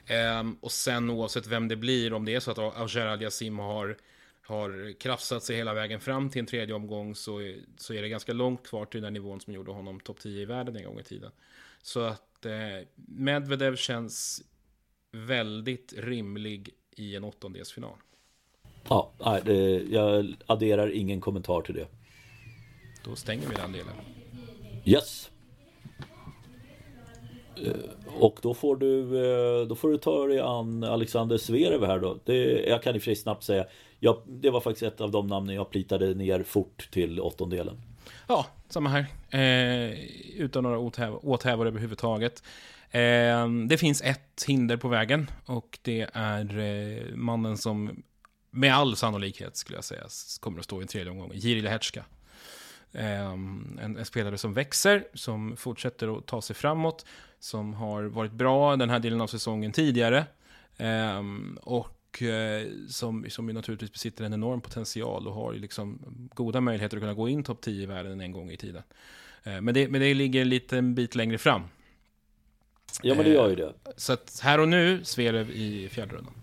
Ehm, 0.06 0.56
och 0.60 0.72
sen 0.72 1.10
oavsett 1.10 1.46
vem 1.46 1.68
det 1.68 1.76
blir, 1.76 2.12
om 2.12 2.24
det 2.24 2.34
är 2.34 2.40
så 2.40 2.50
att 2.50 2.58
Auger 2.58 3.06
Aliasim 3.06 3.58
har, 3.58 3.96
har 4.42 4.92
krafsat 5.00 5.42
sig 5.44 5.56
hela 5.56 5.74
vägen 5.74 6.00
fram 6.00 6.30
till 6.30 6.40
en 6.40 6.46
tredje 6.46 6.74
omgång 6.74 7.14
så, 7.14 7.38
är- 7.42 7.58
så 7.76 7.94
är 7.94 8.02
det 8.02 8.08
ganska 8.08 8.32
långt 8.32 8.66
kvar 8.68 8.84
till 8.84 9.02
den 9.02 9.12
nivån 9.12 9.40
som 9.40 9.52
gjorde 9.52 9.70
honom 9.70 10.00
topp 10.00 10.20
10 10.20 10.42
i 10.42 10.44
världen 10.44 10.76
en 10.76 10.84
gång 10.84 11.00
i 11.00 11.02
tiden. 11.04 11.30
Så 11.82 12.00
att 12.00 12.46
eh, 12.46 12.52
Medvedev 12.94 13.76
känns 13.76 14.42
väldigt 15.12 15.94
rimlig 15.96 16.70
i 16.96 17.16
en 17.16 17.24
åttondelsfinal. 17.24 17.96
Ja, 18.88 19.10
nej, 19.24 19.40
det, 19.44 19.82
jag 19.90 20.34
adderar 20.46 20.90
ingen 20.94 21.20
kommentar 21.20 21.60
till 21.60 21.74
det. 21.74 21.86
Då 23.04 23.16
stänger 23.16 23.48
vi 23.48 23.54
den 23.54 23.72
delen. 23.72 23.94
Yes. 24.84 25.30
Eh, 27.66 27.72
Och 28.20 28.38
då 28.42 28.54
får 28.54 28.76
du, 28.76 29.00
eh, 29.00 29.66
då 29.66 29.74
får 29.74 29.90
du 29.90 29.98
ta 29.98 30.26
dig 30.26 30.40
an 30.40 30.84
Alexander 30.84 31.38
Zverev 31.38 31.84
här 31.86 31.98
då. 31.98 32.18
Det, 32.24 32.66
jag 32.68 32.82
kan 32.82 32.94
i 32.94 32.98
och 32.98 33.02
för 33.02 33.04
sig 33.04 33.16
snabbt 33.16 33.44
säga, 33.44 33.66
jag, 34.00 34.22
det 34.26 34.50
var 34.50 34.60
faktiskt 34.60 34.82
ett 34.82 35.00
av 35.00 35.10
de 35.10 35.26
namnen 35.26 35.54
jag 35.54 35.70
plitade 35.70 36.14
ner 36.14 36.42
fort 36.42 36.88
till 36.92 37.20
åttondelen. 37.20 37.80
Ja, 38.28 38.46
samma 38.68 38.88
här. 38.90 39.06
Eh, 39.30 39.98
utan 40.36 40.62
några 40.62 40.78
åthäv- 40.78 41.18
åthävor 41.22 41.66
överhuvudtaget. 41.66 42.42
Eh, 42.90 43.48
det 43.68 43.78
finns 43.78 44.02
ett 44.02 44.44
hinder 44.46 44.76
på 44.76 44.88
vägen 44.88 45.30
och 45.46 45.78
det 45.82 46.06
är 46.12 46.58
eh, 46.58 47.14
mannen 47.14 47.56
som 47.58 48.02
med 48.50 48.74
all 48.74 48.96
sannolikhet 48.96 49.56
skulle 49.56 49.76
jag 49.76 49.84
säga 49.84 50.06
kommer 50.40 50.58
att 50.58 50.64
stå 50.64 50.80
i 50.80 50.82
en 50.82 50.88
tredje 50.88 51.10
omgång. 51.10 51.30
Jiri 51.34 51.60
Lehecka. 51.60 52.04
Eh, 52.92 53.32
en, 53.32 53.96
en 53.98 54.04
spelare 54.04 54.38
som 54.38 54.54
växer, 54.54 55.08
som 55.14 55.56
fortsätter 55.56 56.18
att 56.18 56.26
ta 56.26 56.42
sig 56.42 56.56
framåt, 56.56 57.06
som 57.38 57.74
har 57.74 58.02
varit 58.02 58.32
bra 58.32 58.76
den 58.76 58.90
här 58.90 58.98
delen 58.98 59.20
av 59.20 59.26
säsongen 59.26 59.72
tidigare. 59.72 60.26
Eh, 60.76 61.22
och 61.62 62.22
eh, 62.22 62.66
som, 62.88 63.26
som 63.28 63.48
ju 63.48 63.54
naturligtvis 63.54 63.92
besitter 63.92 64.24
en 64.24 64.32
enorm 64.32 64.60
potential 64.60 65.26
och 65.26 65.34
har 65.34 65.52
ju 65.52 65.58
liksom 65.58 65.98
goda 66.34 66.60
möjligheter 66.60 66.96
att 66.96 67.02
kunna 67.02 67.14
gå 67.14 67.28
in 67.28 67.44
topp 67.44 67.60
10 67.60 67.82
i 67.82 67.86
världen 67.86 68.20
en 68.20 68.32
gång 68.32 68.50
i 68.50 68.56
tiden. 68.56 68.82
Eh, 69.44 69.60
men, 69.60 69.74
det, 69.74 69.88
men 69.88 70.00
det 70.00 70.14
ligger 70.14 70.42
en 70.42 70.48
liten 70.48 70.94
bit 70.94 71.14
längre 71.14 71.38
fram. 71.38 71.62
Ja 73.02 73.14
men 73.14 73.24
det 73.24 73.30
gör 73.30 73.48
ju 73.48 73.54
det. 73.54 73.72
Så 73.96 74.12
att 74.12 74.40
här 74.42 74.60
och 74.60 74.68
nu, 74.68 75.04
Zverev 75.04 75.50
i 75.50 75.88
fjärde 75.88 76.14
rundan. 76.14 76.34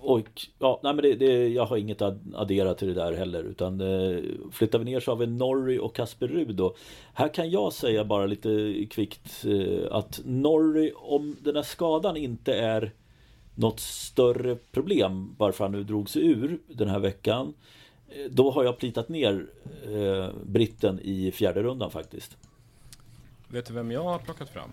Och 0.00 0.46
ja, 0.58 0.80
nej 0.82 0.94
men 0.94 1.02
det, 1.02 1.14
det, 1.14 1.48
jag 1.48 1.66
har 1.66 1.76
inget 1.76 2.02
att 2.02 2.16
addera 2.34 2.74
till 2.74 2.88
det 2.88 2.94
där 2.94 3.12
heller 3.12 3.42
utan 3.42 3.80
eh, 3.80 4.22
flyttar 4.52 4.78
vi 4.78 4.84
ner 4.84 5.00
så 5.00 5.10
har 5.10 5.16
vi 5.16 5.26
Norrie 5.26 5.78
och 5.78 5.94
Kasper 5.94 6.28
Ruud 6.28 6.54
då. 6.56 6.74
Här 7.12 7.34
kan 7.34 7.50
jag 7.50 7.72
säga 7.72 8.04
bara 8.04 8.26
lite 8.26 8.86
kvickt 8.90 9.44
eh, 9.44 9.96
att 9.96 10.20
Norrie, 10.24 10.92
om 10.92 11.36
den 11.40 11.56
här 11.56 11.62
skadan 11.62 12.16
inte 12.16 12.54
är 12.54 12.92
något 13.54 13.80
större 13.80 14.56
problem 14.56 15.34
varför 15.38 15.64
han 15.64 15.72
nu 15.72 15.84
drog 15.84 16.10
sig 16.10 16.26
ur 16.26 16.58
den 16.68 16.88
här 16.88 16.98
veckan. 16.98 17.54
Eh, 18.08 18.30
då 18.30 18.50
har 18.50 18.64
jag 18.64 18.78
plitat 18.78 19.08
ner 19.08 19.46
eh, 19.86 20.28
britten 20.44 21.00
i 21.02 21.32
fjärde 21.32 21.62
rundan 21.62 21.90
faktiskt. 21.90 22.36
Vet 23.48 23.66
du 23.66 23.74
vem 23.74 23.90
jag 23.90 24.02
har 24.02 24.18
plockat 24.18 24.48
fram? 24.48 24.72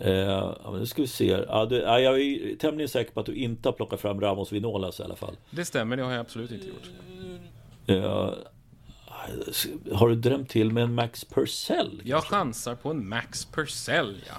Eh, 0.00 0.12
ja, 0.12 0.76
nu 0.78 0.86
ska 0.86 1.02
vi 1.02 1.08
se. 1.08 1.26
Ja, 1.48 1.64
det, 1.66 1.76
ja, 1.78 2.00
jag 2.00 2.20
är 2.20 2.56
tämligen 2.56 2.88
säker 2.88 3.12
på 3.12 3.20
att 3.20 3.26
du 3.26 3.34
inte 3.34 3.68
har 3.68 3.72
plockat 3.72 4.00
fram 4.00 4.20
Ramos 4.20 4.52
Vinolas 4.52 5.00
i 5.00 5.02
alla 5.02 5.16
fall. 5.16 5.36
Det 5.50 5.64
stämmer, 5.64 5.96
det 5.96 6.02
har 6.02 6.10
jag 6.12 6.20
absolut 6.20 6.50
inte 6.50 6.66
gjort. 6.66 6.90
Eh, 7.86 8.34
har 9.92 10.08
du 10.08 10.14
drömt 10.14 10.48
till 10.48 10.72
med 10.72 10.82
en 10.82 10.94
Max 10.94 11.24
Purcell? 11.24 12.02
Jag 12.04 12.24
chansar 12.24 12.74
på 12.74 12.90
en 12.90 13.08
Max 13.08 13.44
Purcell, 13.44 14.16
ja. 14.28 14.34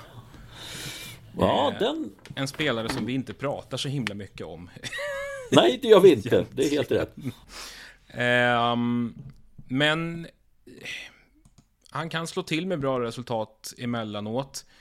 Ja, 1.38 1.72
Eh. 1.74 1.80
den... 1.80 2.12
En 2.36 2.48
spelare 2.48 2.90
som 2.90 3.06
vi 3.06 3.14
inte 3.14 3.34
pratar 3.34 3.78
så 3.78 3.90
himla 3.90 4.16
mycket 4.16 4.48
om. 4.48 4.70
Nej, 5.52 5.80
det 5.82 5.88
gör 5.88 6.00
vi 6.00 6.12
inte. 6.14 6.46
Det 6.52 6.64
är 6.66 6.70
helt 6.72 6.92
rätt. 6.92 7.16
Ehm, 8.08 9.14
men 9.68 10.26
eh, 10.26 10.72
han 11.90 12.10
kan 12.10 12.28
slå 12.28 12.44
till 12.44 12.68
med 12.68 12.80
bra 12.80 13.00
resultat 13.02 13.74
emellanåt. 13.78 14.66
Eh, 14.66 14.72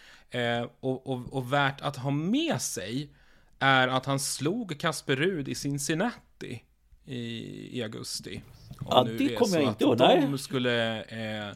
och, 0.80 1.06
och, 1.06 1.32
och 1.32 1.52
värt 1.52 1.80
att 1.80 1.96
ha 1.96 2.10
med 2.10 2.62
sig 2.62 3.10
är 3.58 3.88
att 3.88 4.06
han 4.06 4.20
slog 4.20 4.80
Kasper 4.80 5.16
Rud 5.16 5.48
i 5.48 5.54
Cincinnati 5.54 6.64
i, 7.04 7.78
i 7.78 7.82
augusti. 7.82 8.42
Om 8.80 8.86
Ja, 8.90 9.04
det 9.18 9.36
kommer 9.36 9.56
jag 9.56 9.68
inte 9.68 9.84
ihåg, 9.84 9.98
De 9.98 10.38
skulle 10.38 11.02
eh, 11.02 11.54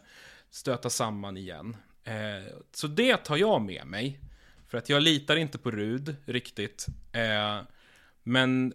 stöta 0.51 0.91
samman 0.91 1.37
igen. 1.37 1.77
Eh, 2.05 2.55
så 2.73 2.87
det 2.87 3.17
tar 3.17 3.37
jag 3.37 3.63
med 3.63 3.87
mig. 3.87 4.21
För 4.69 4.79
att 4.79 4.89
jag 4.89 5.03
litar 5.03 5.37
inte 5.37 5.59
på 5.59 5.71
Rud 5.71 6.17
riktigt. 6.25 6.87
Eh, 7.13 7.61
men 8.23 8.75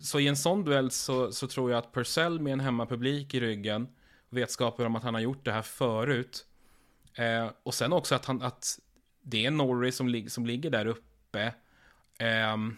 så 0.00 0.20
i 0.20 0.28
en 0.28 0.36
sån 0.36 0.64
duell 0.64 0.90
så, 0.90 1.32
så 1.32 1.46
tror 1.46 1.70
jag 1.70 1.78
att 1.78 1.92
Purcell 1.94 2.40
med 2.40 2.52
en 2.52 2.60
hemmapublik 2.60 3.34
i 3.34 3.40
ryggen, 3.40 3.88
vetskapen 4.30 4.86
om 4.86 4.96
att 4.96 5.02
han 5.02 5.14
har 5.14 5.20
gjort 5.20 5.44
det 5.44 5.52
här 5.52 5.62
förut, 5.62 6.46
eh, 7.14 7.50
och 7.62 7.74
sen 7.74 7.92
också 7.92 8.14
att, 8.14 8.24
han, 8.24 8.42
att 8.42 8.78
det 9.22 9.46
är 9.46 9.50
Norrie 9.50 9.92
som, 9.92 10.08
lig, 10.08 10.30
som 10.30 10.46
ligger 10.46 10.70
där 10.70 10.86
uppe, 10.86 11.52
ehm, 12.18 12.76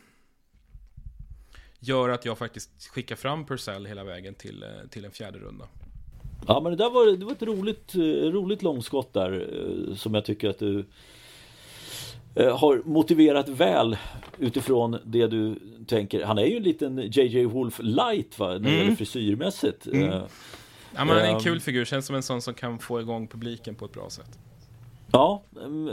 gör 1.78 2.08
att 2.08 2.24
jag 2.24 2.38
faktiskt 2.38 2.86
skickar 2.88 3.16
fram 3.16 3.46
Purcell 3.46 3.86
hela 3.86 4.04
vägen 4.04 4.34
till, 4.34 4.62
eh, 4.62 4.68
till 4.90 5.04
en 5.04 5.10
fjärde 5.10 5.38
runda. 5.38 5.68
Ja, 6.46 6.60
men 6.60 6.72
det 6.72 6.78
där 6.78 6.90
var, 6.90 7.16
det 7.16 7.24
var 7.24 7.32
ett 7.32 7.42
roligt, 7.42 7.94
eh, 7.94 8.00
roligt 8.30 8.62
långskott 8.62 9.12
där 9.12 9.32
eh, 9.88 9.94
som 9.94 10.14
jag 10.14 10.24
tycker 10.24 10.48
att 10.50 10.58
du 10.58 10.86
eh, 12.34 12.58
har 12.58 12.82
motiverat 12.84 13.48
väl 13.48 13.96
utifrån 14.38 14.98
det 15.04 15.26
du 15.26 15.58
tänker. 15.86 16.24
Han 16.24 16.38
är 16.38 16.44
ju 16.46 16.56
en 16.56 16.62
liten 16.62 16.98
JJ 17.12 17.44
Wolf 17.44 17.80
light 17.82 18.38
va, 18.38 18.46
när 18.48 18.58
det 18.58 18.68
Mm. 18.68 18.78
gäller 18.78 18.96
frisyrmässigt. 18.96 19.86
Eh, 19.86 20.00
Ja, 20.94 21.04
men 21.04 21.08
han 21.08 21.18
är 21.18 21.24
en 21.28 21.34
Ehm. 21.36 21.40
kul 21.40 21.60
figur, 21.60 21.84
känns 21.84 22.06
som 22.06 22.16
en 22.16 22.22
sån 22.22 22.42
som 22.42 22.54
kan 22.54 22.78
få 22.78 23.00
igång 23.00 23.28
publiken 23.28 23.74
på 23.74 23.84
ett 23.84 23.92
bra 23.92 24.10
sätt. 24.10 24.38
Ja, 25.12 25.42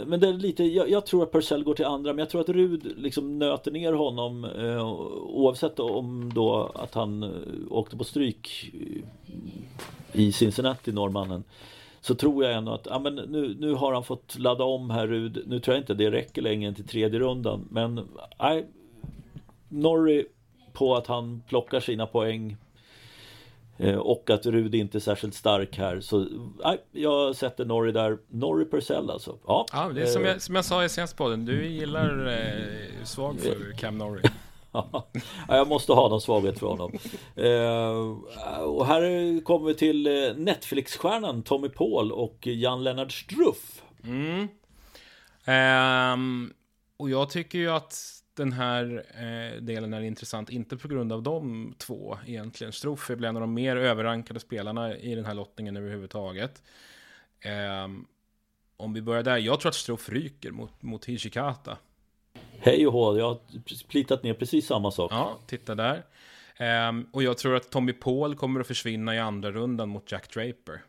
men 0.06 0.20
det 0.20 0.28
är 0.28 0.34
lite, 0.34 0.64
jag, 0.64 0.90
jag 0.90 1.06
tror 1.06 1.24
att 1.24 1.32
Purcell 1.32 1.64
går 1.64 1.74
till 1.74 1.86
andra, 1.86 2.14
men 2.14 2.20
jag 2.20 2.30
tror 2.30 2.42
att 2.42 2.50
Rud 2.50 2.94
liksom 2.98 3.40
nöter 3.40 3.72
ner 3.72 3.94
honom 3.94 4.46
eh, 4.46 4.92
oavsett 5.22 5.80
om 5.80 6.32
då 6.36 6.72
att 6.76 6.94
han 6.94 7.24
eh, 7.24 7.30
åkte 7.70 7.98
på 7.98 8.04
stryk 8.04 8.72
eh, 8.74 10.22
i 10.22 10.32
Cincinnati, 10.32 10.92
norrmannen. 10.92 11.44
Så 12.02 12.16
tror 12.16 12.44
jag 12.44 12.54
ändå 12.54 12.72
att 12.72 12.88
ja, 12.90 13.00
men 13.00 13.16
nu, 13.16 13.58
nu 13.60 13.74
har 13.74 13.94
han 13.94 14.04
fått 14.04 14.40
ladda 14.40 14.64
om 14.64 14.90
här 14.90 15.08
Rud. 15.08 15.44
Nu 15.48 15.60
tror 15.60 15.76
jag 15.76 15.82
inte 15.82 15.94
det 15.94 16.12
räcker 16.12 16.42
längre 16.42 16.74
till 16.74 16.88
tredje 16.88 17.20
rundan. 17.20 17.68
Men 17.72 18.08
nej, 18.40 18.66
Norrie 19.70 20.26
på 20.74 20.96
att 20.96 21.08
han 21.08 21.44
plockar 21.48 21.80
sina 21.80 22.06
poäng 22.06 22.58
och 24.00 24.30
att 24.30 24.46
Rud 24.46 24.76
inte 24.76 24.98
är 24.98 25.00
särskilt 25.00 25.34
stark 25.36 25.78
här. 25.78 26.00
Så 26.02 26.28
nej, 26.64 26.84
jag 26.92 27.36
sätter 27.36 27.66
Norrie 27.66 27.92
där. 27.94 28.18
Norrie 28.30 28.66
Purcell 28.70 29.10
alltså. 29.10 29.38
Ja, 29.48 29.66
Ja, 29.74 29.92
det 29.96 30.02
är 30.02 30.06
som 30.06 30.24
eh, 30.24 30.30
jag, 30.32 30.42
som 30.42 30.56
jag 30.56 30.66
sa 30.66 30.84
i 30.84 30.90
senaste 30.90 31.16
podden, 31.16 31.46
du 31.46 31.66
gillar 31.68 32.28
eh, 32.28 33.04
svag 33.04 33.40
för 33.40 33.78
Cam 33.78 33.98
Norrie. 33.98 34.32
ja, 34.72 35.08
jag 35.48 35.68
måste 35.68 35.94
ha 35.94 36.10
någon 36.10 36.22
svaghet 36.22 36.60
för 36.60 36.68
honom. 36.68 36.92
Eh, 37.36 38.64
Och 38.64 38.86
här 38.86 39.44
kommer 39.44 39.68
vi 39.68 39.74
till 39.74 40.08
eh, 40.08 40.36
Netflix-stjärnan 40.36 41.44
Tommy 41.44 41.70
Paul 41.70 42.12
och 42.12 42.48
Jan 42.48 42.84
Lennart 42.84 43.12
Struff. 43.12 43.82
Mm. 44.04 44.48
Ehm, 45.46 46.54
och 46.98 47.10
jag 47.10 47.30
tycker 47.30 47.60
ju 47.60 47.70
att 47.72 47.96
den 48.40 48.54
här 48.54 49.06
eh, 49.14 49.62
delen 49.62 49.94
är 49.94 50.02
intressant, 50.02 50.50
inte 50.50 50.78
på 50.78 50.88
grund 50.88 51.14
av 51.14 51.24
de 51.24 51.74
två 51.78 52.18
egentligen. 52.26 52.74
Struff 52.74 53.10
är 53.10 53.16
bland 53.16 53.38
av 53.38 53.42
de 53.42 53.54
mer 53.54 53.76
överrankade 53.76 54.40
spelarna 54.40 54.98
i 54.98 55.16
den 55.16 55.26
här 55.26 55.34
lottningen 55.34 55.78
överhuvudtaget. 55.78 56.64
Ehm, 57.42 58.06
om 58.78 58.94
vi 58.94 59.02
börjar 59.02 59.24
där, 59.24 59.38
jag 59.38 59.60
tror 59.60 59.70
att 59.70 59.76
Struff 59.76 60.10
ryker 60.10 60.52
mot, 60.52 60.82
mot 60.82 61.06
Hishikata. 61.06 61.78
Hej 62.60 62.88
och 62.88 62.94
hå, 62.94 63.18
jag 63.18 63.26
har 63.26 63.40
plitat 63.88 64.24
ner 64.24 64.34
precis 64.34 64.68
samma 64.68 64.92
sak 64.92 65.12
Ja, 65.12 65.38
titta 65.48 65.76
där. 65.76 66.04
Ehm, 66.58 67.08
och 67.12 67.24
jag 67.24 67.38
tror 67.38 67.56
att 67.56 67.70
Tommy 67.70 67.94
Paul 67.94 68.36
kommer 68.36 68.60
att 68.60 68.68
försvinna 68.68 69.16
i 69.16 69.20
andra 69.20 69.52
rundan 69.52 69.90
mot 69.90 70.12
Jack 70.12 70.34
Draper. 70.34 70.82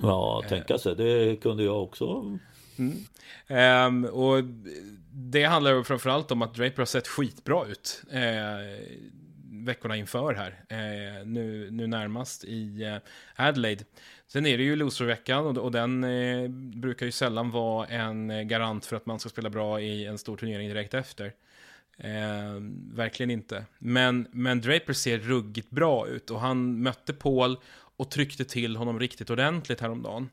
Ja, 0.00 0.42
tänka 0.48 0.78
sig, 0.78 0.96
det 0.96 1.36
kunde 1.42 1.62
jag 1.64 1.82
också 1.82 2.38
Mm. 2.80 3.04
Ehm, 3.46 4.04
och 4.04 4.44
det 5.12 5.44
handlar 5.44 5.74
ju 5.74 5.84
framförallt 5.84 6.30
om 6.30 6.42
att 6.42 6.54
Draper 6.54 6.78
har 6.78 6.86
sett 6.86 7.08
skitbra 7.08 7.66
ut 7.66 8.02
eh, 8.12 8.84
veckorna 9.50 9.96
inför 9.96 10.34
här. 10.34 10.64
Eh, 10.68 11.26
nu, 11.26 11.70
nu 11.70 11.86
närmast 11.86 12.44
i 12.44 12.82
eh, 12.82 12.96
Adelaide. 13.46 13.84
Sen 14.26 14.46
är 14.46 14.58
det 14.58 14.64
ju 14.64 14.76
loserveckan 14.76 15.46
och, 15.46 15.56
och 15.56 15.72
den 15.72 16.04
eh, 16.04 16.48
brukar 16.80 17.06
ju 17.06 17.12
sällan 17.12 17.50
vara 17.50 17.86
en 17.86 18.48
garant 18.48 18.86
för 18.86 18.96
att 18.96 19.06
man 19.06 19.18
ska 19.18 19.28
spela 19.28 19.50
bra 19.50 19.80
i 19.80 20.06
en 20.06 20.18
stor 20.18 20.36
turnering 20.36 20.68
direkt 20.68 20.94
efter. 20.94 21.32
Ehm, 21.98 22.90
verkligen 22.94 23.30
inte. 23.30 23.64
Men, 23.78 24.26
men 24.32 24.60
Draper 24.60 24.92
ser 24.92 25.18
ruggigt 25.18 25.70
bra 25.70 26.08
ut 26.08 26.30
och 26.30 26.40
han 26.40 26.82
mötte 26.82 27.12
Paul 27.12 27.56
och 27.96 28.10
tryckte 28.10 28.44
till 28.44 28.76
honom 28.76 29.00
riktigt 29.00 29.30
ordentligt 29.30 29.80
häromdagen. 29.80 30.28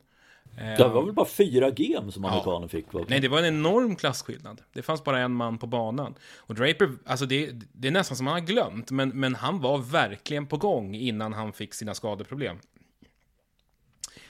Det 0.56 0.88
var 0.88 1.02
väl 1.02 1.12
bara 1.12 1.26
fyra 1.26 1.70
game 1.70 2.12
som 2.12 2.24
amerikanen 2.24 2.62
ja. 2.62 2.68
fick? 2.68 2.92
Va? 2.92 3.04
Nej, 3.08 3.20
det 3.20 3.28
var 3.28 3.38
en 3.38 3.44
enorm 3.44 3.96
klasskillnad. 3.96 4.62
Det 4.72 4.82
fanns 4.82 5.04
bara 5.04 5.20
en 5.20 5.32
man 5.32 5.58
på 5.58 5.66
banan. 5.66 6.14
Och 6.36 6.54
Draper, 6.54 6.90
alltså 7.06 7.26
det, 7.26 7.50
det 7.72 7.88
är 7.88 7.92
nästan 7.92 8.16
som 8.16 8.24
man 8.24 8.34
har 8.34 8.40
glömt, 8.40 8.90
men, 8.90 9.08
men 9.08 9.34
han 9.34 9.60
var 9.60 9.78
verkligen 9.78 10.46
på 10.46 10.56
gång 10.56 10.94
innan 10.94 11.32
han 11.32 11.52
fick 11.52 11.74
sina 11.74 11.94
skadeproblem. 11.94 12.58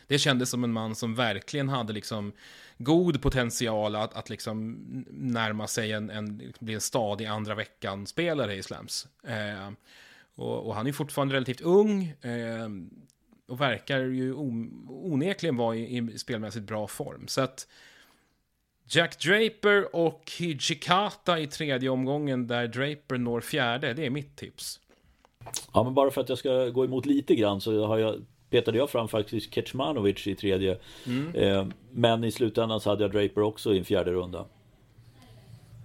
Det 0.06 0.18
kändes 0.18 0.50
som 0.50 0.64
en 0.64 0.72
man 0.72 0.94
som 0.94 1.14
verkligen 1.14 1.68
hade 1.68 1.92
liksom 1.92 2.32
god 2.78 3.22
potential 3.22 3.96
att, 3.96 4.14
att 4.14 4.30
liksom 4.30 4.76
närma 5.10 5.66
sig 5.66 5.92
en, 5.92 6.10
en, 6.10 6.52
bli 6.60 6.74
en 6.74 6.80
stadig 6.80 7.26
andra 7.26 7.54
veckan-spelare 7.54 8.54
i 8.54 8.62
Slams. 8.62 9.06
Eh, 9.26 9.70
och, 10.34 10.66
och, 10.66 10.74
han 10.74 10.86
är 10.86 10.92
fortfarande 10.92 11.34
relativt 11.34 11.60
ung. 11.60 12.02
Eh, 12.20 12.68
och 13.48 13.60
verkar 13.60 13.98
ju 13.98 14.34
onekligen 14.88 15.56
vara 15.56 15.76
i, 15.76 15.96
i 15.96 16.18
spelmässigt 16.18 16.66
bra 16.66 16.86
form. 16.86 17.28
Så 17.28 17.40
att 17.40 17.66
Jack 18.88 19.18
Draper 19.18 19.96
och 19.96 20.32
Hijikata 20.38 21.40
i 21.40 21.46
tredje 21.46 21.90
omgången 21.90 22.46
där 22.46 22.66
Draper 22.66 23.18
når 23.18 23.40
fjärde, 23.40 23.94
det 23.94 24.06
är 24.06 24.10
mitt 24.10 24.36
tips. 24.36 24.80
Ja, 25.74 25.84
men 25.84 25.94
bara 25.94 26.10
för 26.10 26.20
att 26.20 26.28
jag 26.28 26.38
ska 26.38 26.68
gå 26.68 26.84
emot 26.84 27.06
lite 27.06 27.34
grann 27.34 27.60
så 27.60 27.86
har 27.86 27.98
jag 27.98 28.24
petade 28.50 28.78
jag 28.78 28.90
fram 28.90 29.08
faktiskt 29.08 29.54
Kecmanovic 29.54 30.26
i 30.26 30.34
tredje. 30.34 30.78
Mm. 31.06 31.34
Eh, 31.34 31.66
men 31.92 32.24
i 32.24 32.30
slutändan 32.30 32.80
så 32.80 32.90
hade 32.90 33.04
jag 33.04 33.12
Draper 33.12 33.40
också 33.40 33.74
i 33.74 33.78
en 33.78 33.84
fjärde 33.84 34.12
runda. 34.12 34.44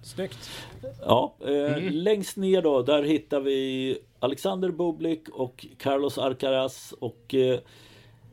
Snyggt. 0.04 0.50
Ja, 1.02 1.36
eh, 1.42 1.74
mm. 1.74 1.94
längst 1.94 2.38
ner 2.38 2.62
då, 2.62 2.82
där 2.82 3.04
hittar 3.04 3.40
vi 3.40 3.98
Alexander 4.24 4.72
Bublik 4.72 5.30
och 5.30 5.66
Carlos 5.78 6.18
Alcaraz 6.18 6.92
och 6.92 7.34
eh, 7.34 7.60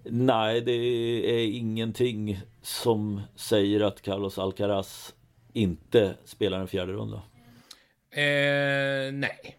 nej, 0.02 0.60
det 0.60 0.72
är 0.72 1.46
ingenting 1.46 2.40
som 2.62 3.20
säger 3.36 3.80
att 3.80 4.02
Carlos 4.02 4.38
Alcaraz 4.38 5.14
inte 5.52 6.16
spelar 6.24 6.60
en 6.60 6.68
fjärde 6.68 6.92
runda. 6.92 7.22
Eh, 8.10 9.12
nej, 9.12 9.56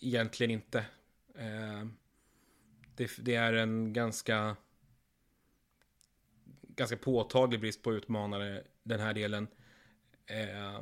egentligen 0.00 0.50
inte. 0.50 0.78
Eh, 1.34 1.86
det, 2.96 3.10
det, 3.18 3.34
är 3.34 3.52
en 3.52 3.92
ganska 3.92 4.56
ganska 6.62 6.96
påtaglig 6.96 7.60
brist 7.60 7.82
på 7.82 7.92
utmanare 7.92 8.62
den 8.82 9.00
här 9.00 9.14
delen. 9.14 9.48
Eh, 10.26 10.80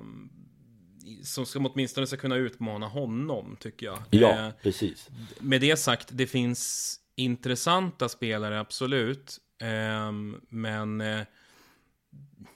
som 1.23 1.47
ska 1.47 1.59
åtminstone 1.59 2.07
ska 2.07 2.17
kunna 2.17 2.37
utmana 2.37 2.87
honom, 2.87 3.57
tycker 3.61 3.87
jag. 3.87 3.99
Ja, 4.11 4.47
eh, 4.47 4.53
precis. 4.63 5.09
Med 5.41 5.61
det 5.61 5.77
sagt, 5.77 6.09
det 6.11 6.27
finns 6.27 6.97
intressanta 7.15 8.09
spelare, 8.09 8.61
absolut. 8.61 9.39
Eh, 9.61 10.13
men 10.49 11.01
eh, 11.01 11.21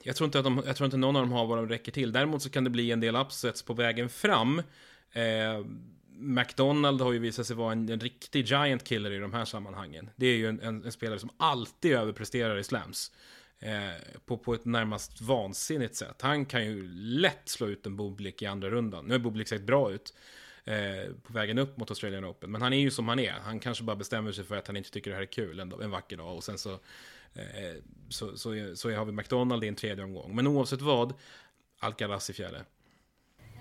jag, 0.03 0.15
tror 0.15 0.25
inte 0.25 0.39
att 0.39 0.43
de, 0.43 0.63
jag 0.65 0.75
tror 0.75 0.85
inte 0.85 0.97
någon 0.97 1.15
av 1.15 1.21
dem 1.21 1.31
har 1.31 1.45
vad 1.45 1.57
de 1.57 1.69
räcker 1.69 1.91
till. 1.91 2.11
Däremot 2.11 2.41
så 2.41 2.49
kan 2.49 2.63
det 2.63 2.69
bli 2.69 2.91
en 2.91 2.99
del 2.99 3.15
upsets 3.15 3.63
på 3.63 3.73
vägen 3.73 4.09
fram. 4.09 4.59
Eh, 5.11 5.65
McDonald 6.21 7.01
har 7.01 7.11
ju 7.11 7.19
visat 7.19 7.47
sig 7.47 7.55
vara 7.55 7.71
en, 7.71 7.89
en, 7.89 7.99
riktig 7.99 8.45
giant 8.45 8.83
killer 8.83 9.11
i 9.11 9.17
de 9.17 9.33
här 9.33 9.45
sammanhangen. 9.45 10.09
Det 10.15 10.25
är 10.25 10.37
ju 10.37 10.47
en, 10.47 10.59
en, 10.59 10.83
en 10.83 10.91
spelare 10.91 11.19
som 11.19 11.29
alltid 11.37 11.91
överpresterar 11.91 12.57
i 12.57 12.63
slams. 12.63 13.11
Eh, 13.63 14.19
på, 14.25 14.37
på 14.37 14.53
ett 14.53 14.65
närmast 14.65 15.21
vansinnigt 15.21 15.95
sätt. 15.95 16.21
Han 16.21 16.45
kan 16.45 16.65
ju 16.65 16.87
lätt 16.93 17.49
slå 17.49 17.67
ut 17.67 17.85
en 17.85 17.97
Bublik 17.97 18.41
i 18.41 18.45
andra 18.45 18.69
rundan. 18.69 19.05
Nu 19.05 19.13
har 19.13 19.19
Bublik 19.19 19.47
sett 19.47 19.61
bra 19.61 19.91
ut 19.91 20.13
eh, 20.65 21.13
på 21.23 21.33
vägen 21.33 21.57
upp 21.57 21.77
mot 21.77 21.89
Australian 21.89 22.25
Open. 22.25 22.51
Men 22.51 22.61
han 22.61 22.73
är 22.73 22.77
ju 22.77 22.91
som 22.91 23.07
han 23.07 23.19
är. 23.19 23.31
Han 23.31 23.59
kanske 23.59 23.83
bara 23.83 23.95
bestämmer 23.95 24.31
sig 24.31 24.43
för 24.43 24.57
att 24.57 24.67
han 24.67 24.77
inte 24.77 24.91
tycker 24.91 25.09
det 25.09 25.15
här 25.15 25.23
är 25.23 25.27
kul 25.27 25.59
en, 25.59 25.73
en 25.81 25.91
vacker 25.91 26.17
dag. 26.17 26.35
Och 26.35 26.43
sen 26.43 26.57
så, 26.57 26.71
eh, 27.33 27.75
så, 28.09 28.37
så, 28.37 28.75
så, 28.75 28.91
har 28.91 29.05
vi 29.05 29.11
McDonald 29.11 29.63
i 29.63 29.67
en 29.67 29.75
tredje 29.75 30.03
omgång. 30.03 30.35
Men 30.35 30.47
oavsett 30.47 30.81
vad, 30.81 31.13
Alcaraz 31.79 32.29
i 32.29 32.33
fjärde. 32.33 32.63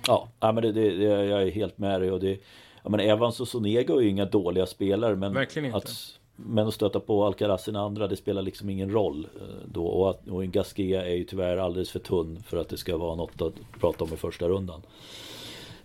Ja, 0.07 0.33
men 0.41 0.57
det, 0.57 0.73
det, 0.73 1.05
jag 1.05 1.43
är 1.43 1.51
helt 1.51 1.79
med 1.79 2.01
dig. 2.01 2.11
Och 2.11 2.21
det, 2.21 2.41
jag 2.83 2.91
menar, 2.91 3.05
Evans 3.05 3.41
och 3.41 3.49
Sonego 3.49 3.99
är 3.99 4.03
ju 4.03 4.09
inga 4.09 4.25
dåliga 4.25 4.67
spelare. 4.67 5.17
Men 5.17 5.35
Verkligen 5.35 5.67
inte. 5.67 5.79
Att, 5.79 6.20
men 6.47 6.69
att 6.69 6.75
stöta 6.75 7.01
på 7.01 7.27
Alcaraz 7.27 7.69
i 7.69 7.77
andra, 7.77 8.09
det 8.09 8.17
spelar 8.17 8.43
liksom 8.43 8.71
ingen 8.71 8.91
roll 8.91 9.29
eh, 9.41 9.47
då. 9.67 9.87
Och, 9.87 10.11
att, 10.11 10.29
och 10.29 10.45
en 10.45 10.51
Gasquet 10.51 11.05
är 11.05 11.15
ju 11.15 11.25
tyvärr 11.25 11.57
alldeles 11.57 11.91
för 11.91 11.99
tunn 11.99 12.43
för 12.47 12.57
att 12.57 12.69
det 12.69 12.77
ska 12.77 12.97
vara 12.97 13.15
något 13.15 13.43
att 13.43 13.55
prata 13.81 14.05
om 14.05 14.13
i 14.15 14.17
första 14.17 14.49
rundan. 14.49 14.83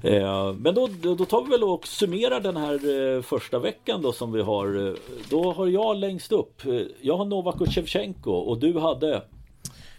Eh, 0.02 0.54
men 0.54 0.76
då, 0.76 0.88
då 1.02 1.26
tar 1.26 1.44
vi 1.44 1.50
väl 1.50 1.64
och 1.64 1.88
summerar 1.88 2.40
den 2.40 2.58
här 2.58 3.16
eh, 3.16 3.22
första 3.22 3.60
veckan 3.60 4.02
då 4.02 4.12
som 4.12 4.32
vi 4.32 4.42
har. 4.42 4.98
Då 5.30 5.52
har 5.52 5.68
jag 5.68 5.98
längst 5.98 6.32
upp. 6.32 6.62
Jag 7.02 7.18
har 7.18 7.26
Novak 7.26 7.62
och 7.62 7.68
Shevchenko 7.68 8.32
och 8.32 8.60
du 8.60 8.80
hade? 8.80 9.22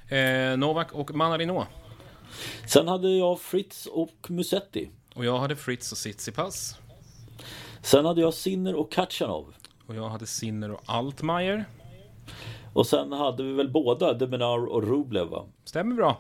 Eh, 0.09 0.57
Novak 0.57 0.93
och 0.93 1.15
Manarino. 1.15 1.65
Sen 2.69 2.89
hade 2.89 3.11
jag 3.11 3.41
Fritz 3.41 3.87
och 3.87 4.27
Musetti. 4.29 4.91
Och 5.15 5.25
jag 5.25 5.39
hade 5.39 5.57
Fritz 5.57 5.93
och 5.93 5.99
Tsitsipas. 5.99 6.77
Sen 7.83 8.05
hade 8.05 8.21
jag 8.21 8.35
Sinner 8.35 8.75
och 8.75 8.93
Kachanov. 8.93 9.55
Och 9.87 9.95
jag 9.95 10.09
hade 10.09 10.27
Sinner 10.27 10.71
och 10.71 10.81
Altmaier. 10.87 11.65
Och 12.73 12.87
sen 12.87 13.13
hade 13.13 13.43
vi 13.43 13.53
väl 13.53 13.71
båda 13.71 14.13
Deminar 14.13 14.67
och 14.67 14.83
Rublev 14.83 15.27
va? 15.27 15.45
Stämmer 15.65 15.97
bra. 15.97 16.17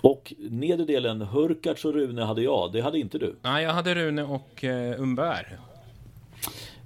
Och 0.00 0.34
nedre 0.38 0.86
delen, 0.86 1.22
Hurkacz 1.22 1.84
och 1.84 1.94
Rune 1.94 2.24
hade 2.24 2.42
jag. 2.42 2.72
Det 2.72 2.80
hade 2.80 2.98
inte 2.98 3.18
du. 3.18 3.36
Nej, 3.42 3.64
jag 3.64 3.72
hade 3.72 3.94
Rune 3.94 4.22
och 4.22 4.64
eh, 4.64 5.00
Umbär. 5.00 5.58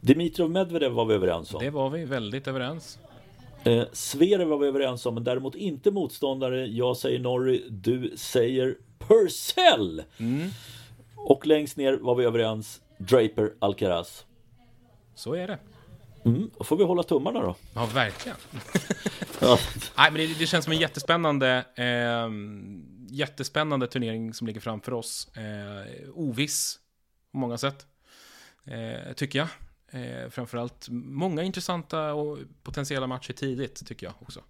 Dimitrov 0.01 0.51
Medvedev 0.51 0.93
var 0.93 1.05
vi 1.05 1.15
överens 1.15 1.55
om. 1.55 1.61
Det 1.65 1.71
var 1.71 1.91
vi 1.91 2.05
väldigt 2.05 2.49
överens. 2.49 2.99
Eh, 3.65 3.83
Sverre 3.93 4.45
var 4.45 4.59
vi 4.59 4.69
överens 4.69 5.07
om, 5.07 5.15
men 5.15 5.25
däremot 5.25 5.55
inte 5.55 5.91
motståndare. 5.91 6.67
Jag 6.67 6.97
säger 6.97 7.19
Norrie, 7.19 7.63
du 7.71 8.13
säger 8.17 8.77
Purcell. 8.99 10.03
Mm. 10.19 10.49
Och 11.17 11.47
längst 11.47 11.77
ner 11.77 11.93
var 11.93 12.15
vi 12.15 12.25
överens, 12.25 12.81
Draper 12.99 13.53
Alcaraz. 13.59 14.27
Så 15.15 15.35
är 15.35 15.47
det. 15.47 15.59
Mm, 16.25 16.51
då 16.59 16.65
får 16.65 16.77
vi 16.77 16.85
hålla 16.85 17.03
tummarna 17.03 17.41
då. 17.41 17.57
Ja, 17.75 17.87
verkligen. 17.95 18.37
ja. 19.41 19.59
Nej, 19.97 20.11
men 20.11 20.15
det, 20.15 20.39
det, 20.39 20.47
känns 20.47 20.65
som 20.65 20.73
en 20.73 20.79
jättespännande, 20.79 21.65
eh, 21.75 22.31
jättespännande 23.09 23.87
turnering 23.87 24.35
som 24.35 24.47
ligger 24.47 24.61
framför 24.61 24.93
oss. 24.93 25.37
Eh, 25.37 26.11
oviss 26.15 26.79
på 27.33 27.39
många 27.39 27.59
sätt, 27.59 27.87
eh, 28.65 29.13
tycker 29.13 29.39
jag. 29.39 29.49
Eh, 29.91 30.31
framförallt 30.31 30.89
många 30.91 31.43
intressanta 31.43 32.15
och 32.15 32.39
potentiella 32.63 33.07
matcher 33.07 33.33
tidigt, 33.33 33.87
tycker 33.87 34.07
jag 34.07 34.15
också. 34.19 34.41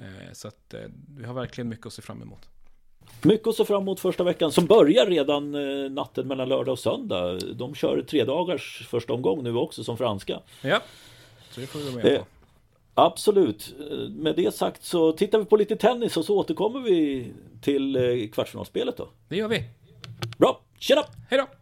Eh, 0.00 0.32
så 0.32 0.48
att 0.48 0.74
eh, 0.74 0.80
vi 1.08 1.24
har 1.24 1.34
verkligen 1.34 1.68
mycket 1.68 1.86
att 1.86 1.92
se 1.92 2.02
fram 2.02 2.22
emot. 2.22 2.48
Mycket 3.22 3.46
att 3.46 3.56
se 3.56 3.64
fram 3.64 3.82
emot 3.82 4.00
första 4.00 4.24
veckan 4.24 4.52
som 4.52 4.66
börjar 4.66 5.06
redan 5.06 5.54
eh, 5.54 5.90
natten 5.90 6.28
mellan 6.28 6.48
lördag 6.48 6.72
och 6.72 6.78
söndag. 6.78 7.38
De 7.54 7.74
kör 7.74 8.02
tre 8.02 8.24
dagars 8.24 8.86
första 8.88 9.12
omgång 9.12 9.42
nu 9.42 9.56
också 9.56 9.84
som 9.84 9.96
franska. 9.96 10.40
Ja, 10.62 10.80
så 11.50 11.60
det 11.60 11.66
får 11.66 11.78
vi 11.78 11.94
med 11.94 12.02
på. 12.02 12.08
Eh, 12.08 12.22
absolut. 12.94 13.74
Med 14.08 14.36
det 14.36 14.54
sagt 14.54 14.84
så 14.84 15.12
tittar 15.12 15.38
vi 15.38 15.44
på 15.44 15.56
lite 15.56 15.76
tennis 15.76 16.16
och 16.16 16.24
så 16.24 16.36
återkommer 16.36 16.80
vi 16.80 17.26
till 17.62 17.96
eh, 17.96 18.28
kvartsfinalspelet 18.28 18.96
då. 18.96 19.08
Det 19.28 19.36
gör 19.36 19.48
vi. 19.48 19.64
Bra, 20.38 20.60
tjena! 20.78 21.02
Hej 21.30 21.38
då! 21.38 21.59